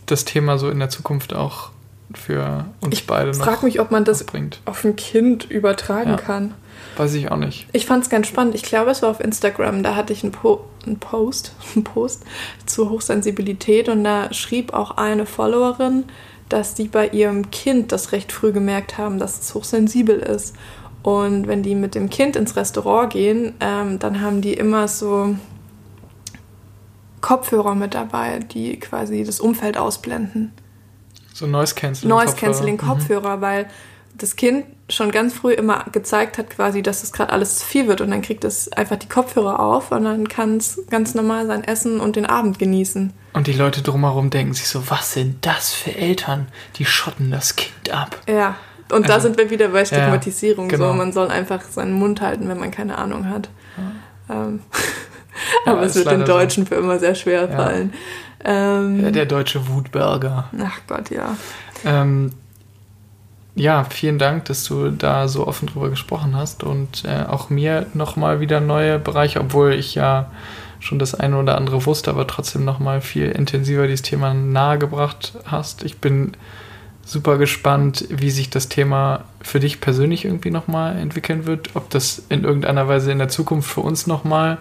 das 0.06 0.26
Thema 0.26 0.60
so 0.60 0.70
in 0.70 0.78
der 0.78 0.92
Zukunft 0.92 1.34
auch 1.34 1.72
für 2.14 2.66
uns 2.82 2.94
ich 2.94 3.08
beide 3.08 3.32
noch 3.32 3.40
Ich 3.40 3.44
frage 3.44 3.66
mich, 3.66 3.80
ob 3.80 3.90
man 3.90 4.06
das 4.06 4.24
bringt. 4.24 4.62
auf 4.66 4.86
ein 4.86 4.96
Kind 4.96 5.50
übertragen 5.50 6.12
ja. 6.12 6.18
kann. 6.18 6.54
Weiß 6.98 7.16
ich 7.16 7.32
auch 7.32 7.38
nicht. 7.38 7.66
Ich 7.74 7.88
fand 7.88 8.04
es 8.04 8.12
ganz 8.12 8.28
spannend. 8.28 8.54
Ich 8.54 8.62
glaube, 8.62 8.92
es 8.92 9.02
war 9.02 9.10
auf 9.10 9.20
Instagram. 9.20 9.82
Da 9.82 9.96
hatte 9.96 10.14
ich 10.14 10.22
einen, 10.22 10.34
po 10.34 10.66
einen 10.86 11.00
Post, 11.00 11.54
einen 11.74 11.84
Post 11.84 12.22
zur 12.68 12.92
Hochsensibilität 12.92 13.90
und 13.90 14.04
da 14.04 14.32
schrieb 14.32 14.74
auch 14.74 14.98
eine 14.98 15.26
Followerin, 15.26 16.04
dass 16.48 16.76
die 16.76 16.90
bei 16.90 17.08
ihrem 17.08 17.50
Kind 17.50 17.92
das 17.92 18.12
recht 18.12 18.32
früh 18.32 18.52
gemerkt 18.52 19.00
haben, 19.00 19.18
dass 19.18 19.42
es 19.42 19.56
hochsensibel 19.56 20.20
ist. 20.20 20.56
Und 21.02 21.48
wenn 21.48 21.64
die 21.64 21.74
mit 21.74 21.96
dem 21.96 22.12
Kind 22.12 22.36
ins 22.36 22.56
Restaurant 22.56 23.12
gehen, 23.12 23.56
ähm, 23.62 23.98
dann 23.98 24.22
haben 24.22 24.42
die 24.42 24.54
immer 24.54 24.88
so 24.88 25.36
Kopfhörer 27.28 27.76
mit 27.76 27.94
dabei, 27.94 28.40
die 28.40 28.80
quasi 28.80 29.26
das 29.26 29.42
Umfeld 29.42 29.78
ausblenden. 29.78 30.54
So 31.34 31.46
Noise 31.46 31.76
Cancelling. 31.76 32.18
Noise 32.18 32.38
Cancelling 32.38 32.78
Kopfhörer, 32.78 33.36
mhm. 33.36 33.42
weil 33.42 33.66
das 34.18 34.38
Kind 34.38 34.64
schon 34.88 35.12
ganz 35.12 35.34
früh 35.34 35.52
immer 35.52 35.84
gezeigt 35.92 36.38
hat, 36.38 36.50
quasi, 36.52 36.82
dass 36.82 37.04
es 37.04 37.12
gerade 37.12 37.34
alles 37.34 37.58
zu 37.58 37.66
viel 37.66 37.90
wird 37.90 38.00
und 38.00 38.12
dann 38.12 38.22
kriegt 38.22 38.46
es 38.46 38.72
einfach 38.72 38.96
die 38.96 39.10
Kopfhörer 39.10 39.60
auf 39.60 39.92
und 39.92 40.06
dann 40.06 40.30
kann 40.30 40.56
es 40.56 40.80
ganz 40.90 41.16
normal 41.16 41.48
sein 41.48 41.66
Essen 41.66 42.00
und 42.00 42.16
den 42.16 42.26
Abend 42.26 42.60
genießen. 42.60 43.12
Und 43.34 43.48
die 43.48 43.54
Leute 43.54 43.82
drumherum 43.82 44.30
denken 44.30 44.54
sich 44.54 44.70
so, 44.70 44.90
was 44.90 45.12
sind 45.12 45.46
das 45.46 45.74
für 45.74 45.94
Eltern? 45.94 46.48
Die 46.78 46.86
schotten 46.86 47.30
das 47.30 47.58
Kind 47.58 47.90
ab. 47.92 48.22
Ja, 48.30 48.56
und 48.90 49.04
also, 49.04 49.08
da 49.08 49.20
sind 49.20 49.38
wir 49.38 49.50
wieder 49.50 49.68
bei 49.68 49.84
Stigmatisierung. 49.84 50.70
Ja, 50.70 50.78
genau. 50.78 50.92
So, 50.92 50.98
man 50.98 51.12
soll 51.12 51.28
einfach 51.28 51.62
seinen 51.64 51.92
Mund 51.92 52.22
halten, 52.22 52.48
wenn 52.48 52.58
man 52.58 52.72
keine 52.72 52.98
Ahnung 52.98 53.30
hat. 53.30 53.50
Ja. 54.30 54.46
Ähm. 54.46 54.62
Aber 55.66 55.84
es 55.84 55.96
wird 55.96 56.12
den 56.12 56.26
Deutschen 56.26 56.66
so. 56.66 56.70
für 56.70 56.76
immer 56.76 57.00
sehr 57.00 57.16
schwer 57.16 57.50
fallen. 57.50 57.94
Ähm, 58.44 59.04
ja, 59.04 59.12
der 59.12 59.26
deutsche 59.26 59.68
Wutberger. 59.68 60.50
Ach 60.64 60.80
Gott, 60.88 61.10
ja. 61.10 61.36
Ähm, 61.86 62.32
ja, 63.56 63.84
vielen 63.86 64.20
Dank, 64.20 64.46
dass 64.46 64.64
du 64.66 64.92
da 64.92 65.28
so 65.28 65.48
offen 65.48 65.68
drüber 65.68 65.90
gesprochen 65.90 66.36
hast 66.36 66.64
und 66.64 67.04
äh, 67.06 67.26
auch 67.28 67.50
mir 67.50 67.88
nochmal 67.94 68.40
wieder 68.40 68.60
neue 68.60 69.00
Bereiche, 69.00 69.40
obwohl 69.40 69.74
ich 69.74 69.96
ja 69.96 70.32
schon 70.80 71.00
das 71.00 71.16
eine 71.16 71.38
oder 71.38 71.58
andere 71.58 71.86
wusste, 71.88 72.12
aber 72.12 72.28
trotzdem 72.28 72.66
nochmal 72.66 73.02
viel 73.02 73.32
intensiver 73.32 73.88
dieses 73.88 74.04
Thema 74.04 74.36
nahegebracht 74.36 75.34
hast. 75.46 75.84
Ich 75.84 75.98
bin 75.98 76.34
super 77.04 77.38
gespannt, 77.38 78.06
wie 78.10 78.30
sich 78.30 78.50
das 78.50 78.70
Thema 78.70 79.24
für 79.42 79.60
dich 79.60 79.82
persönlich 79.82 80.26
irgendwie 80.26 80.52
nochmal 80.52 80.98
entwickeln 80.98 81.46
wird, 81.46 81.76
ob 81.76 81.90
das 81.90 82.24
in 82.30 82.44
irgendeiner 82.44 82.88
Weise 82.88 83.12
in 83.12 83.18
der 83.18 83.30
Zukunft 83.30 83.72
für 83.72 83.82
uns 83.82 84.08
nochmal 84.08 84.58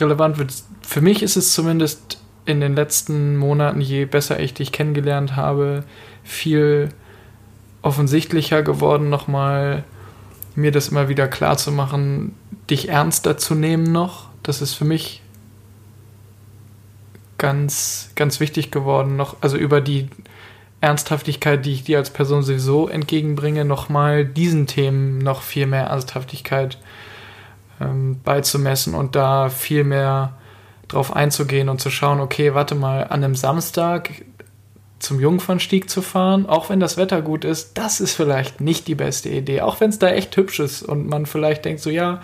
relevant 0.00 0.38
wird. 0.38 0.52
Für 0.82 1.00
mich 1.00 1.22
ist 1.22 1.36
es 1.36 1.52
zumindest 1.52 2.18
in 2.44 2.60
den 2.60 2.74
letzten 2.74 3.36
Monaten, 3.36 3.80
je 3.80 4.04
besser 4.04 4.40
ich 4.40 4.54
dich 4.54 4.72
kennengelernt 4.72 5.36
habe, 5.36 5.84
viel 6.24 6.88
offensichtlicher 7.82 8.62
geworden, 8.62 9.08
nochmal 9.10 9.84
mir 10.54 10.70
das 10.70 10.88
immer 10.88 11.08
wieder 11.08 11.28
klar 11.28 11.56
zu 11.56 11.72
machen, 11.72 12.34
dich 12.68 12.88
ernster 12.88 13.36
zu 13.36 13.54
nehmen 13.54 13.84
noch. 13.84 14.28
Das 14.42 14.60
ist 14.60 14.74
für 14.74 14.84
mich 14.84 15.22
ganz, 17.38 18.10
ganz 18.14 18.38
wichtig 18.40 18.70
geworden, 18.70 19.16
noch, 19.16 19.36
also 19.40 19.56
über 19.56 19.80
die 19.80 20.08
Ernsthaftigkeit, 20.80 21.64
die 21.64 21.72
ich 21.72 21.84
dir 21.84 21.98
als 21.98 22.10
Person 22.10 22.42
sowieso 22.42 22.88
entgegenbringe, 22.88 23.64
nochmal 23.64 24.24
diesen 24.24 24.66
Themen 24.66 25.18
noch 25.18 25.42
viel 25.42 25.66
mehr 25.66 25.84
Ernsthaftigkeit 25.84 26.78
ähm, 27.82 28.20
beizumessen 28.22 28.94
und 28.94 29.16
da 29.16 29.48
viel 29.48 29.84
mehr 29.84 30.34
drauf 30.88 31.14
einzugehen 31.14 31.68
und 31.68 31.80
zu 31.80 31.90
schauen, 31.90 32.20
okay, 32.20 32.54
warte 32.54 32.74
mal, 32.74 33.04
an 33.04 33.24
einem 33.24 33.34
Samstag 33.34 34.10
zum 34.98 35.18
Jungfernstieg 35.18 35.90
zu 35.90 36.00
fahren, 36.00 36.46
auch 36.46 36.70
wenn 36.70 36.78
das 36.78 36.96
Wetter 36.96 37.22
gut 37.22 37.44
ist, 37.44 37.76
das 37.76 38.00
ist 38.00 38.14
vielleicht 38.14 38.60
nicht 38.60 38.86
die 38.86 38.94
beste 38.94 39.28
Idee. 39.28 39.60
Auch 39.60 39.80
wenn 39.80 39.90
es 39.90 39.98
da 39.98 40.08
echt 40.08 40.36
hübsch 40.36 40.60
ist 40.60 40.82
und 40.82 41.08
man 41.08 41.26
vielleicht 41.26 41.64
denkt 41.64 41.80
so, 41.80 41.90
ja, 41.90 42.20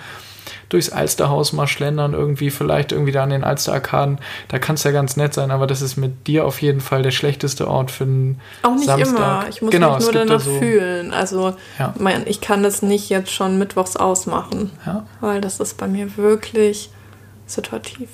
durchs 0.68 0.90
Alsterhaus 0.90 1.52
mal 1.52 1.66
schlendern, 1.66 2.12
irgendwie 2.14 2.50
vielleicht 2.50 2.92
irgendwie 2.92 3.12
da 3.12 3.22
an 3.22 3.30
den 3.30 3.44
Alsterarkaden, 3.44 4.18
da 4.48 4.58
kann 4.58 4.74
es 4.74 4.84
ja 4.84 4.90
ganz 4.90 5.16
nett 5.16 5.34
sein, 5.34 5.50
aber 5.50 5.66
das 5.66 5.82
ist 5.82 5.96
mit 5.96 6.26
dir 6.26 6.44
auf 6.44 6.62
jeden 6.62 6.80
Fall 6.80 7.02
der 7.02 7.10
schlechteste 7.10 7.68
Ort 7.68 7.90
für 7.90 8.04
einen 8.04 8.40
Auch 8.62 8.74
nicht 8.74 8.86
Samstag. 8.86 9.16
immer, 9.16 9.46
ich 9.48 9.62
muss 9.62 9.70
genau, 9.70 9.96
mich 9.96 10.04
nur 10.04 10.12
danach 10.12 10.40
so 10.40 10.58
fühlen. 10.58 11.12
Also 11.12 11.54
ja. 11.78 11.94
mein, 11.98 12.26
ich 12.26 12.40
kann 12.40 12.62
das 12.62 12.82
nicht 12.82 13.08
jetzt 13.08 13.32
schon 13.32 13.58
mittwochs 13.58 13.96
ausmachen, 13.96 14.70
ja. 14.86 15.06
weil 15.20 15.40
das 15.40 15.60
ist 15.60 15.76
bei 15.76 15.86
mir 15.86 16.16
wirklich 16.16 16.90
situativ. 17.46 18.08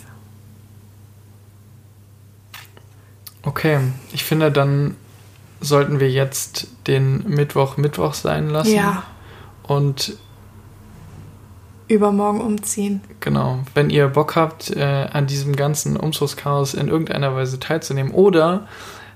Okay, 3.43 3.79
ich 4.13 4.25
finde, 4.25 4.51
dann 4.51 4.97
sollten 5.61 6.01
wir 6.01 6.11
jetzt 6.11 6.69
den 6.87 7.29
Mittwoch 7.29 7.77
Mittwoch 7.77 8.15
sein 8.15 8.51
lassen. 8.51 8.75
Ja. 8.75 9.05
Und 9.63 10.17
übermorgen 11.89 12.41
umziehen. 12.41 13.03
Genau. 13.21 13.59
Wenn 13.75 13.91
ihr 13.91 14.09
Bock 14.09 14.37
habt, 14.37 14.71
äh, 14.71 15.09
an 15.13 15.27
diesem 15.27 15.55
ganzen 15.55 15.97
Umzugschaos 15.97 16.75
in 16.75 16.89
irgendeiner 16.89 17.35
Weise 17.35 17.61
teilzunehmen 17.61 18.13
oder 18.13 18.67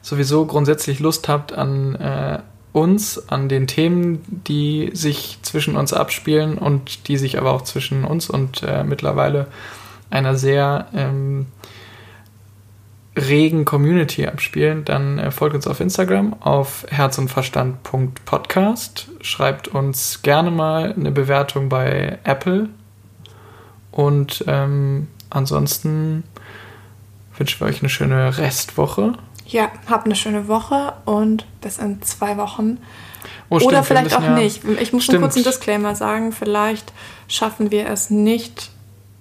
sowieso 0.02 0.46
grundsätzlich 0.46 1.00
Lust 1.00 1.28
habt 1.28 1.52
an 1.52 1.94
äh, 1.94 2.38
uns, 2.72 3.28
an 3.28 3.48
den 3.48 3.66
Themen, 3.66 4.42
die 4.46 4.90
sich 4.92 5.38
zwischen 5.42 5.76
uns 5.76 5.92
abspielen 5.92 6.58
und 6.58 7.08
die 7.08 7.16
sich 7.16 7.38
aber 7.38 7.52
auch 7.52 7.62
zwischen 7.62 8.04
uns 8.04 8.28
und 8.28 8.62
äh, 8.62 8.84
mittlerweile 8.84 9.46
einer 10.10 10.36
sehr 10.36 10.86
ähm, 10.94 11.46
regen 13.18 13.64
Community 13.64 14.26
abspielen, 14.26 14.84
dann 14.84 15.18
äh, 15.18 15.30
folgt 15.30 15.54
uns 15.54 15.66
auf 15.66 15.80
Instagram 15.80 16.34
auf 16.40 16.86
herzundverstand.podcast. 16.88 19.08
Schreibt 19.20 19.68
uns 19.68 20.22
gerne 20.22 20.50
mal 20.50 20.92
eine 20.92 21.10
Bewertung 21.10 21.68
bei 21.68 22.18
Apple. 22.24 22.68
Und 23.90 24.44
ähm, 24.46 25.08
ansonsten 25.30 26.24
wünschen 27.36 27.60
wir 27.60 27.66
euch 27.66 27.82
eine 27.82 27.88
schöne 27.88 28.38
Restwoche. 28.38 29.14
Ja, 29.46 29.70
habt 29.88 30.04
eine 30.04 30.14
schöne 30.14 30.48
Woche 30.48 30.92
und 31.04 31.46
bis 31.60 31.78
in 31.78 32.02
zwei 32.02 32.36
Wochen. 32.36 32.78
Oh, 33.48 33.58
stimmt, 33.58 33.72
Oder 33.72 33.82
vielleicht 33.82 34.14
auch 34.14 34.22
ja, 34.22 34.34
nicht. 34.34 34.62
Ich 34.80 34.92
muss 34.92 35.04
stimmt. 35.04 35.24
einen 35.24 35.44
Disclaimer 35.44 35.94
sagen. 35.94 36.32
Vielleicht 36.32 36.92
schaffen 37.28 37.70
wir 37.70 37.88
es 37.88 38.10
nicht, 38.10 38.70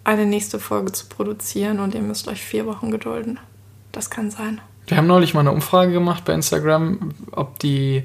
eine 0.04 0.26
nächste 0.26 0.60
Folge 0.60 0.92
zu 0.92 1.08
produzieren 1.08 1.80
und 1.80 1.96
ihr 1.96 2.02
müsst 2.02 2.28
euch 2.28 2.42
vier 2.42 2.66
Wochen 2.66 2.92
gedulden. 2.92 3.40
Das 3.98 4.12
kann 4.12 4.30
sein. 4.30 4.62
Wir 4.86 4.96
haben 4.96 5.08
neulich 5.08 5.34
mal 5.34 5.40
eine 5.40 5.52
Umfrage 5.52 5.92
gemacht 5.92 6.24
bei 6.24 6.34
Instagram, 6.34 7.16
ob 7.32 7.58
die 7.58 8.04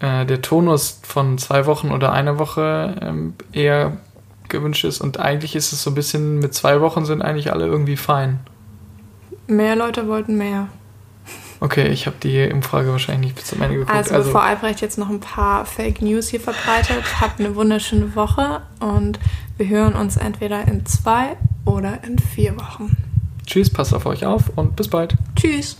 äh, 0.00 0.26
der 0.26 0.42
Tonus 0.42 0.98
von 1.04 1.38
zwei 1.38 1.64
Wochen 1.66 1.92
oder 1.92 2.10
einer 2.10 2.40
Woche 2.40 2.96
ähm, 3.00 3.34
eher 3.52 3.98
gewünscht 4.48 4.82
ist. 4.82 5.00
Und 5.00 5.20
eigentlich 5.20 5.54
ist 5.54 5.72
es 5.72 5.84
so 5.84 5.92
ein 5.92 5.94
bisschen, 5.94 6.40
mit 6.40 6.54
zwei 6.54 6.80
Wochen 6.80 7.04
sind 7.04 7.22
eigentlich 7.22 7.52
alle 7.52 7.66
irgendwie 7.66 7.96
fein. 7.96 8.40
Mehr 9.46 9.76
Leute 9.76 10.08
wollten 10.08 10.36
mehr. 10.36 10.66
Okay, 11.60 11.86
ich 11.86 12.06
habe 12.06 12.16
die 12.20 12.50
Umfrage 12.52 12.90
wahrscheinlich 12.90 13.26
nicht 13.26 13.36
bis 13.36 13.44
zum 13.44 13.62
Ende 13.62 13.76
geguckt. 13.76 13.94
Also, 13.94 14.14
also 14.14 14.26
bevor 14.26 14.42
Albrecht 14.42 14.80
jetzt 14.80 14.98
noch 14.98 15.08
ein 15.08 15.20
paar 15.20 15.66
Fake 15.66 16.02
News 16.02 16.26
hier 16.30 16.40
verbreitet, 16.40 17.04
habt 17.20 17.38
eine 17.38 17.54
wunderschöne 17.54 18.16
Woche 18.16 18.62
und 18.80 19.20
wir 19.56 19.68
hören 19.68 19.94
uns 19.94 20.16
entweder 20.16 20.66
in 20.66 20.84
zwei 20.84 21.36
oder 21.64 22.02
in 22.02 22.18
vier 22.18 22.56
Wochen. 22.56 22.96
Tschüss, 23.46 23.70
passt 23.70 23.94
auf 23.94 24.06
euch 24.06 24.24
auf 24.24 24.50
und 24.56 24.76
bis 24.76 24.88
bald. 24.88 25.14
Tschüss. 25.36 25.76